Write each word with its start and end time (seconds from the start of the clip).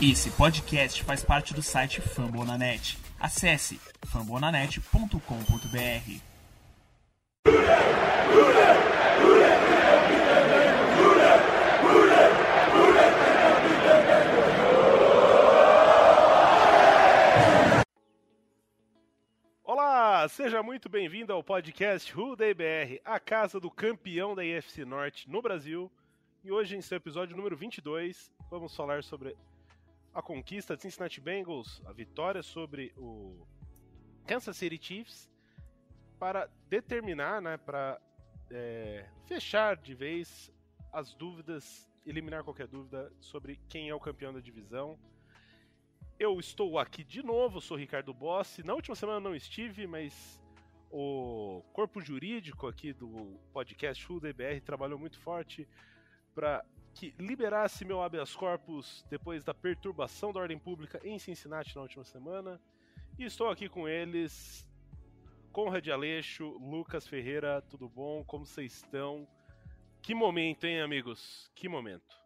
Esse 0.00 0.30
podcast 0.30 1.02
faz 1.02 1.24
parte 1.24 1.52
do 1.52 1.60
site 1.60 2.00
Fambonanet. 2.00 2.96
Acesse 3.18 3.80
fambonanet.com.br. 4.06 5.18
Olá, 19.64 20.28
seja 20.28 20.62
muito 20.62 20.88
bem-vindo 20.88 21.32
ao 21.32 21.42
podcast 21.42 22.16
Who 22.16 22.36
BR, 22.36 23.00
a 23.04 23.18
casa 23.18 23.58
do 23.58 23.68
campeão 23.68 24.36
da 24.36 24.44
IFC 24.44 24.84
Norte 24.84 25.28
no 25.28 25.42
Brasil. 25.42 25.90
E 26.44 26.52
hoje, 26.52 26.76
em 26.76 26.80
seu 26.80 26.98
episódio 26.98 27.36
número 27.36 27.56
22, 27.56 28.30
vamos 28.48 28.76
falar 28.76 29.02
sobre 29.02 29.36
a 30.14 30.22
conquista 30.22 30.76
de 30.76 30.82
Cincinnati 30.82 31.20
Bengals, 31.20 31.82
a 31.86 31.92
vitória 31.92 32.42
sobre 32.42 32.92
o 32.96 33.46
Kansas 34.26 34.56
City 34.56 34.78
Chiefs, 34.80 35.30
para 36.18 36.50
determinar, 36.68 37.40
né, 37.40 37.56
para 37.56 38.00
é, 38.50 39.08
fechar 39.26 39.76
de 39.76 39.94
vez 39.94 40.52
as 40.92 41.14
dúvidas, 41.14 41.88
eliminar 42.04 42.42
qualquer 42.42 42.66
dúvida 42.66 43.12
sobre 43.20 43.60
quem 43.68 43.88
é 43.88 43.94
o 43.94 44.00
campeão 44.00 44.32
da 44.32 44.40
divisão. 44.40 44.98
Eu 46.18 46.40
estou 46.40 46.78
aqui 46.78 47.04
de 47.04 47.22
novo, 47.22 47.60
sou 47.60 47.76
Ricardo 47.76 48.12
Bossi. 48.12 48.64
Na 48.64 48.74
última 48.74 48.96
semana 48.96 49.20
não 49.20 49.36
estive, 49.36 49.86
mas 49.86 50.40
o 50.90 51.62
corpo 51.72 52.00
jurídico 52.00 52.66
aqui 52.66 52.92
do 52.92 53.38
podcast 53.52 54.04
FullDBR 54.04 54.60
trabalhou 54.60 54.98
muito 54.98 55.18
forte 55.20 55.68
para 56.34 56.64
que 56.98 57.14
liberasse 57.16 57.84
meu 57.84 58.02
habeas 58.02 58.34
corpus 58.34 59.06
depois 59.08 59.44
da 59.44 59.54
perturbação 59.54 60.32
da 60.32 60.40
ordem 60.40 60.58
pública 60.58 61.00
em 61.04 61.16
Cincinnati 61.16 61.76
na 61.76 61.82
última 61.82 62.02
semana. 62.02 62.60
E 63.16 63.22
estou 63.24 63.48
aqui 63.48 63.68
com 63.68 63.88
eles, 63.88 64.68
Conrad 65.52 65.86
Aleixo, 65.86 66.58
Lucas 66.58 67.06
Ferreira, 67.06 67.62
tudo 67.62 67.88
bom? 67.88 68.24
Como 68.24 68.44
vocês 68.44 68.72
estão? 68.72 69.28
Que 70.02 70.12
momento, 70.12 70.64
hein, 70.64 70.80
amigos? 70.80 71.48
Que 71.54 71.68
momento. 71.68 72.16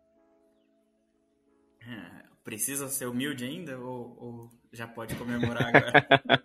Precisa 2.42 2.88
ser 2.88 3.08
humilde 3.08 3.44
ainda 3.44 3.78
ou, 3.78 4.16
ou 4.18 4.50
já 4.72 4.88
pode 4.88 5.14
comemorar 5.16 5.66
agora? 5.68 5.92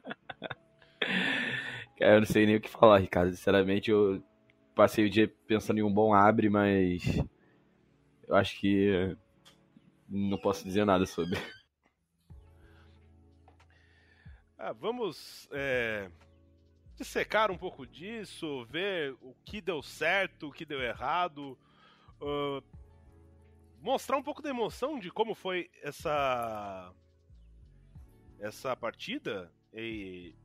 Cara, 1.97 2.15
eu 2.15 2.19
não 2.19 2.27
sei 2.27 2.45
nem 2.45 2.57
o 2.57 2.61
que 2.61 2.69
falar, 2.69 2.97
Ricardo. 2.99 3.31
Sinceramente, 3.31 3.89
eu 3.89 4.21
passei 4.75 5.05
o 5.05 5.09
dia 5.09 5.33
pensando 5.47 5.79
em 5.79 5.83
um 5.83 5.91
bom 5.91 6.13
abre, 6.13 6.49
mas 6.49 7.25
eu 8.27 8.35
acho 8.35 8.59
que 8.59 9.15
não 10.07 10.37
posso 10.37 10.63
dizer 10.63 10.85
nada 10.85 11.05
sobre. 11.05 11.37
Ah, 14.57 14.73
vamos 14.73 15.47
é, 15.51 16.09
dissecar 16.95 17.51
um 17.51 17.57
pouco 17.57 17.85
disso, 17.85 18.65
ver 18.65 19.15
o 19.21 19.35
que 19.45 19.61
deu 19.61 19.83
certo, 19.83 20.47
o 20.47 20.51
que 20.51 20.65
deu 20.65 20.81
errado, 20.81 21.57
uh, 22.19 22.63
mostrar 23.79 24.17
um 24.17 24.23
pouco 24.23 24.41
da 24.41 24.49
emoção 24.49 24.99
de 24.99 25.11
como 25.11 25.35
foi 25.35 25.69
essa 25.81 26.93
essa 28.39 28.75
partida 28.75 29.51
e 29.73 30.35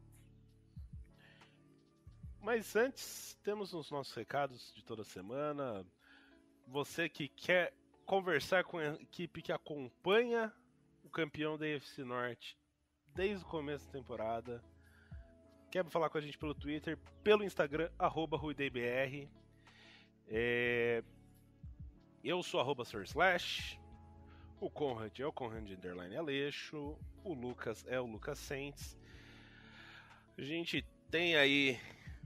mas 2.41 2.75
antes 2.75 3.39
temos 3.43 3.73
os 3.73 3.91
nossos 3.91 4.15
recados 4.15 4.73
de 4.75 4.85
toda 4.85 5.05
semana 5.05 5.87
você 6.67 7.09
que 7.09 7.29
quer 7.29 7.73
conversar 8.07 8.65
com 8.65 8.79
a 8.79 8.95
equipe 8.95 9.43
que 9.43 9.53
acompanha 9.53 10.53
o 11.03 11.09
campeão 11.09 11.57
da 11.57 11.67
EFC 11.67 12.05
Norte 12.05 12.59
desde 13.15 13.45
o 13.45 13.49
começo 13.49 13.87
da 13.87 13.93
temporada, 13.93 14.63
quer 15.71 15.85
falar 15.87 16.09
com 16.11 16.19
a 16.19 16.21
gente 16.21 16.39
pelo 16.39 16.55
Twitter, 16.55 16.99
pelo 17.23 17.45
Instagram, 17.45 17.91
arroba 17.99 18.37
RuiDBR. 18.37 19.29
É... 20.29 21.03
Eu 22.23 22.43
sou 22.43 22.61
arroba 22.61 22.85
Slash. 22.85 23.81
O 24.61 24.71
Conrad 24.71 25.19
é 25.19 25.27
o 25.27 25.33
Conrad 25.33 25.69
Underline 25.69 26.17
Aleixo. 26.17 26.97
O 27.25 27.35
Lucas 27.35 27.85
é 27.89 28.01
o 28.01 28.07
Lucas 28.07 28.39
Saints. 28.39 28.97
A 30.39 30.43
gente 30.43 30.87
tem 31.11 31.37
aí 31.37 31.79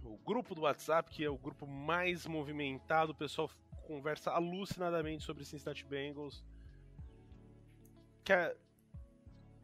o 0.05 0.17
grupo 0.19 0.55
do 0.55 0.63
WhatsApp, 0.63 1.11
que 1.11 1.25
é 1.25 1.31
o 1.31 1.39
grupo 1.39 1.67
mais 1.67 2.27
movimentado. 2.27 3.13
O 3.13 3.15
pessoal 3.15 3.51
conversa 3.87 4.33
alucinadamente 4.33 5.25
sobre 5.25 5.45
Cincinnati 5.45 5.85
Bengals. 5.85 6.45
Que 8.25 8.33
é, 8.33 8.57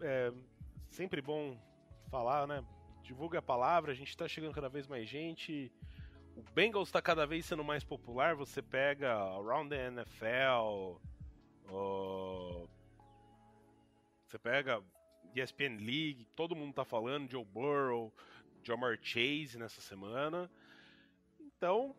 é 0.00 0.32
sempre 0.88 1.20
bom 1.20 1.58
falar, 2.10 2.46
né? 2.46 2.64
Divulgue 3.02 3.36
a 3.36 3.42
palavra, 3.42 3.90
a 3.90 3.94
gente 3.94 4.10
está 4.10 4.28
chegando 4.28 4.54
cada 4.54 4.68
vez 4.68 4.86
mais 4.86 5.08
gente. 5.08 5.72
O 6.36 6.42
Bengals 6.54 6.88
está 6.88 7.02
cada 7.02 7.26
vez 7.26 7.44
sendo 7.44 7.64
mais 7.64 7.82
popular. 7.82 8.34
Você 8.36 8.62
pega 8.62 9.12
Around 9.12 9.70
the 9.70 9.88
NFL, 9.88 11.00
uh, 11.70 12.68
você 14.26 14.38
pega 14.38 14.82
ESPN 15.34 15.78
League, 15.78 16.26
todo 16.36 16.54
mundo 16.54 16.70
está 16.70 16.84
falando, 16.84 17.30
Joe 17.30 17.44
Burrow, 17.44 18.12
Jamar 18.62 18.98
Chase 19.02 19.58
nessa 19.58 19.80
semana. 19.80 20.50
Então, 21.40 21.94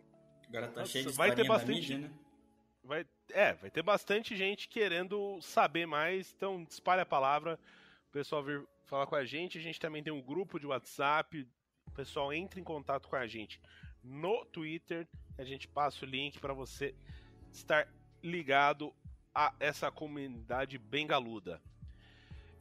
Agora 0.54 0.72
tá 0.72 0.86
cheio 0.86 1.08
de 1.08 1.14
vai 1.14 1.34
ter 1.34 1.48
bastante, 1.48 1.74
mídia, 1.74 1.98
né? 1.98 2.12
vai, 2.84 3.08
é, 3.32 3.54
vai 3.54 3.72
ter 3.72 3.82
bastante 3.82 4.36
gente 4.36 4.68
querendo 4.70 5.42
saber 5.42 5.88
mais, 5.88 6.32
então 6.38 6.64
espalhe 6.70 7.02
a 7.02 7.06
palavra, 7.06 7.60
o 8.10 8.12
pessoal 8.12 8.44
vir 8.44 8.64
falar 8.86 9.08
com 9.08 9.16
a 9.16 9.26
gente. 9.26 9.58
A 9.58 9.62
gente 9.62 9.80
também 9.80 10.04
tem 10.04 10.14
um 10.14 10.22
grupo 10.22 10.60
de 10.60 10.68
WhatsApp, 10.68 11.48
o 11.88 11.92
pessoal 11.92 12.32
entra 12.32 12.60
em 12.60 12.64
contato 12.64 13.08
com 13.10 13.16
a 13.16 13.26
gente 13.26 13.60
no 14.04 14.46
Twitter, 14.46 15.08
a 15.40 15.44
gente 15.44 15.68
passa 15.68 16.06
o 16.06 16.08
link 16.08 16.38
para 16.40 16.54
você 16.54 16.94
estar 17.52 17.88
ligado 18.22 18.94
a 19.34 19.56
essa 19.60 19.90
comunidade 19.90 20.78
bem 20.78 21.08
galuda. 21.08 21.60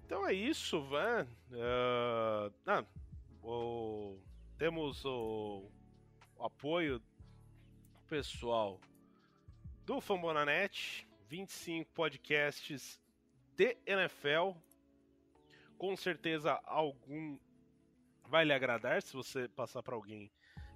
Então 0.07 0.27
é 0.27 0.33
isso, 0.33 0.81
Van. 0.85 1.27
Uh, 1.51 2.55
ah, 2.67 2.85
o, 3.43 4.19
temos 4.57 5.05
o, 5.05 5.69
o 6.37 6.45
apoio 6.45 7.03
pessoal 8.13 8.79
do 9.87 9.99
Fambonanet, 9.99 11.09
25 11.31 11.91
podcasts 11.95 13.01
de 13.57 13.79
NFL. 13.87 14.51
Com 15.79 15.97
certeza 15.97 16.61
algum 16.67 17.39
vai 18.29 18.45
lhe 18.45 18.53
agradar 18.53 19.01
se 19.01 19.15
você 19.15 19.49
passar 19.49 19.83
para 19.83 19.95
alguém 19.95 20.31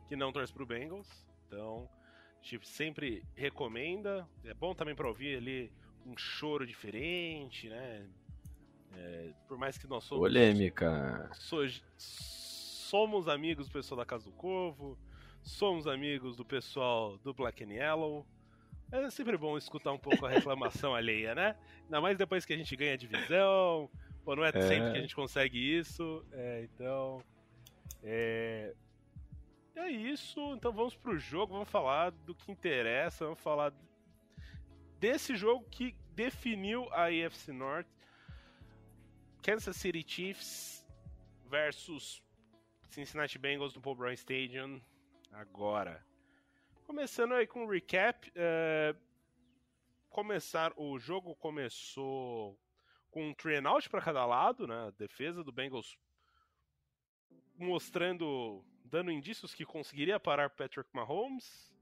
que 0.09 0.17
não 0.17 0.33
torce 0.33 0.51
para 0.51 0.63
o 0.63 0.67
Bengals. 0.67 1.29
Então, 1.47 1.87
a 2.41 2.43
gente 2.43 2.67
sempre 2.67 3.23
recomenda. 3.35 4.27
É 4.43 4.55
bom 4.55 4.75
também 4.75 4.95
para 4.95 5.07
ouvir 5.07 5.37
ali 5.37 5.71
um 6.07 6.17
choro 6.17 6.67
diferente, 6.67 7.69
né? 7.69 8.09
É, 8.95 9.35
por 9.47 9.59
mais 9.59 9.77
que 9.77 9.87
nós 9.87 10.05
somos. 10.05 10.23
Polêmica. 10.23 11.29
So, 11.35 11.59
somos 11.99 13.29
amigos 13.29 13.69
do 13.69 13.73
pessoal 13.75 13.99
da 13.99 14.07
Casa 14.07 14.25
do 14.25 14.33
Corvo, 14.33 14.99
somos 15.47 15.87
amigos 15.87 16.37
do 16.37 16.45
pessoal 16.45 17.17
do 17.19 17.33
Black 17.33 17.63
and 17.63 17.73
Yellow. 17.73 18.27
É 18.91 19.09
sempre 19.11 19.37
bom 19.37 19.57
escutar 19.57 19.93
um 19.93 19.99
pouco 19.99 20.27
a 20.27 20.31
reclamação 20.31 20.93
alheia, 20.95 21.35
né? 21.35 21.57
Ainda 21.85 22.01
mais 22.01 22.19
depois 22.19 22.45
que 22.45 22.53
a 22.53 22.57
gente 22.57 22.75
ganha 22.77 22.99
divisão. 22.99 23.89
Pô, 24.25 24.35
não 24.35 24.45
é, 24.45 24.49
é. 24.49 24.61
sempre 24.61 24.91
que 24.91 24.99
a 24.99 25.01
gente 25.01 25.15
consegue 25.15 25.59
isso. 25.59 26.25
É, 26.33 26.65
então. 26.65 27.23
É... 28.03 28.75
é 29.77 29.89
isso. 29.89 30.41
Então 30.55 30.73
vamos 30.73 30.97
pro 30.97 31.17
jogo. 31.17 31.53
Vamos 31.55 31.69
falar 31.69 32.11
do 32.11 32.35
que 32.35 32.51
interessa. 32.51 33.25
Vamos 33.25 33.41
falar 33.41 33.73
desse 34.99 35.37
jogo 35.37 35.65
que 35.71 35.97
definiu 36.13 36.93
a 36.93 37.07
AFC 37.07 37.53
North. 37.53 37.87
Kansas 39.43 39.77
City 39.77 40.05
Chiefs 40.05 40.85
versus 41.49 42.21
Cincinnati 42.91 43.39
Bengals 43.39 43.75
no 43.77 43.81
Paul 43.81 43.95
Brown 43.95 44.13
Stadium 44.13 44.81
agora. 45.37 46.05
Começando 46.85 47.35
aí 47.35 47.47
com 47.47 47.65
um 47.65 47.69
recap. 47.69 48.31
É... 48.35 48.95
Começar, 50.09 50.73
o 50.77 50.99
jogo 50.99 51.35
começou 51.37 52.59
com 53.11 53.29
um 53.29 53.35
three 53.35 53.57
and 53.57 53.69
out 53.69 53.89
para 53.91 54.01
cada 54.01 54.25
lado, 54.25 54.67
né? 54.67 54.87
A 54.87 54.91
defesa 54.91 55.45
do 55.45 55.53
Bengals 55.53 55.99
mostrando, 57.55 58.65
dando 58.85 59.11
indícios 59.11 59.55
que 59.55 59.65
conseguiria 59.65 60.19
parar 60.19 60.51
Patrick 60.51 60.89
Mahomes. 60.95 61.75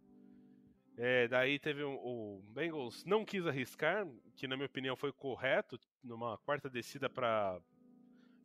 É, 0.97 1.29
daí 1.29 1.59
teve 1.59 1.85
um, 1.85 1.95
o 1.95 2.43
Bengals 2.49 3.05
não 3.05 3.25
quis 3.25 3.47
arriscar, 3.47 4.07
que 4.37 4.47
na 4.47 4.57
minha 4.57 4.67
opinião 4.67 4.97
foi 4.97 5.13
correto, 5.13 5.79
numa 6.03 6.39
quarta 6.39 6.71
descida 6.71 7.09
para 7.11 7.61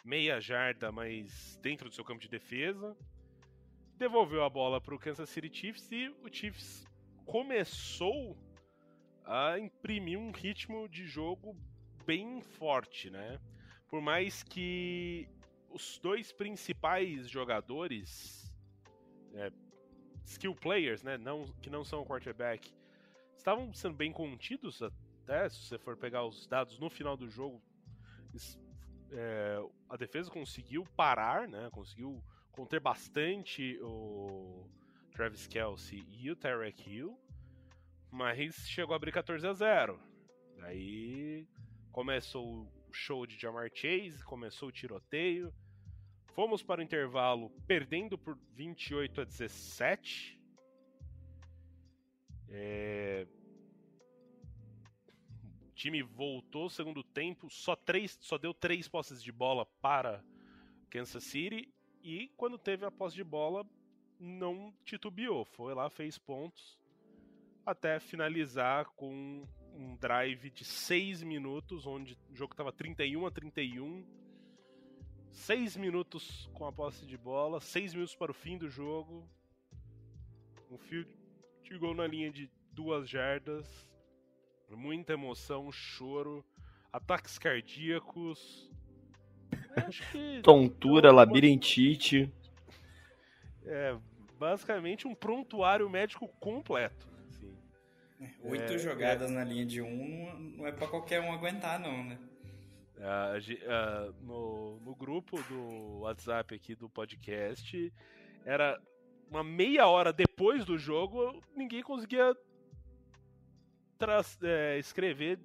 meia 0.03 0.39
jarda, 0.39 0.91
mas 0.91 1.57
dentro 1.61 1.89
do 1.89 1.95
seu 1.95 2.03
campo 2.03 2.21
de 2.21 2.29
defesa 2.29 2.95
devolveu 3.99 4.45
a 4.45 4.49
bola 4.49 4.79
para 4.79 4.95
o 4.95 4.99
Kansas 4.99 5.29
City 5.29 5.53
Chiefs 5.53 5.91
e 5.91 6.07
o 6.23 6.33
Chiefs 6.33 6.87
começou 7.25 8.37
a 9.25 9.59
imprimir 9.59 10.17
um 10.17 10.31
ritmo 10.31 10.87
de 10.87 11.05
jogo 11.05 11.53
bem 12.05 12.41
forte, 12.41 13.09
né? 13.09 13.37
Por 13.89 14.01
mais 14.01 14.41
que 14.41 15.27
os 15.69 15.99
dois 15.99 16.31
principais 16.31 17.29
jogadores, 17.29 18.49
é, 19.33 19.51
skill 20.25 20.55
players, 20.55 21.03
né, 21.03 21.17
não, 21.17 21.45
que 21.61 21.69
não 21.69 21.83
são 21.83 22.05
quarterback, 22.05 22.73
estavam 23.35 23.73
sendo 23.73 23.95
bem 23.95 24.13
contidos 24.13 24.81
até, 24.81 25.49
se 25.49 25.65
você 25.65 25.77
for 25.77 25.97
pegar 25.97 26.25
os 26.25 26.47
dados 26.47 26.79
no 26.79 26.89
final 26.89 27.17
do 27.17 27.29
jogo, 27.29 27.61
é, 29.11 29.57
a 29.89 29.97
defesa 29.97 30.31
conseguiu 30.31 30.85
parar, 30.95 31.49
né, 31.49 31.69
conseguiu 31.71 32.23
conter 32.59 32.81
bastante 32.81 33.79
o 33.81 34.67
Travis 35.13 35.47
Kelsey 35.47 36.05
e 36.11 36.29
o 36.29 36.35
Tarek 36.35 36.89
Hill, 36.89 37.17
mas 38.11 38.53
chegou 38.67 38.91
a 38.93 38.97
abrir 38.97 39.13
14 39.13 39.47
a 39.47 39.53
0. 39.53 39.97
Aí 40.63 41.47
começou 41.89 42.63
o 42.63 42.91
show 42.91 43.25
de 43.25 43.39
Jamar 43.39 43.71
Chase, 43.73 44.21
começou 44.25 44.67
o 44.67 44.71
tiroteio. 44.73 45.53
Fomos 46.35 46.61
para 46.61 46.81
o 46.81 46.83
intervalo 46.83 47.49
perdendo 47.65 48.17
por 48.17 48.37
28 48.55 49.21
a 49.21 49.23
17. 49.23 50.37
É... 52.49 53.25
O 55.61 55.71
time 55.75 56.03
voltou 56.03 56.69
segundo 56.69 57.05
tempo, 57.05 57.49
só 57.49 57.73
três, 57.73 58.17
só 58.19 58.37
deu 58.37 58.53
três 58.53 58.89
posses 58.89 59.23
de 59.23 59.31
bola 59.31 59.65
para 59.81 60.21
Kansas 60.89 61.23
City 61.23 61.73
e 62.01 62.29
quando 62.37 62.57
teve 62.57 62.85
a 62.85 62.91
posse 62.91 63.15
de 63.15 63.23
bola 63.23 63.65
não 64.19 64.73
titubeou, 64.85 65.45
foi 65.45 65.73
lá 65.73 65.89
fez 65.89 66.17
pontos 66.17 66.79
até 67.65 67.99
finalizar 67.99 68.85
com 68.95 69.45
um 69.75 69.95
drive 69.95 70.49
de 70.49 70.65
6 70.65 71.23
minutos, 71.23 71.85
onde 71.85 72.17
o 72.29 72.35
jogo 72.35 72.53
estava 72.53 72.71
31 72.71 73.25
a 73.25 73.31
31. 73.31 74.03
6 75.31 75.77
minutos 75.77 76.49
com 76.53 76.65
a 76.65 76.71
posse 76.71 77.05
de 77.05 77.17
bola, 77.17 77.61
6 77.61 77.93
minutos 77.93 78.15
para 78.15 78.31
o 78.31 78.33
fim 78.33 78.57
do 78.57 78.69
jogo. 78.69 79.27
Um 80.69 80.77
field 80.77 81.09
de 81.63 81.77
gol 81.77 81.93
na 81.93 82.07
linha 82.07 82.31
de 82.31 82.49
duas 82.71 83.07
jardas. 83.07 83.87
Muita 84.69 85.13
emoção, 85.13 85.71
choro, 85.71 86.45
ataques 86.91 87.37
cardíacos. 87.37 88.68
Tontura, 90.43 91.11
labirintite. 91.11 92.31
É, 93.65 93.95
basicamente 94.39 95.07
um 95.07 95.13
prontuário 95.13 95.89
médico 95.89 96.27
completo. 96.39 97.07
Oito 98.43 98.73
é, 98.73 98.77
jogadas 98.77 99.29
é... 99.29 99.33
na 99.33 99.43
linha 99.43 99.65
de 99.65 99.81
um 99.81 100.53
não 100.57 100.67
é 100.67 100.71
para 100.71 100.87
qualquer 100.87 101.21
um 101.21 101.31
aguentar, 101.31 101.79
não, 101.79 102.03
né? 102.03 102.17
Uh, 102.97 104.13
no, 104.25 104.79
no 104.81 104.93
grupo 104.93 105.41
do 105.43 105.99
WhatsApp 105.99 106.53
aqui 106.53 106.75
do 106.75 106.89
podcast, 106.89 107.93
era 108.43 108.77
uma 109.29 109.41
meia 109.41 109.87
hora 109.87 110.11
depois 110.11 110.65
do 110.65 110.77
jogo, 110.77 111.41
ninguém 111.55 111.81
conseguia 111.81 112.35
é, 114.41 114.77
escrever 114.77 115.39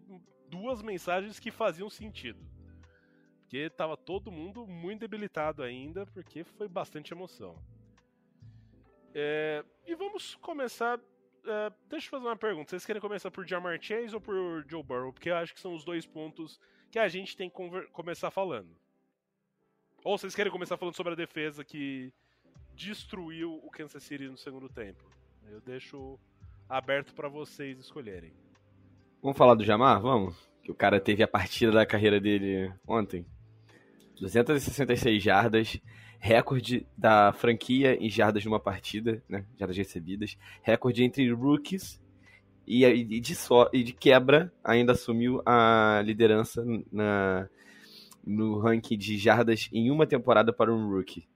duas 0.48 0.82
mensagens 0.82 1.38
que 1.38 1.50
faziam 1.50 1.88
sentido. 1.88 2.40
Porque 3.54 3.70
tava 3.70 3.96
todo 3.96 4.32
mundo 4.32 4.66
muito 4.66 4.98
debilitado 4.98 5.62
ainda, 5.62 6.04
porque 6.06 6.42
foi 6.42 6.66
bastante 6.66 7.14
emoção. 7.14 7.56
É, 9.14 9.64
e 9.86 9.94
vamos 9.94 10.34
começar 10.34 10.98
uh, 10.98 11.72
deixa 11.88 12.08
eu 12.08 12.10
fazer 12.10 12.26
uma 12.26 12.36
pergunta. 12.36 12.70
Vocês 12.70 12.84
querem 12.84 13.00
começar 13.00 13.30
por 13.30 13.46
Jamar 13.46 13.80
Chase 13.80 14.12
ou 14.12 14.20
por 14.20 14.64
Joe 14.68 14.82
Burrow? 14.82 15.12
Porque 15.12 15.30
eu 15.30 15.36
acho 15.36 15.54
que 15.54 15.60
são 15.60 15.72
os 15.72 15.84
dois 15.84 16.04
pontos 16.04 16.58
que 16.90 16.98
a 16.98 17.06
gente 17.06 17.36
tem 17.36 17.48
que 17.48 17.56
começar 17.92 18.28
falando. 18.32 18.74
Ou 20.02 20.18
vocês 20.18 20.34
querem 20.34 20.50
começar 20.50 20.76
falando 20.76 20.96
sobre 20.96 21.12
a 21.12 21.16
defesa 21.16 21.64
que 21.64 22.12
destruiu 22.74 23.60
o 23.62 23.70
Kansas 23.70 24.02
City 24.02 24.26
no 24.26 24.36
segundo 24.36 24.68
tempo? 24.68 25.04
Eu 25.48 25.60
deixo 25.60 26.18
aberto 26.68 27.14
para 27.14 27.28
vocês 27.28 27.78
escolherem. 27.78 28.32
Vamos 29.22 29.38
falar 29.38 29.54
do 29.54 29.62
Jamar? 29.62 30.00
Vamos? 30.00 30.34
Que 30.60 30.72
o 30.72 30.74
cara 30.74 30.98
teve 30.98 31.22
a 31.22 31.28
partida 31.28 31.70
da 31.70 31.86
carreira 31.86 32.18
dele 32.18 32.74
ontem. 32.84 33.24
266 34.20 35.22
jardas, 35.22 35.80
recorde 36.18 36.86
da 36.96 37.32
franquia 37.32 37.94
em 37.94 38.08
jardas 38.08 38.44
numa 38.44 38.60
partida, 38.60 39.22
né? 39.28 39.44
Jardas 39.58 39.76
recebidas, 39.76 40.38
recorde 40.62 41.04
entre 41.04 41.30
rookies 41.32 42.00
e, 42.66 42.84
e, 42.84 43.20
de, 43.20 43.34
so, 43.34 43.68
e 43.72 43.82
de 43.82 43.92
quebra 43.92 44.52
ainda 44.62 44.92
assumiu 44.92 45.42
a 45.44 46.02
liderança 46.04 46.64
na, 46.90 47.48
no 48.26 48.58
ranking 48.58 48.96
de 48.96 49.18
jardas 49.18 49.68
em 49.72 49.90
uma 49.90 50.06
temporada 50.06 50.52
para 50.52 50.72
um 50.72 50.88
rookie. 50.88 51.28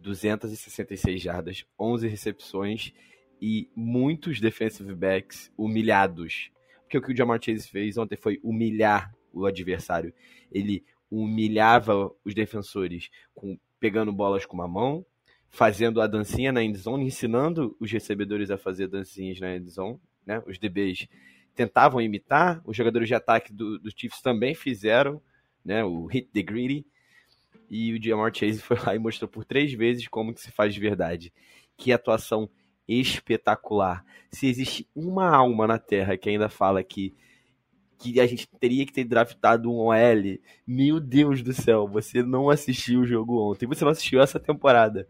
266 0.00 1.20
jardas, 1.20 1.64
11 1.78 2.08
recepções 2.08 2.92
e 3.40 3.68
muitos 3.74 4.40
defensive 4.40 4.94
backs 4.94 5.50
humilhados. 5.56 6.50
Porque 6.82 6.98
o 6.98 7.02
que 7.02 7.12
o 7.12 7.16
Jamar 7.16 7.40
Chase 7.42 7.68
fez 7.68 7.96
ontem 7.96 8.16
foi 8.16 8.38
humilhar 8.42 9.14
o 9.32 9.46
adversário. 9.46 10.14
Ele 10.52 10.84
humilhava 11.10 12.10
os 12.24 12.34
defensores 12.34 13.10
com 13.34 13.58
pegando 13.78 14.12
bolas 14.12 14.46
com 14.46 14.54
uma 14.54 14.66
mão, 14.68 15.04
fazendo 15.50 16.00
a 16.00 16.06
dancinha 16.06 16.50
na 16.50 16.62
endzone, 16.62 17.04
ensinando 17.04 17.76
os 17.78 17.90
recebedores 17.90 18.50
a 18.50 18.56
fazer 18.56 18.88
dancinhas 18.88 19.38
na 19.38 19.56
endzone, 19.56 20.00
né? 20.26 20.42
Os 20.46 20.58
DBs 20.58 21.06
tentavam 21.54 22.00
imitar, 22.00 22.60
os 22.64 22.76
jogadores 22.76 23.06
de 23.06 23.14
ataque 23.14 23.52
do, 23.52 23.78
do 23.78 23.90
Chiefs 23.90 24.20
também 24.20 24.54
fizeram, 24.54 25.22
né? 25.64 25.84
O 25.84 26.06
hit 26.06 26.28
the 26.32 26.42
greedy. 26.42 26.86
E 27.70 27.92
o 27.92 28.02
Jamar 28.02 28.34
Chase 28.34 28.60
foi 28.60 28.78
lá 28.78 28.94
e 28.94 28.98
mostrou 28.98 29.28
por 29.28 29.44
três 29.44 29.72
vezes 29.72 30.08
como 30.08 30.34
que 30.34 30.40
se 30.40 30.50
faz 30.50 30.74
de 30.74 30.80
verdade. 30.80 31.32
Que 31.76 31.92
atuação 31.92 32.48
espetacular. 32.88 34.04
Se 34.30 34.46
existe 34.46 34.88
uma 34.94 35.28
alma 35.28 35.66
na 35.66 35.78
Terra 35.78 36.16
que 36.16 36.28
ainda 36.28 36.48
fala 36.48 36.82
que 36.82 37.14
que 38.12 38.20
a 38.20 38.26
gente 38.26 38.46
teria 38.60 38.84
que 38.84 38.92
ter 38.92 39.04
draftado 39.04 39.70
um 39.70 39.76
OL. 39.76 40.38
Meu 40.66 41.00
Deus 41.00 41.42
do 41.42 41.52
céu, 41.52 41.88
você 41.88 42.22
não 42.22 42.50
assistiu 42.50 43.00
o 43.00 43.06
jogo 43.06 43.50
ontem, 43.50 43.66
você 43.66 43.84
não 43.84 43.92
assistiu 43.92 44.20
essa 44.20 44.38
temporada. 44.38 45.08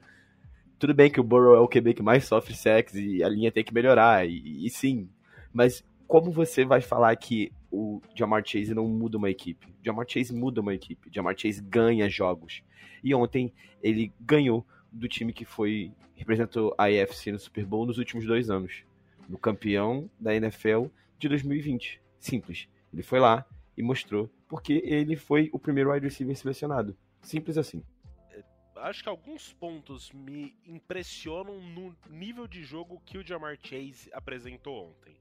Tudo 0.78 0.94
bem 0.94 1.10
que 1.10 1.20
o 1.20 1.24
Burrow 1.24 1.54
é 1.56 1.60
o 1.60 1.68
QB 1.68 1.94
que 1.94 2.02
mais 2.02 2.24
sofre 2.24 2.54
sexo 2.54 2.98
e 2.98 3.22
a 3.22 3.28
linha 3.28 3.50
tem 3.50 3.64
que 3.64 3.72
melhorar, 3.72 4.28
e, 4.28 4.66
e 4.66 4.70
sim, 4.70 5.08
mas 5.52 5.84
como 6.06 6.30
você 6.30 6.64
vai 6.64 6.80
falar 6.80 7.14
que 7.16 7.50
o 7.70 8.00
Jamar 8.14 8.42
Chase 8.44 8.74
não 8.74 8.86
muda 8.86 9.16
uma 9.16 9.30
equipe? 9.30 9.66
Jamar 9.82 10.06
Chase 10.08 10.34
muda 10.34 10.60
uma 10.60 10.74
equipe, 10.74 11.08
Jamar 11.10 11.34
Chase 11.36 11.62
ganha 11.62 12.08
jogos. 12.08 12.62
E 13.02 13.14
ontem 13.14 13.52
ele 13.82 14.12
ganhou 14.20 14.66
do 14.92 15.08
time 15.08 15.32
que 15.32 15.44
foi 15.44 15.92
representou 16.14 16.74
a 16.78 16.84
AFC 16.84 17.32
no 17.32 17.38
Super 17.38 17.64
Bowl 17.66 17.86
nos 17.86 17.98
últimos 17.98 18.26
dois 18.26 18.50
anos, 18.50 18.84
no 19.28 19.38
campeão 19.38 20.08
da 20.18 20.34
NFL 20.34 20.86
de 21.18 21.28
2020. 21.28 22.00
Simples. 22.20 22.68
Ele 22.94 23.02
foi 23.02 23.18
lá 23.18 23.44
e 23.76 23.82
mostrou 23.82 24.30
porque 24.48 24.74
ele 24.84 25.16
foi 25.16 25.50
o 25.52 25.58
primeiro 25.58 25.90
wide 25.90 26.06
receiver 26.06 26.36
selecionado. 26.36 26.96
Simples 27.20 27.58
assim. 27.58 27.82
É, 28.30 28.44
acho 28.76 29.02
que 29.02 29.08
alguns 29.08 29.52
pontos 29.52 30.12
me 30.12 30.56
impressionam 30.64 31.60
no 31.60 31.94
nível 32.08 32.46
de 32.46 32.62
jogo 32.62 33.02
que 33.04 33.18
o 33.18 33.26
Jamar 33.26 33.58
Chase 33.60 34.08
apresentou 34.12 34.90
ontem. 34.90 35.16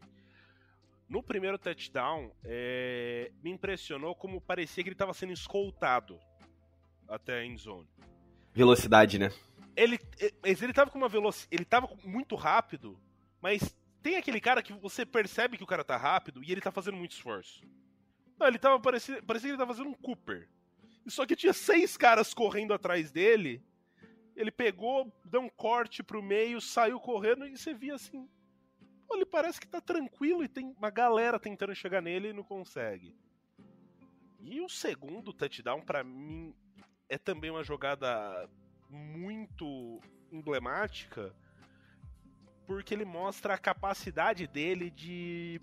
No 1.10 1.24
primeiro 1.24 1.58
touchdown, 1.58 2.32
é... 2.44 3.32
me 3.44 3.50
impressionou 3.50 4.16
como 4.16 4.40
parecia 4.40 4.84
que 4.84 4.90
ele 4.90 4.96
estava 4.96 5.14
sendo 5.14 5.34
escoltado 5.34 6.20
até 7.08 7.40
a 7.40 7.46
endzone. 7.46 7.88
Velocidade, 8.54 9.18
né? 9.18 9.32
Ele, 9.76 10.00
ele 10.44 10.74
tava 10.74 10.92
com 10.92 11.00
uma 11.00 11.10
velocidade. 11.10 11.56
Ele 11.56 11.66
tava 11.66 11.90
muito 12.04 12.36
rápido, 12.36 13.00
mas 13.42 13.76
tem 14.04 14.18
aquele 14.18 14.42
cara 14.42 14.62
que 14.62 14.74
você 14.74 15.06
percebe 15.06 15.58
que 15.58 15.64
o 15.64 15.68
cara 15.68 15.84
tá 15.84 15.96
rápido 15.96 16.44
e 16.44 16.52
ele 16.52 16.60
tá 16.60 16.72
fazendo 16.72 16.98
muito 16.98 17.14
esforço. 17.14 17.64
Não, 18.38 18.48
ele 18.48 18.60
tava 18.60 18.78
parecia, 18.80 19.24
parecia 19.24 19.48
que 19.48 19.52
ele 19.52 19.58
tava 19.58 19.74
fazendo 19.74 19.90
um 19.90 19.94
Cooper. 19.94 20.50
Só 21.08 21.26
que 21.26 21.36
tinha 21.36 21.54
seis 21.54 21.96
caras 21.96 22.34
correndo 22.34 22.74
atrás 22.74 23.12
dele. 23.12 23.64
Ele 24.36 24.52
pegou, 24.52 25.12
deu 25.24 25.42
um 25.42 25.50
corte 25.50 26.04
pro 26.04 26.22
meio, 26.22 26.60
saiu 26.60 27.00
correndo 27.00 27.48
e 27.48 27.58
você 27.58 27.74
via 27.74 27.96
assim. 27.96 28.30
Pô, 29.08 29.16
ele 29.16 29.26
parece 29.26 29.60
que 29.60 29.68
tá 29.68 29.80
tranquilo 29.80 30.44
e 30.44 30.50
tem 30.50 30.74
uma 30.78 30.90
galera 30.90 31.40
tentando 31.40 31.74
chegar 31.74 32.02
nele 32.02 32.30
e 32.30 32.34
não 32.34 32.44
consegue. 32.44 33.16
E 34.42 34.60
o 34.60 34.68
segundo 34.68 35.32
touchdown, 35.32 35.82
para 35.82 36.04
mim, 36.04 36.54
é 37.08 37.18
também 37.18 37.52
uma 37.52 37.64
jogada 37.64 38.50
muito 38.90 40.02
emblemática 40.32 41.34
porque 42.66 42.94
ele 42.94 43.06
mostra 43.06 43.54
a 43.54 43.58
capacidade 43.58 44.48
dele 44.48 44.90
de 44.90 45.62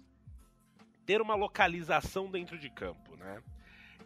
ter 1.06 1.20
uma 1.20 1.34
localização 1.34 2.30
dentro 2.30 2.58
de 2.58 2.70
campo, 2.70 3.16
né? 3.16 3.42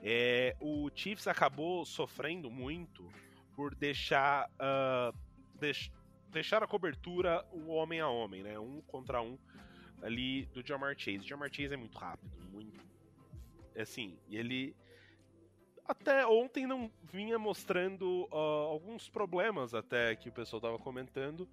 É, 0.03 0.57
o 0.61 0.91
Chiefs 0.95 1.27
acabou 1.27 1.85
sofrendo 1.85 2.51
muito 2.51 3.11
por 3.55 3.75
deixar 3.75 4.49
uh, 4.51 5.17
deix, 5.59 5.91
deixar 6.29 6.63
a 6.63 6.67
cobertura 6.67 7.45
o 7.53 7.69
homem 7.69 8.01
a 8.01 8.09
homem, 8.09 8.43
né? 8.43 8.59
Um 8.59 8.81
contra 8.83 9.23
um 9.23 9.39
ali 10.03 10.47
do 10.47 10.67
Jamar 10.67 10.95
Chase. 10.99 11.19
O 11.19 11.29
Jamar 11.29 11.49
Chase 11.51 11.73
é 11.73 11.77
muito 11.77 11.97
rápido, 11.97 12.39
muito 12.53 12.85
Assim, 13.77 14.17
ele 14.31 14.77
até 15.87 16.27
ontem 16.27 16.67
não 16.67 16.91
vinha 17.13 17.39
mostrando 17.39 18.29
uh, 18.31 18.37
alguns 18.71 19.09
problemas 19.09 19.75
até 19.75 20.15
que 20.15 20.29
o 20.29 20.33
pessoal 20.33 20.59
estava 20.59 20.79
comentando 20.79 21.49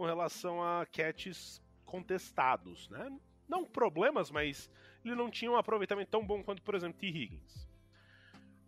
com 0.00 0.06
relação 0.06 0.62
a 0.62 0.86
catches 0.86 1.62
contestados, 1.84 2.88
né? 2.88 3.14
Não 3.46 3.66
problemas, 3.66 4.30
mas 4.30 4.70
ele 5.04 5.14
não 5.14 5.30
tinha 5.30 5.50
um 5.50 5.56
aproveitamento 5.56 6.10
tão 6.10 6.24
bom 6.24 6.42
quanto, 6.42 6.62
por 6.62 6.74
exemplo, 6.74 6.98
T. 6.98 7.06
Higgins. 7.08 7.68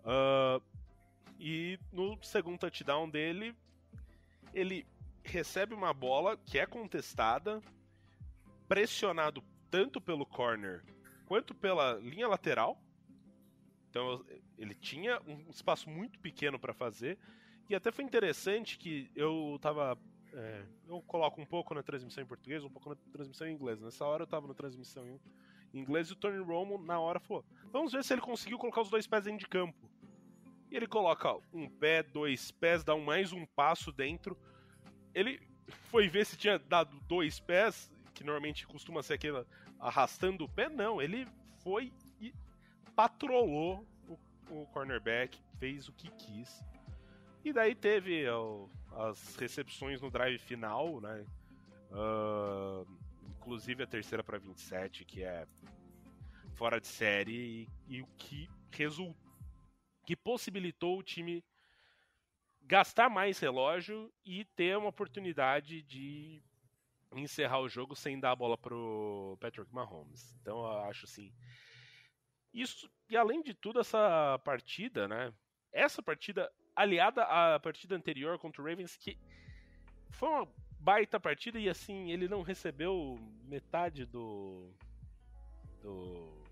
Uh, 0.00 0.62
e 1.40 1.78
no 1.90 2.22
segundo 2.22 2.58
touchdown 2.58 3.08
dele, 3.08 3.56
ele 4.52 4.86
recebe 5.24 5.72
uma 5.72 5.94
bola 5.94 6.36
que 6.36 6.58
é 6.58 6.66
contestada, 6.66 7.62
pressionado 8.68 9.42
tanto 9.70 10.02
pelo 10.02 10.26
corner 10.26 10.84
quanto 11.24 11.54
pela 11.54 11.94
linha 11.94 12.28
lateral. 12.28 12.78
Então 13.88 14.22
ele 14.58 14.74
tinha 14.74 15.18
um 15.22 15.48
espaço 15.48 15.88
muito 15.88 16.18
pequeno 16.18 16.58
para 16.58 16.74
fazer. 16.74 17.18
E 17.70 17.74
até 17.74 17.90
foi 17.90 18.04
interessante 18.04 18.76
que 18.76 19.10
eu 19.16 19.58
tava. 19.62 19.98
É, 20.34 20.64
eu 20.88 21.00
coloco 21.02 21.40
um 21.40 21.46
pouco 21.46 21.74
na 21.74 21.82
transmissão 21.82 22.22
em 22.22 22.26
português, 22.26 22.64
um 22.64 22.70
pouco 22.70 22.88
na 22.88 22.96
transmissão 23.12 23.46
em 23.46 23.52
inglês. 23.52 23.80
Nessa 23.80 24.04
hora 24.04 24.22
eu 24.22 24.26
tava 24.26 24.46
na 24.46 24.54
transmissão 24.54 25.06
em 25.06 25.20
inglês 25.78 26.08
e 26.08 26.12
o 26.12 26.16
Tony 26.16 26.38
Romo, 26.38 26.78
na 26.78 26.98
hora, 26.98 27.20
falou: 27.20 27.44
Vamos 27.70 27.92
ver 27.92 28.02
se 28.02 28.14
ele 28.14 28.22
conseguiu 28.22 28.58
colocar 28.58 28.80
os 28.80 28.90
dois 28.90 29.06
pés 29.06 29.24
dentro 29.24 29.40
de 29.40 29.48
campo. 29.48 29.90
E 30.70 30.76
ele 30.76 30.86
coloca 30.86 31.36
um 31.52 31.68
pé, 31.68 32.02
dois 32.02 32.50
pés, 32.50 32.82
dá 32.82 32.94
um, 32.94 33.04
mais 33.04 33.32
um 33.32 33.44
passo 33.44 33.92
dentro. 33.92 34.38
Ele 35.14 35.38
foi 35.90 36.08
ver 36.08 36.24
se 36.24 36.36
tinha 36.36 36.58
dado 36.58 36.98
dois 37.00 37.38
pés, 37.38 37.90
que 38.14 38.24
normalmente 38.24 38.66
costuma 38.66 39.02
ser 39.02 39.14
aquele 39.14 39.44
arrastando 39.78 40.44
o 40.44 40.48
pé. 40.48 40.70
Não, 40.70 41.00
ele 41.00 41.26
foi 41.62 41.92
e 42.18 42.32
patrolou 42.96 43.86
o, 44.08 44.18
o 44.50 44.66
cornerback, 44.68 45.38
fez 45.58 45.88
o 45.88 45.92
que 45.92 46.10
quis. 46.12 46.64
E 47.44 47.52
daí 47.52 47.74
teve 47.74 48.26
ó, 48.28 48.66
as 48.96 49.36
recepções 49.36 50.00
no 50.00 50.10
drive 50.10 50.38
final, 50.38 51.00
né? 51.00 51.24
Uh, 51.90 52.86
inclusive 53.30 53.82
a 53.82 53.86
terceira 53.86 54.22
para 54.22 54.38
27, 54.38 55.04
que 55.04 55.22
é 55.22 55.46
fora 56.54 56.80
de 56.80 56.86
série, 56.86 57.68
e, 57.88 58.02
o 58.02 58.06
que 58.16 58.48
resultou 58.70 59.22
que 60.04 60.16
possibilitou 60.16 60.98
o 60.98 61.02
time 61.02 61.44
gastar 62.62 63.08
mais 63.08 63.38
relógio 63.38 64.12
e 64.24 64.44
ter 64.44 64.76
uma 64.76 64.88
oportunidade 64.88 65.82
de 65.82 66.42
encerrar 67.14 67.60
o 67.60 67.68
jogo 67.68 67.94
sem 67.94 68.18
dar 68.18 68.32
a 68.32 68.36
bola 68.36 68.56
pro 68.56 69.36
Patrick 69.40 69.72
Mahomes. 69.72 70.34
Então 70.40 70.58
eu 70.58 70.80
acho 70.82 71.04
assim. 71.04 71.32
Isso, 72.52 72.90
e 73.08 73.16
além 73.16 73.42
de 73.42 73.54
tudo, 73.54 73.80
essa 73.80 74.38
partida, 74.44 75.08
né? 75.08 75.32
Essa 75.72 76.02
partida, 76.02 76.50
aliada 76.74 77.22
à 77.24 77.60
partida 77.60 77.94
anterior 77.94 78.38
contra 78.38 78.62
o 78.62 78.64
Ravens, 78.64 78.96
que 78.96 79.18
foi 80.10 80.28
uma 80.28 80.48
baita 80.78 81.20
partida 81.20 81.58
e 81.58 81.68
assim, 81.68 82.10
ele 82.10 82.28
não 82.28 82.42
recebeu 82.42 83.18
metade 83.44 84.04
do. 84.04 84.72
do. 85.80 86.42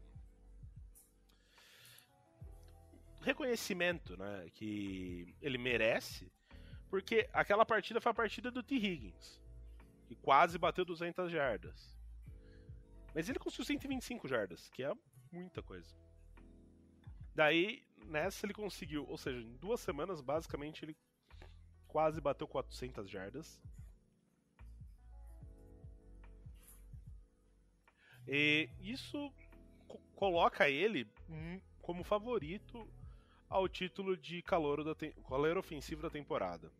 reconhecimento, 3.20 4.16
né? 4.16 4.48
Que 4.54 5.34
ele 5.42 5.58
merece, 5.58 6.30
porque 6.88 7.28
aquela 7.32 7.66
partida 7.66 8.00
foi 8.00 8.10
a 8.10 8.14
partida 8.14 8.50
do 8.50 8.62
T. 8.62 8.76
Higgins, 8.76 9.40
que 10.06 10.14
quase 10.16 10.58
bateu 10.58 10.84
200 10.84 11.30
jardas. 11.30 11.98
Mas 13.14 13.28
ele 13.28 13.38
conseguiu 13.38 13.64
125 13.64 14.28
jardas, 14.28 14.68
que 14.70 14.84
é 14.84 14.92
muita 15.32 15.62
coisa. 15.62 15.94
Daí, 17.34 17.82
nessa 18.10 18.44
ele 18.44 18.52
conseguiu, 18.52 19.06
ou 19.08 19.16
seja, 19.16 19.40
em 19.40 19.56
duas 19.56 19.80
semanas, 19.80 20.20
basicamente, 20.20 20.84
ele 20.84 20.96
quase 21.88 22.20
bateu 22.20 22.46
400 22.46 23.08
jardas. 23.08 23.60
E 28.26 28.68
isso 28.80 29.32
coloca 30.14 30.68
ele 30.68 31.08
como 31.80 32.04
favorito 32.04 32.86
ao 33.48 33.68
título 33.68 34.16
de 34.16 34.42
calor, 34.42 34.84
da 34.84 34.94
calor 35.28 35.58
ofensivo 35.58 36.02
da 36.02 36.10
temporada. 36.10 36.70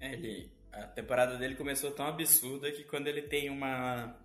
É, 0.00 0.14
ele, 0.14 0.50
a 0.72 0.86
temporada 0.88 1.36
dele 1.36 1.54
começou 1.54 1.92
tão 1.92 2.06
absurda 2.06 2.72
que 2.72 2.82
quando 2.84 3.06
ele 3.06 3.22
tem 3.22 3.50
uma 3.50 4.16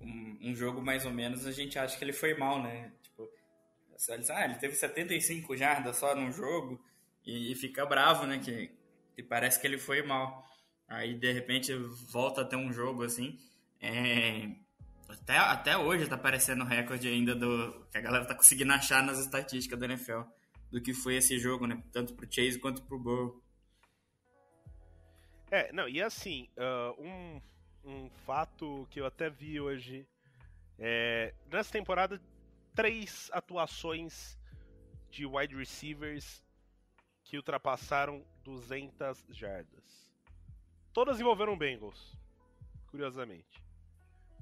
um, 0.00 0.38
um, 0.40 0.54
jogo 0.54 0.80
mais 0.80 1.04
ou 1.04 1.12
menos, 1.12 1.46
a 1.46 1.52
gente 1.52 1.78
acha 1.78 1.98
que 1.98 2.04
ele 2.04 2.12
foi 2.12 2.34
mal, 2.34 2.62
né? 2.62 2.92
Ah, 4.30 4.44
ele 4.44 4.54
teve 4.54 4.74
75 4.74 5.56
jardas 5.56 5.96
só 5.96 6.14
num 6.14 6.32
jogo 6.32 6.82
e, 7.24 7.52
e 7.52 7.54
fica 7.54 7.84
bravo, 7.84 8.26
né? 8.26 8.38
Que, 8.38 8.70
que, 9.14 9.22
parece 9.22 9.60
que 9.60 9.66
ele 9.66 9.78
foi 9.78 10.02
mal. 10.02 10.44
Aí, 10.88 11.14
de 11.14 11.30
repente, 11.32 11.74
volta 12.10 12.40
a 12.40 12.44
ter 12.44 12.56
um 12.56 12.72
jogo 12.72 13.02
assim. 13.02 13.38
É, 13.80 14.48
até, 15.08 15.36
até 15.36 15.76
hoje 15.76 16.08
tá 16.08 16.16
parecendo 16.16 16.64
recorde 16.64 17.08
ainda 17.08 17.34
do 17.34 17.86
que 17.90 17.98
a 17.98 18.00
galera 18.00 18.24
tá 18.24 18.34
conseguindo 18.34 18.72
achar 18.72 19.02
nas 19.02 19.18
estatísticas 19.18 19.78
da 19.78 19.86
NFL 19.86 20.22
do 20.70 20.80
que 20.80 20.94
foi 20.94 21.16
esse 21.16 21.38
jogo, 21.38 21.66
né? 21.66 21.82
Tanto 21.92 22.14
pro 22.14 22.30
Chase 22.30 22.58
quanto 22.58 22.82
pro 22.82 22.98
Burrow. 22.98 23.42
É, 25.50 25.72
não, 25.72 25.88
e 25.88 26.00
assim, 26.00 26.48
uh, 26.56 27.02
um, 27.02 27.42
um 27.84 28.10
fato 28.24 28.86
que 28.90 29.00
eu 29.00 29.06
até 29.06 29.28
vi 29.28 29.60
hoje 29.60 30.06
é, 30.82 31.34
nessa 31.52 31.70
temporada, 31.70 32.18
três 32.74 33.30
atuações 33.32 34.38
de 35.10 35.26
wide 35.26 35.56
receivers 35.56 36.42
que 37.24 37.36
ultrapassaram 37.36 38.24
200 38.44 39.24
jardas. 39.30 40.08
Todas 40.92 41.20
envolveram 41.20 41.56
Bengals, 41.56 42.16
curiosamente. 42.88 43.62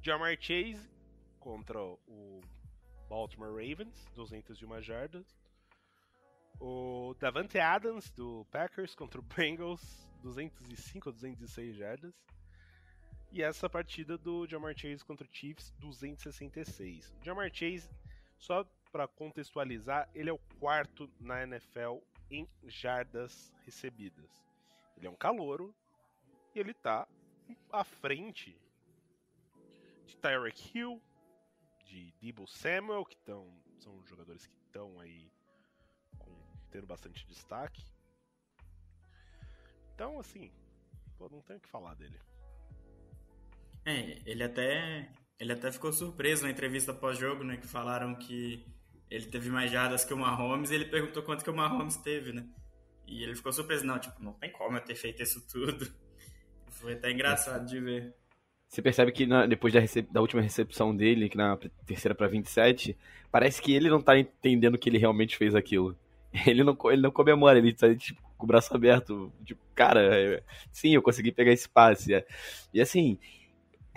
Jamar 0.03 0.37
Chase 0.41 0.89
contra 1.39 1.79
o 1.83 2.41
Baltimore 3.09 3.51
Ravens, 3.51 4.07
201 4.15 4.83
jardas. 4.83 5.27
O 6.61 7.15
Davante 7.19 7.59
Adams 7.59 8.11
do 8.11 8.45
Packers 8.51 8.95
contra 8.95 9.21
o 9.21 9.23
Bengals, 9.23 10.09
205 10.23 11.09
ou 11.09 11.13
206 11.13 11.77
jardas. 11.77 12.15
E 13.31 13.43
essa 13.43 13.69
partida 13.69 14.17
do 14.17 14.47
Jamar 14.47 14.75
Chase 14.77 15.05
contra 15.05 15.27
o 15.27 15.31
Chiefs, 15.31 15.71
266. 15.79 17.15
O 17.21 17.25
Jamar 17.25 17.51
Chase, 17.53 17.89
só 18.39 18.65
para 18.91 19.07
contextualizar, 19.07 20.09
ele 20.15 20.31
é 20.31 20.33
o 20.33 20.39
quarto 20.59 21.11
na 21.21 21.43
NFL 21.43 21.99
em 22.31 22.49
jardas 22.65 23.53
recebidas. 23.65 24.31
Ele 24.97 25.07
é 25.07 25.11
um 25.11 25.17
calouro 25.17 25.75
e 26.55 26.59
ele 26.59 26.75
tá 26.75 27.07
à 27.71 27.85
frente 27.85 28.59
de 30.07 30.17
Tyreek 30.17 30.77
Hill, 30.77 31.03
de 31.85 32.13
Debo 32.21 32.47
Samuel, 32.47 33.05
que 33.05 33.17
tão, 33.19 33.47
são 33.79 34.05
jogadores 34.07 34.47
que 34.47 34.57
estão 34.67 34.99
aí 35.01 35.31
com, 36.19 36.35
tendo 36.71 36.87
bastante 36.87 37.27
destaque. 37.27 37.85
Então, 39.95 40.19
assim, 40.19 40.51
pô, 41.17 41.29
não 41.29 41.43
tenho 41.43 41.59
o 41.59 41.63
que 41.63 41.69
falar 41.69 41.95
dele. 41.95 42.19
É, 43.85 44.21
ele 44.31 44.45
até, 44.45 45.11
ele 45.39 45.53
até 45.53 45.71
ficou 45.71 45.93
surpreso 45.93 46.43
na 46.43 46.51
entrevista 46.51 46.93
pós-jogo, 46.93 47.45
né? 47.45 47.57
Que 47.57 47.67
falaram 47.67 48.15
que 48.15 48.65
ele 49.11 49.27
teve 49.27 49.49
mais 49.51 49.71
jardas 49.71 50.05
que 50.05 50.13
o 50.13 50.17
Mahomes 50.17 50.71
e 50.71 50.75
ele 50.75 50.85
perguntou 50.85 51.23
quanto 51.23 51.45
que 51.45 51.51
o 51.51 51.55
Mahomes 51.55 51.97
teve, 51.97 52.33
né? 52.33 52.45
E 53.07 53.23
ele 53.23 53.35
ficou 53.35 53.53
surpreso, 53.53 53.87
não, 53.87 53.99
tipo, 53.99 54.23
não 54.23 54.33
tem 54.33 54.51
como 54.51 54.77
eu 54.77 54.81
ter 54.81 54.95
feito 54.95 55.23
isso 55.23 55.47
tudo. 55.49 55.91
Foi 56.69 56.93
até 56.93 57.11
engraçado 57.11 57.67
de 57.67 57.81
ver. 57.81 58.15
Você 58.69 58.83
percebe 58.83 59.13
que 59.13 59.27
na, 59.27 59.47
depois 59.47 59.73
da, 59.73 59.81
da, 60.11 60.21
última 60.21 60.43
recepção 60.43 60.95
dele, 60.95 61.31
que 61.31 61.37
na 61.37 61.57
terceira 61.87 62.15
para 62.15 62.29
27, 62.29 62.97
parece 63.31 63.63
que 63.63 63.73
ele 63.73 63.89
não 63.89 64.03
tá 64.03 64.19
entendendo 64.19 64.77
que 64.77 64.91
ele 64.91 64.99
realmente 64.99 65.37
fez 65.37 65.55
aquilo. 65.55 65.97
Ele 66.47 66.63
não, 66.63 66.77
ele 66.91 67.01
não 67.01 67.11
comemora, 67.11 67.59
ele 67.59 67.73
tá 67.73 67.93
tipo, 67.95 68.21
com 68.37 68.45
o 68.45 68.47
braço 68.47 68.73
aberto. 68.77 69.33
Tipo, 69.47 69.63
cara, 69.75 70.15
é, 70.15 70.43
sim, 70.71 70.95
eu 70.95 71.01
consegui 71.01 71.33
pegar 71.33 71.53
esse 71.53 71.67
passe. 71.67 72.13
É. 72.13 72.27
E 72.73 72.83
assim, 72.83 73.19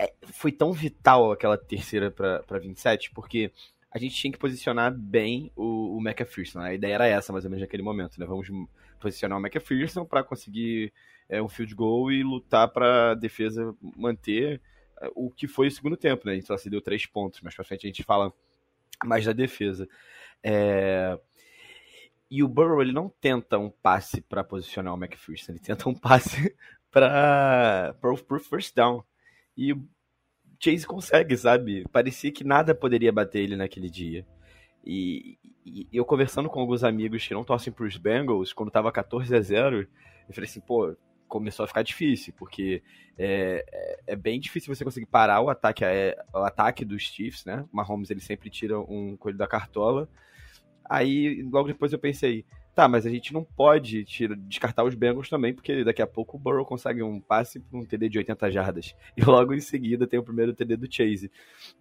é, 0.01 0.13
foi 0.33 0.51
tão 0.51 0.73
vital 0.73 1.31
aquela 1.31 1.55
terceira 1.55 2.09
para 2.09 2.57
27, 2.57 3.11
porque 3.11 3.51
a 3.91 3.99
gente 3.99 4.15
tinha 4.15 4.31
que 4.31 4.39
posicionar 4.39 4.91
bem 4.91 5.51
o, 5.55 5.97
o 5.97 6.01
McPherson. 6.01 6.59
A 6.59 6.73
ideia 6.73 6.95
era 6.95 7.07
essa, 7.07 7.31
mais 7.31 7.45
ou 7.45 7.51
menos, 7.51 7.61
naquele 7.61 7.83
momento. 7.83 8.19
Né? 8.19 8.25
Vamos 8.25 8.47
posicionar 8.99 9.37
o 9.37 9.41
McPherson 9.41 10.03
para 10.03 10.23
conseguir 10.23 10.91
é, 11.29 11.41
um 11.41 11.47
field 11.47 11.75
goal 11.75 12.11
e 12.11 12.23
lutar 12.23 12.67
para 12.69 13.11
a 13.11 13.15
defesa 13.15 13.75
manter 13.95 14.59
é, 14.99 15.11
o 15.13 15.29
que 15.29 15.47
foi 15.47 15.67
o 15.67 15.71
segundo 15.71 15.95
tempo, 15.95 16.25
né? 16.25 16.31
A 16.31 16.35
gente 16.35 16.47
só 16.47 16.57
se 16.57 16.69
deu 16.69 16.81
três 16.81 17.05
pontos, 17.05 17.39
mas 17.41 17.53
para 17.53 17.65
frente 17.65 17.85
a 17.85 17.89
gente 17.89 18.03
fala 18.03 18.33
mais 19.05 19.25
da 19.25 19.33
defesa. 19.33 19.87
É... 20.41 21.19
E 22.29 22.41
o 22.41 22.47
Burrow 22.47 22.81
ele 22.81 22.93
não 22.93 23.09
tenta 23.09 23.59
um 23.59 23.69
passe 23.69 24.21
para 24.21 24.43
posicionar 24.43 24.93
o 24.93 24.97
McPherson, 24.97 25.51
ele 25.51 25.59
tenta 25.59 25.87
um 25.89 25.93
passe 25.93 26.55
para 26.89 27.93
o 28.03 28.39
first 28.39 28.73
down. 28.73 29.03
E 29.55 29.73
o 29.73 29.87
Chase 30.59 30.85
consegue, 30.85 31.35
sabe? 31.35 31.85
Parecia 31.91 32.31
que 32.31 32.43
nada 32.43 32.75
poderia 32.75 33.11
bater 33.11 33.39
ele 33.39 33.55
naquele 33.55 33.89
dia. 33.89 34.25
E, 34.85 35.37
e, 35.65 35.87
eu 35.91 36.05
conversando 36.05 36.49
com 36.49 36.59
alguns 36.59 36.83
amigos 36.83 37.27
que 37.27 37.33
não 37.33 37.43
torcem 37.43 37.71
pros 37.71 37.97
Bengals, 37.97 38.53
quando 38.53 38.71
tava 38.71 38.91
14 38.91 39.35
a 39.35 39.41
0 39.41 39.87
eu 40.27 40.33
falei 40.33 40.49
assim, 40.49 40.61
pô, 40.61 40.95
começou 41.27 41.63
a 41.63 41.67
ficar 41.67 41.81
difícil, 41.81 42.33
porque 42.37 42.83
é, 43.17 43.65
é, 43.71 43.99
é 44.07 44.15
bem 44.15 44.39
difícil 44.39 44.73
você 44.73 44.83
conseguir 44.83 45.05
parar 45.05 45.41
o 45.41 45.49
ataque, 45.49 45.83
é, 45.83 46.15
o 46.33 46.39
ataque 46.39 46.85
dos 46.85 47.03
Chiefs, 47.03 47.45
né? 47.45 47.65
O 47.71 47.75
Mahomes 47.75 48.09
ele 48.09 48.19
sempre 48.19 48.49
tira 48.49 48.79
um 48.79 49.15
coelho 49.17 49.37
da 49.37 49.47
cartola. 49.47 50.09
Aí 50.85 51.41
logo 51.43 51.67
depois 51.67 51.93
eu 51.93 51.99
pensei, 51.99 52.45
Tá, 52.73 52.87
mas 52.87 53.05
a 53.05 53.09
gente 53.09 53.33
não 53.33 53.43
pode 53.43 54.05
tira, 54.05 54.33
descartar 54.35 54.85
os 54.85 54.95
Bengals 54.95 55.29
também, 55.29 55.53
porque 55.53 55.83
daqui 55.83 56.01
a 56.01 56.07
pouco 56.07 56.37
o 56.37 56.39
Burrow 56.39 56.65
consegue 56.65 57.03
um 57.03 57.19
passe 57.19 57.59
para 57.59 57.77
um 57.77 57.85
TD 57.85 58.07
de 58.07 58.17
80 58.19 58.49
jardas. 58.51 58.95
E 59.17 59.23
logo 59.23 59.53
em 59.53 59.59
seguida 59.59 60.07
tem 60.07 60.17
o 60.17 60.23
primeiro 60.23 60.53
TD 60.53 60.77
do 60.77 60.87
Chase. 60.91 61.29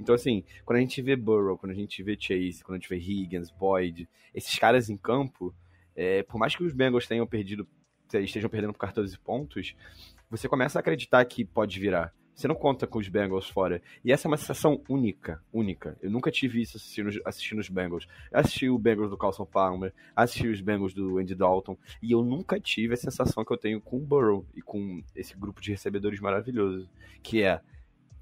Então, 0.00 0.14
assim, 0.14 0.42
quando 0.64 0.78
a 0.78 0.80
gente 0.80 1.00
vê 1.00 1.14
Burrow, 1.14 1.56
quando 1.56 1.70
a 1.70 1.76
gente 1.76 2.02
vê 2.02 2.16
Chase, 2.18 2.64
quando 2.64 2.76
a 2.76 2.78
gente 2.80 2.88
vê 2.88 2.97
Higgins, 2.97 3.50
Boyd, 3.50 4.09
esses 4.35 4.59
caras 4.59 4.90
em 4.90 4.97
campo, 4.97 5.54
é, 5.94 6.25
por 6.25 6.38
mais 6.38 6.56
que 6.56 6.64
os 6.64 6.73
Bengals 6.73 7.06
tenham 7.06 7.26
perdido, 7.26 7.68
estejam 8.12 8.50
perdendo 8.50 8.73
por 8.73 8.80
14 8.80 9.16
pontos, 9.20 9.76
você 10.28 10.49
começa 10.49 10.78
a 10.78 10.80
acreditar 10.80 11.25
que 11.25 11.44
pode 11.44 11.78
virar. 11.78 12.12
Você 12.40 12.49
não 12.49 12.54
conta 12.54 12.87
com 12.87 12.99
os 12.99 13.06
Bengals 13.06 13.50
fora. 13.50 13.82
E 14.02 14.11
essa 14.11 14.26
é 14.26 14.28
uma 14.30 14.38
sensação 14.38 14.80
única, 14.88 15.42
única. 15.52 15.99
Eu 16.00 16.11
nunca 16.11 16.30
tive 16.30 16.62
isso 16.62 16.78
assistindo, 16.78 17.11
assistindo 17.26 17.59
os 17.59 17.68
Bengals. 17.68 18.09
Eu 18.32 18.40
assisti 18.40 18.66
o 18.70 18.78
Bengals 18.78 19.11
do 19.11 19.18
Carlson 19.18 19.44
Palmer, 19.44 19.92
assisti 20.16 20.49
os 20.49 20.62
Bengals 20.62 20.94
do 20.94 21.18
Andy 21.18 21.35
Dalton, 21.35 21.76
e 22.00 22.12
eu 22.12 22.25
nunca 22.25 22.59
tive 22.59 22.94
a 22.94 22.97
sensação 22.97 23.44
que 23.44 23.52
eu 23.52 23.59
tenho 23.59 23.78
com 23.78 23.99
o 23.99 24.00
Burrow 24.00 24.47
e 24.54 24.62
com 24.62 25.04
esse 25.14 25.37
grupo 25.37 25.61
de 25.61 25.70
recebedores 25.73 26.18
maravilhoso, 26.18 26.88
que 27.23 27.42
é 27.42 27.61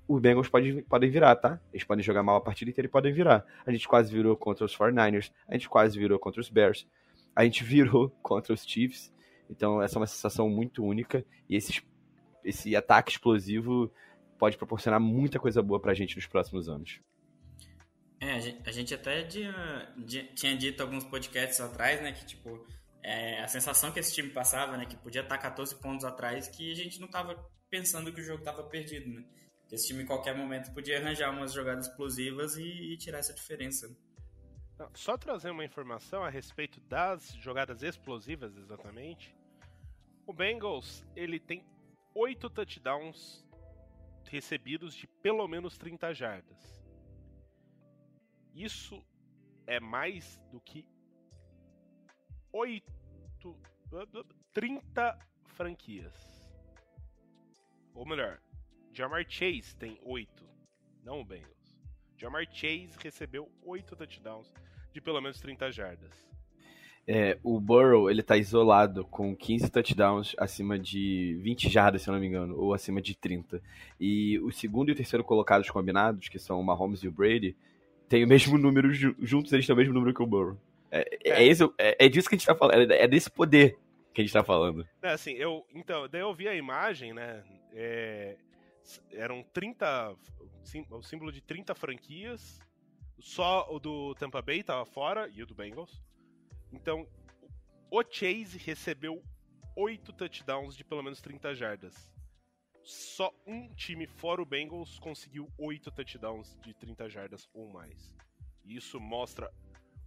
os 0.09 0.21
Bengals 0.21 0.49
podem, 0.49 0.83
podem 0.83 1.11
virar, 1.11 1.37
tá? 1.37 1.61
Eles 1.73 1.85
podem 1.85 2.03
jogar 2.03 2.25
mal 2.25 2.35
a 2.35 2.41
partida 2.41 2.73
inteira 2.73 2.89
e 2.89 2.91
podem 2.91 3.13
virar. 3.13 3.47
A 3.65 3.71
gente 3.71 3.87
quase 3.87 4.13
virou 4.13 4.37
contra 4.37 4.65
os 4.65 4.77
49ers, 4.77 5.31
a 5.47 5.53
gente 5.53 5.69
quase 5.69 5.97
virou 5.97 6.19
contra 6.19 6.41
os 6.41 6.51
Bears, 6.51 6.89
a 7.37 7.45
gente 7.45 7.63
virou 7.63 8.11
contra 8.21 8.53
os 8.53 8.67
Chiefs. 8.67 9.13
Então, 9.49 9.81
essa 9.81 9.97
é 9.97 10.01
uma 10.01 10.09
sensação 10.09 10.51
muito 10.51 10.85
única 10.85 11.25
e 11.49 11.55
esses, 11.55 11.81
esse 12.45 12.75
ataque 12.75 13.13
explosivo 13.13 13.89
pode 14.39 14.57
proporcionar 14.57 15.01
muita 15.01 15.39
coisa 15.39 15.63
boa 15.63 15.81
pra 15.81 15.95
gente 15.95 16.17
nos 16.17 16.27
próximos 16.27 16.69
anos. 16.69 17.01
É, 18.21 18.33
a 18.33 18.73
gente, 18.73 18.95
até 18.95 19.23
tinha 19.23 20.57
dito 20.57 20.83
alguns 20.83 21.05
podcasts 21.05 21.61
atrás, 21.61 22.01
né, 22.03 22.13
que 22.13 22.27
tipo, 22.27 22.67
é, 23.03 23.41
a 23.41 23.49
sensação 23.49 23.93
que 23.93 24.01
esse 24.01 24.13
time 24.15 24.31
passava, 24.31 24.77
né, 24.77 24.87
que 24.87 24.97
podia 24.97 25.23
estar 25.23 25.39
14 25.39 25.75
pontos 25.77 26.05
atrás, 26.05 26.49
que 26.49 26.73
a 26.73 26.75
gente 26.75 26.99
não 26.99 27.07
estava 27.07 27.37
pensando 27.71 28.13
que 28.13 28.21
o 28.21 28.25
jogo 28.25 28.41
estava 28.41 28.63
perdido, 28.65 29.09
né? 29.09 29.25
Que 29.69 29.75
esse 29.75 29.89
time 29.89 30.03
em 30.03 30.07
qualquer 30.07 30.35
momento 30.35 30.73
podia 30.73 30.99
arranjar 30.99 31.31
umas 31.31 31.53
jogadas 31.53 31.87
explosivas 31.87 32.57
e, 32.57 32.65
e 32.65 32.97
tirar 32.97 33.19
essa 33.19 33.35
diferença. 33.35 33.95
Só 34.95 35.17
trazer 35.17 35.51
uma 35.51 35.65
informação 35.65 36.25
a 36.25 36.31
respeito 36.31 36.81
das 36.81 37.35
jogadas 37.35 37.83
explosivas, 37.83 38.57
exatamente. 38.57 39.37
O 40.27 40.33
Bengals, 40.33 41.05
ele 41.15 41.39
tem 41.39 41.65
oito 42.15 42.49
touchdowns 42.49 43.45
recebidos 44.29 44.95
de 44.95 45.07
pelo 45.07 45.47
menos 45.49 45.77
30 45.77 46.15
jardas. 46.15 46.85
Isso 48.55 49.05
é 49.67 49.81
mais 49.81 50.41
do 50.51 50.61
que 50.61 50.87
8 52.53 52.99
30 54.53 55.19
franquias. 55.47 56.15
Ou 57.95 58.05
melhor, 58.05 58.41
Jamar 58.93 59.25
Chase 59.29 59.75
tem 59.77 59.99
8, 60.03 60.49
não 61.03 61.21
o 61.21 61.25
Bengals. 61.25 61.77
Jamar 62.17 62.45
Chase 62.47 62.97
recebeu 62.99 63.51
8 63.63 63.97
touchdowns 63.97 64.53
de 64.93 65.01
pelo 65.01 65.21
menos 65.21 65.41
30 65.41 65.71
jardas. 65.71 66.29
É, 67.11 67.39
o 67.43 67.59
Burrow, 67.59 68.11
ele 68.11 68.23
tá 68.23 68.37
isolado 68.37 69.03
com 69.07 69.35
15 69.35 69.71
touchdowns 69.71 70.35
acima 70.37 70.79
de 70.79 71.39
20 71.43 71.71
jardas, 71.71 72.03
se 72.03 72.11
eu 72.11 72.13
não 72.13 72.21
me 72.21 72.27
engano, 72.27 72.55
ou 72.61 72.75
acima 72.75 73.01
de 73.01 73.17
30. 73.17 73.63
E 73.99 74.39
o 74.41 74.53
segundo 74.53 74.91
e 74.91 74.93
o 74.93 74.95
terceiro 74.95 75.25
colocados 75.25 75.71
combinados, 75.71 76.29
que 76.29 76.39
são 76.39 76.61
o 76.61 76.63
Mahomes 76.63 77.03
e 77.03 77.09
o 77.09 77.11
Brady, 77.11 77.57
tem 78.11 78.23
o 78.25 78.29
mesmo 78.29 78.59
número, 78.59 78.93
juntos 78.93 79.55
eles 79.55 79.67
têm 79.67 79.75
o 79.75 79.79
mesmo 79.79 79.95
número 79.95 80.13
que 80.13 80.23
o 80.23 80.27
Burrow. 80.27 80.59
É, 80.91 81.01
é, 81.25 81.31
é, 81.31 81.47
esse, 81.47 81.65
é, 81.79 82.05
é 82.05 82.09
disso 82.11 82.29
que 82.29 82.35
a 82.35 82.39
gente 82.39 82.47
tá 82.47 82.55
falando, 82.55 82.93
é, 82.93 83.03
é 83.03 83.09
desse 83.09 83.31
poder 83.31 83.79
que 84.13 84.21
a 84.21 84.25
gente 84.25 84.33
tá 84.33 84.45
falando. 84.45 84.87
É, 85.01 85.09
assim, 85.09 85.33
eu, 85.33 85.65
então, 85.75 86.07
daí 86.11 86.21
eu 86.21 86.35
vi 86.35 86.47
a 86.47 86.55
imagem, 86.55 87.15
né, 87.15 87.43
é, 87.73 88.37
eram 89.13 89.43
30, 89.55 90.15
o 90.91 91.03
símbolo 91.03 91.33
de 91.33 91.41
30 91.41 91.75
franquias, 91.75 92.61
só 93.19 93.67
o 93.71 93.79
do 93.79 94.15
Tampa 94.17 94.43
Bay 94.43 94.63
tava 94.63 94.85
fora, 94.85 95.27
e 95.35 95.43
o 95.43 95.47
do 95.47 95.55
Bengals. 95.55 96.07
Então, 96.73 97.07
o 97.91 98.03
Chase 98.03 98.59
recebeu 98.59 99.23
oito 99.77 100.13
touchdowns 100.13 100.77
de 100.77 100.85
pelo 100.85 101.03
menos 101.03 101.21
30 101.21 101.55
jardas. 101.55 102.13
Só 102.83 103.33
um 103.47 103.73
time 103.75 104.07
fora 104.07 104.41
o 104.41 104.47
Bengals 104.47 104.99
conseguiu 104.99 105.51
oito 105.59 105.91
touchdowns 105.91 106.57
de 106.63 106.75
30 106.75 107.09
jardas 107.09 107.49
ou 107.53 107.69
mais. 107.69 108.15
E 108.65 108.77
isso 108.77 108.99
mostra 108.99 109.51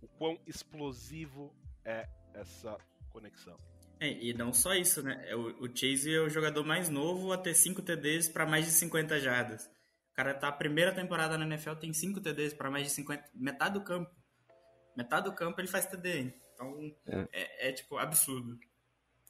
o 0.01 0.07
quão 0.07 0.39
explosivo 0.45 1.55
é 1.85 2.07
essa 2.33 2.77
conexão. 3.09 3.57
É, 3.99 4.11
e 4.11 4.33
não 4.33 4.51
só 4.51 4.73
isso, 4.73 5.03
né? 5.03 5.23
É, 5.27 5.35
o, 5.35 5.63
o 5.63 5.67
Chase 5.67 6.13
é 6.13 6.19
o 6.19 6.29
jogador 6.29 6.65
mais 6.65 6.89
novo 6.89 7.31
a 7.31 7.37
ter 7.37 7.53
5 7.53 7.83
TDs 7.83 8.27
para 8.27 8.47
mais 8.47 8.65
de 8.65 8.71
50 8.71 9.19
jardas. 9.19 9.69
O 10.11 10.13
cara 10.13 10.33
tá 10.33 10.47
a 10.47 10.51
primeira 10.51 10.91
temporada 10.91 11.37
na 11.37 11.45
NFL, 11.45 11.75
tem 11.75 11.93
5 11.93 12.19
TDs 12.19 12.53
para 12.53 12.71
mais 12.71 12.87
de 12.87 12.93
50, 12.93 13.29
metade 13.35 13.75
do 13.75 13.83
campo. 13.83 14.11
Metade 14.97 15.25
do 15.25 15.35
campo 15.35 15.61
ele 15.61 15.67
faz 15.67 15.85
TD. 15.85 16.33
Então, 16.61 16.93
é, 17.07 17.27
é, 17.33 17.69
é 17.69 17.71
tipo, 17.71 17.97
absurdo. 17.97 18.57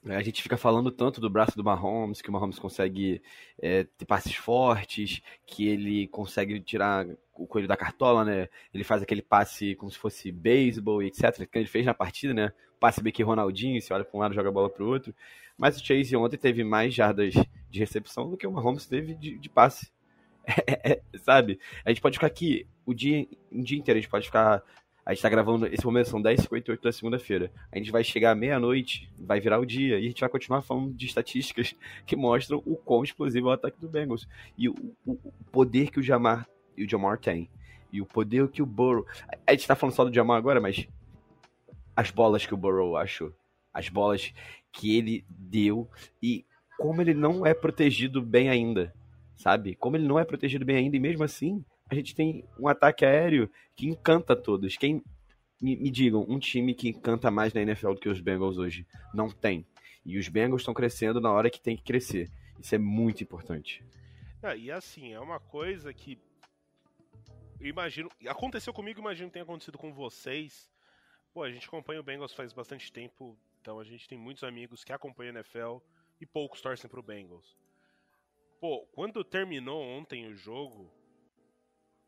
É, 0.05 0.15
a 0.15 0.23
gente 0.23 0.41
fica 0.41 0.57
falando 0.57 0.91
tanto 0.91 1.21
do 1.21 1.29
braço 1.29 1.55
do 1.55 1.63
Mahomes, 1.63 2.21
que 2.21 2.29
o 2.29 2.33
Mahomes 2.33 2.57
consegue 2.57 3.21
é, 3.61 3.83
ter 3.83 4.05
passes 4.05 4.35
fortes, 4.35 5.21
que 5.45 5.67
ele 5.67 6.07
consegue 6.07 6.59
tirar 6.59 7.05
o 7.35 7.45
coelho 7.45 7.67
da 7.67 7.77
cartola, 7.77 8.25
né? 8.25 8.49
Ele 8.73 8.83
faz 8.83 9.03
aquele 9.03 9.21
passe 9.21 9.75
como 9.75 9.91
se 9.91 9.97
fosse 9.97 10.31
beisebol 10.31 11.03
etc. 11.03 11.47
Que 11.47 11.59
ele 11.59 11.67
fez 11.67 11.85
na 11.85 11.93
partida, 11.93 12.33
né? 12.33 12.51
Passe 12.79 13.01
bem 13.01 13.13
que 13.13 13.21
Ronaldinho, 13.21 13.79
você 13.79 13.93
olha 13.93 14.03
para 14.03 14.17
um 14.17 14.21
lado 14.21 14.33
joga 14.33 14.49
a 14.49 14.51
bola 14.51 14.69
para 14.69 14.83
o 14.83 14.87
outro. 14.87 15.13
Mas 15.55 15.79
o 15.79 15.85
Chase 15.85 16.15
ontem 16.15 16.37
teve 16.37 16.63
mais 16.63 16.93
jardas 16.93 17.35
de 17.69 17.79
recepção 17.79 18.27
do 18.27 18.35
que 18.35 18.47
o 18.47 18.51
Mahomes 18.51 18.87
teve 18.87 19.13
de, 19.13 19.37
de 19.37 19.49
passe. 19.49 19.91
É, 20.67 20.93
é, 20.93 21.01
sabe? 21.19 21.59
A 21.85 21.89
gente 21.89 22.01
pode 22.01 22.15
ficar 22.15 22.25
aqui 22.25 22.67
o 22.83 22.95
dia, 22.95 23.27
um 23.51 23.61
dia 23.61 23.77
inteiro, 23.77 23.99
a 23.99 24.01
gente 24.01 24.09
pode 24.09 24.25
ficar 24.25 24.63
a 25.05 25.13
gente 25.13 25.21
tá 25.21 25.29
gravando, 25.29 25.65
esse 25.67 25.83
momento 25.83 26.09
são 26.09 26.21
10h58 26.21 26.81
da 26.81 26.91
segunda-feira. 26.91 27.51
A 27.71 27.77
gente 27.77 27.91
vai 27.91 28.03
chegar 28.03 28.35
meia-noite, 28.35 29.11
vai 29.19 29.39
virar 29.39 29.59
o 29.59 29.65
dia, 29.65 29.99
e 29.99 30.05
a 30.05 30.07
gente 30.07 30.19
vai 30.19 30.29
continuar 30.29 30.61
falando 30.61 30.93
de 30.93 31.05
estatísticas 31.05 31.75
que 32.05 32.15
mostram 32.15 32.61
o 32.65 32.75
quão 32.75 33.03
explosivo 33.03 33.47
é 33.47 33.51
o 33.51 33.53
ataque 33.53 33.79
do 33.79 33.89
Bengals. 33.89 34.27
E 34.57 34.69
o, 34.69 34.75
o, 35.05 35.17
poder 35.51 35.89
que 35.89 35.99
o 35.99 36.03
Jamar 36.03 36.47
o 36.77 36.89
Jamar 36.89 37.17
tem. 37.17 37.49
E 37.91 38.01
o 38.01 38.05
poder 38.05 38.47
que 38.47 38.61
o 38.61 38.65
Burrow. 38.65 39.05
A 39.45 39.51
gente 39.51 39.67
tá 39.67 39.75
falando 39.75 39.95
só 39.95 40.05
do 40.05 40.13
Jamar 40.13 40.37
agora, 40.37 40.61
mas 40.61 40.87
as 41.95 42.09
bolas 42.09 42.45
que 42.45 42.53
o 42.53 42.57
Burrow 42.57 42.95
achou. 42.95 43.33
As 43.73 43.89
bolas 43.89 44.33
que 44.71 44.97
ele 44.97 45.25
deu 45.29 45.89
e 46.21 46.45
como 46.77 47.01
ele 47.01 47.13
não 47.13 47.45
é 47.45 47.53
protegido 47.53 48.21
bem 48.21 48.49
ainda. 48.49 48.93
Sabe? 49.35 49.75
Como 49.75 49.97
ele 49.97 50.07
não 50.07 50.19
é 50.19 50.23
protegido 50.23 50.65
bem 50.65 50.77
ainda, 50.77 50.95
e 50.95 50.99
mesmo 50.99 51.23
assim, 51.23 51.63
a 51.91 51.95
gente 51.95 52.15
tem 52.15 52.45
um 52.57 52.69
ataque 52.69 53.03
aéreo 53.03 53.51
que 53.75 53.85
encanta 53.85 54.33
todos. 54.33 54.77
Quem 54.77 55.03
me, 55.61 55.75
me, 55.75 55.91
digam, 55.91 56.25
um 56.27 56.39
time 56.39 56.73
que 56.73 56.87
encanta 56.87 57.29
mais 57.29 57.53
na 57.53 57.61
NFL 57.61 57.93
do 57.93 57.99
que 57.99 58.07
os 58.07 58.21
Bengals 58.21 58.57
hoje? 58.57 58.87
Não 59.13 59.29
tem. 59.29 59.67
E 60.05 60.17
os 60.17 60.29
Bengals 60.29 60.61
estão 60.61 60.73
crescendo 60.73 61.19
na 61.19 61.29
hora 61.29 61.49
que 61.49 61.59
tem 61.59 61.75
que 61.75 61.83
crescer. 61.83 62.31
Isso 62.57 62.73
é 62.73 62.77
muito 62.77 63.21
importante. 63.21 63.83
Ah, 64.41 64.55
e 64.55 64.71
assim, 64.71 65.11
é 65.11 65.19
uma 65.19 65.37
coisa 65.37 65.93
que 65.93 66.17
imagino, 67.59 68.09
aconteceu 68.25 68.73
comigo, 68.73 69.01
imagino 69.01 69.27
que 69.27 69.33
tenha 69.33 69.43
acontecido 69.43 69.77
com 69.77 69.93
vocês. 69.93 70.71
Pô, 71.33 71.43
a 71.43 71.51
gente 71.51 71.67
acompanha 71.67 71.99
o 71.99 72.03
Bengals 72.03 72.33
faz 72.33 72.53
bastante 72.53 72.89
tempo, 72.91 73.37
então 73.59 73.79
a 73.79 73.83
gente 73.83 74.07
tem 74.07 74.17
muitos 74.17 74.45
amigos 74.45 74.85
que 74.85 74.93
acompanham 74.93 75.35
a 75.35 75.39
NFL 75.39 75.77
e 76.21 76.25
poucos 76.25 76.61
torcem 76.61 76.89
pro 76.89 77.03
Bengals. 77.03 77.57
Pô, 78.61 78.87
quando 78.93 79.23
terminou 79.25 79.81
ontem 79.81 80.27
o 80.27 80.35
jogo, 80.35 80.89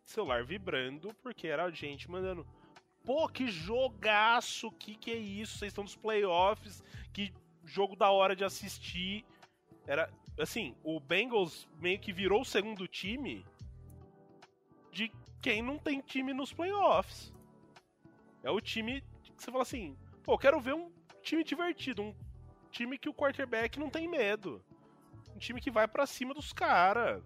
celular 0.04 0.44
vibrando, 0.44 1.14
porque 1.22 1.48
era 1.48 1.70
gente 1.72 2.10
mandando. 2.10 2.46
Pô, 3.06 3.28
que 3.28 3.48
jogaço! 3.48 4.72
Que 4.72 4.96
que 4.96 5.12
é 5.12 5.16
isso? 5.16 5.58
Vocês 5.58 5.72
estão 5.72 5.84
nos 5.84 5.96
playoffs, 5.96 6.84
que 7.12 7.34
jogo 7.66 7.96
da 7.96 8.10
hora 8.12 8.36
de 8.36 8.44
assistir. 8.44 9.26
Era 9.86 10.10
assim, 10.40 10.76
o 10.84 11.00
Bengals 11.00 11.68
meio 11.80 12.00
que 12.00 12.14
virou 12.14 12.42
o 12.42 12.46
segundo 12.46 12.88
time 12.88 13.46
de 14.92 15.12
quem 15.42 15.62
não 15.62 15.78
tem 15.78 16.00
time 16.00 16.34
nos 16.34 16.54
playoffs. 16.54 17.34
É 18.42 18.50
o 18.50 18.62
time 18.62 19.02
que 19.24 19.34
você 19.38 19.52
fala 19.52 19.64
assim, 19.64 19.98
pô, 20.24 20.38
quero 20.38 20.60
ver 20.60 20.74
um 20.74 20.92
time 21.22 21.44
divertido, 21.44 22.02
um 22.02 22.16
time 22.72 22.98
que 22.98 23.10
o 23.10 23.14
quarterback 23.14 23.80
não 23.80 23.90
tem 23.90 24.08
medo. 24.08 24.64
Um 25.36 25.40
time 25.40 25.60
que 25.60 25.72
vai 25.72 25.88
para 25.88 26.06
cima 26.06 26.34
dos 26.34 26.54
caras. 26.54 27.24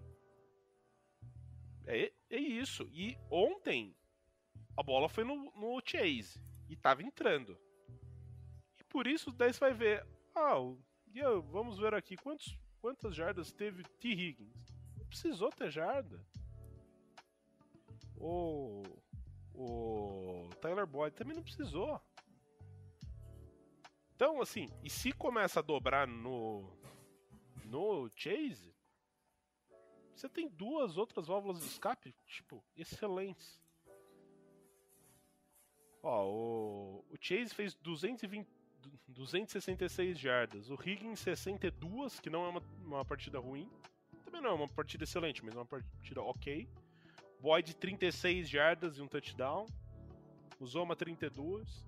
É, 1.88 2.12
é 2.28 2.36
isso. 2.36 2.86
E 2.92 3.18
ontem, 3.30 3.96
a 4.76 4.82
bola 4.82 5.08
foi 5.08 5.24
no, 5.24 5.50
no 5.52 5.80
Chase 5.82 6.38
e 6.68 6.76
tava 6.76 7.02
entrando. 7.02 7.58
E 8.78 8.84
por 8.84 9.06
isso, 9.06 9.32
daí 9.32 9.52
você 9.52 9.58
vai 9.58 9.72
ver, 9.72 10.06
ah, 10.34 10.60
o, 10.60 10.78
vamos 11.50 11.78
ver 11.78 11.94
aqui 11.94 12.14
quantos, 12.16 12.54
quantas 12.78 13.14
jardas 13.14 13.50
teve 13.52 13.82
T. 13.82 14.08
Higgins. 14.08 14.76
Não 14.98 15.06
precisou 15.06 15.50
ter 15.50 15.70
jarda. 15.70 16.22
O, 18.16 18.82
o 19.54 20.50
Tyler 20.60 20.86
Boyd 20.86 21.16
também 21.16 21.34
não 21.34 21.42
precisou. 21.42 21.98
Então, 24.14 24.42
assim, 24.42 24.66
e 24.82 24.90
se 24.90 25.10
começa 25.12 25.60
a 25.60 25.62
dobrar 25.62 26.06
no 26.06 26.76
no 27.64 28.10
Chase, 28.16 28.74
você 30.18 30.28
tem 30.28 30.48
duas 30.48 30.96
outras 30.96 31.28
válvulas 31.28 31.60
de 31.60 31.66
escape, 31.66 32.12
tipo, 32.26 32.62
excelentes. 32.76 33.60
Ó, 36.02 36.26
o, 36.26 37.04
o 37.08 37.16
Chase 37.20 37.54
fez 37.54 37.74
220, 37.76 38.48
266 39.06 40.18
jardas, 40.18 40.70
o 40.70 40.74
Higgins 40.74 41.20
62, 41.20 42.18
que 42.18 42.28
não 42.28 42.44
é 42.44 42.48
uma, 42.48 42.62
uma 42.84 43.04
partida 43.04 43.38
ruim. 43.38 43.70
Também 44.24 44.40
não 44.40 44.50
é 44.50 44.54
uma 44.54 44.68
partida 44.68 45.04
excelente, 45.04 45.44
mas 45.44 45.54
é 45.54 45.58
uma 45.58 45.66
partida 45.66 46.20
ok. 46.20 46.68
Boyd 47.40 47.76
36 47.76 48.48
jardas 48.48 48.98
e 48.98 49.02
um 49.02 49.06
touchdown. 49.06 49.66
O 50.58 50.66
Zoma 50.66 50.96
32. 50.96 51.86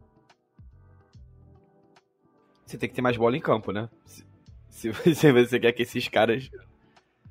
Você 2.65 2.79
tem 2.79 2.89
que 2.89 2.95
ter 2.95 3.03
mais 3.03 3.17
bola 3.17 3.37
em 3.37 3.41
campo, 3.41 3.73
né? 3.73 3.91
Se, 4.05 4.25
se 4.71 5.33
você 5.33 5.59
quer 5.59 5.73
que 5.73 5.83
esses 5.83 6.07
caras 6.07 6.49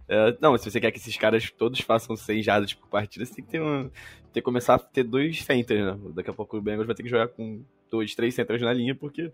Uh, 0.10 0.36
não, 0.42 0.58
se 0.58 0.70
você 0.70 0.82
quer 0.82 0.92
que 0.92 0.98
esses 0.98 1.16
caras 1.16 1.52
todos 1.52 1.80
façam 1.82 2.16
100 2.16 2.42
jardas 2.42 2.74
por 2.74 2.88
partida, 2.88 3.24
você 3.24 3.36
tem 3.36 3.46
que 3.46 3.52
ter 3.52 3.62
um, 3.62 3.90
ter 4.34 4.42
que 4.42 4.42
começar 4.42 4.74
a 4.74 4.80
ter 4.80 5.04
dois 5.04 5.44
centers, 5.44 5.86
né? 5.86 6.00
Daqui 6.16 6.32
a 6.32 6.34
pouco 6.34 6.58
o 6.58 6.62
Bengals 6.62 6.88
vai 6.88 6.96
ter 6.96 7.04
que 7.04 7.10
jogar 7.10 7.28
com 7.28 7.64
dois, 7.92 8.16
três 8.16 8.34
centers 8.34 8.60
na 8.60 8.74
linha, 8.74 8.96
porque 8.96 9.32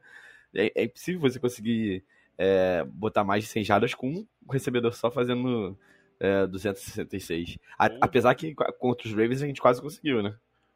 é, 0.53 0.71
é 0.75 0.83
impossível 0.83 1.21
você 1.21 1.39
conseguir 1.39 2.03
é, 2.37 2.83
botar 2.83 3.23
mais 3.23 3.45
de 3.45 3.49
100 3.49 3.63
jardas 3.63 3.93
com 3.93 4.09
um 4.09 4.51
recebedor 4.51 4.93
só 4.93 5.09
fazendo 5.09 5.77
é, 6.19 6.45
266. 6.45 7.57
A, 7.79 7.85
apesar 8.01 8.35
que 8.35 8.53
contra 8.77 9.07
os 9.07 9.13
Ravens 9.13 9.41
a 9.41 9.47
gente 9.47 9.61
quase 9.61 9.81
conseguiu, 9.81 10.21
né? 10.21 10.35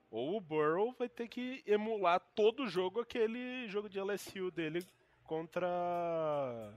Ou 0.10 0.38
o 0.38 0.42
Burrow 0.42 0.96
vai 0.98 1.10
ter 1.10 1.28
que 1.28 1.62
emular 1.68 2.22
todo 2.34 2.64
o 2.64 2.70
jogo 2.70 3.02
aquele 3.02 3.68
jogo 3.68 3.90
de 3.90 4.00
LSU 4.00 4.50
dele 4.50 4.84
contra 5.24 6.74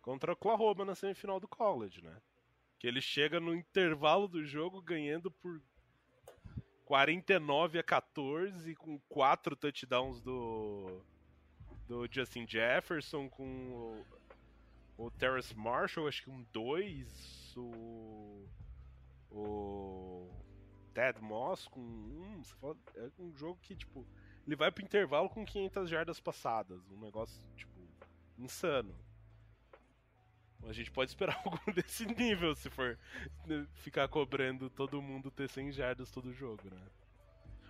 contra 0.00 0.30
o 0.30 0.34
Oklahoma 0.34 0.84
na 0.84 0.94
semifinal 0.94 1.40
do 1.40 1.48
college, 1.48 2.00
né? 2.02 2.14
Que 2.84 2.88
ele 2.88 3.00
chega 3.00 3.40
no 3.40 3.54
intervalo 3.54 4.28
do 4.28 4.44
jogo 4.44 4.78
ganhando 4.82 5.30
por 5.30 5.58
49 6.84 7.78
a 7.78 7.82
14 7.82 8.74
com 8.74 8.98
quatro 9.08 9.56
touchdowns 9.56 10.20
do 10.20 11.00
do 11.88 12.06
Justin 12.12 12.46
Jefferson 12.46 13.26
com 13.30 14.04
o, 14.98 15.06
o 15.06 15.10
Terrace 15.12 15.56
Marshall, 15.56 16.08
acho 16.08 16.24
que 16.24 16.30
um 16.30 16.44
2, 16.52 17.54
o 17.56 18.46
o 19.30 20.30
Ted 20.92 21.22
Moss 21.22 21.66
com 21.66 21.80
um, 21.80 22.42
é 22.96 23.10
um 23.18 23.34
jogo 23.34 23.58
que 23.62 23.74
tipo 23.74 24.06
ele 24.46 24.56
vai 24.56 24.70
pro 24.70 24.84
intervalo 24.84 25.30
com 25.30 25.42
500 25.42 25.88
jardas 25.88 26.20
passadas, 26.20 26.86
um 26.90 27.00
negócio 27.00 27.42
tipo 27.56 27.80
insano. 28.36 28.94
A 30.68 30.72
gente 30.72 30.90
pode 30.90 31.10
esperar 31.10 31.40
algo 31.44 31.72
desse 31.72 32.06
nível 32.06 32.54
se 32.54 32.70
for 32.70 32.98
né, 33.46 33.66
ficar 33.74 34.08
cobrando 34.08 34.70
todo 34.70 35.02
mundo 35.02 35.30
ter 35.30 35.48
100 35.48 35.72
jardas 35.72 36.10
todo 36.10 36.32
jogo, 36.32 36.62
né? 36.70 36.80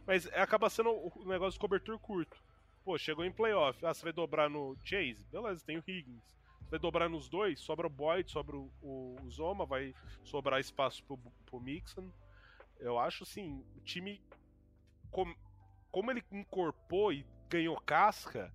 Mas 0.06 0.26
acaba 0.34 0.68
sendo 0.68 0.90
um 0.90 1.26
negócio 1.26 1.54
de 1.54 1.60
cobertura 1.60 1.98
curto. 1.98 2.36
Pô, 2.84 2.98
chegou 2.98 3.24
em 3.24 3.32
playoff. 3.32 3.84
Ah, 3.84 3.94
você 3.94 4.02
vai 4.02 4.12
dobrar 4.12 4.50
no 4.50 4.76
Chase? 4.84 5.26
Beleza, 5.32 5.64
tem 5.64 5.78
o 5.78 5.84
Higgins. 5.86 6.22
Você 6.60 6.72
vai 6.72 6.78
dobrar 6.78 7.08
nos 7.08 7.28
dois? 7.28 7.58
Sobra 7.60 7.86
o 7.86 7.90
Boyd, 7.90 8.30
sobra 8.30 8.56
o, 8.56 8.70
o, 8.82 9.30
Zoma, 9.30 9.64
vai 9.64 9.94
sobrar 10.22 10.60
espaço 10.60 11.02
pro, 11.04 11.16
pro 11.46 11.60
Mixon. 11.60 12.10
Eu 12.78 12.98
acho, 12.98 13.22
assim, 13.22 13.64
o 13.76 13.80
time. 13.80 14.20
Com, 15.10 15.34
como 15.90 16.10
ele 16.10 16.22
incorporou 16.30 17.12
e 17.12 17.24
ganhou 17.48 17.80
casca, 17.80 18.52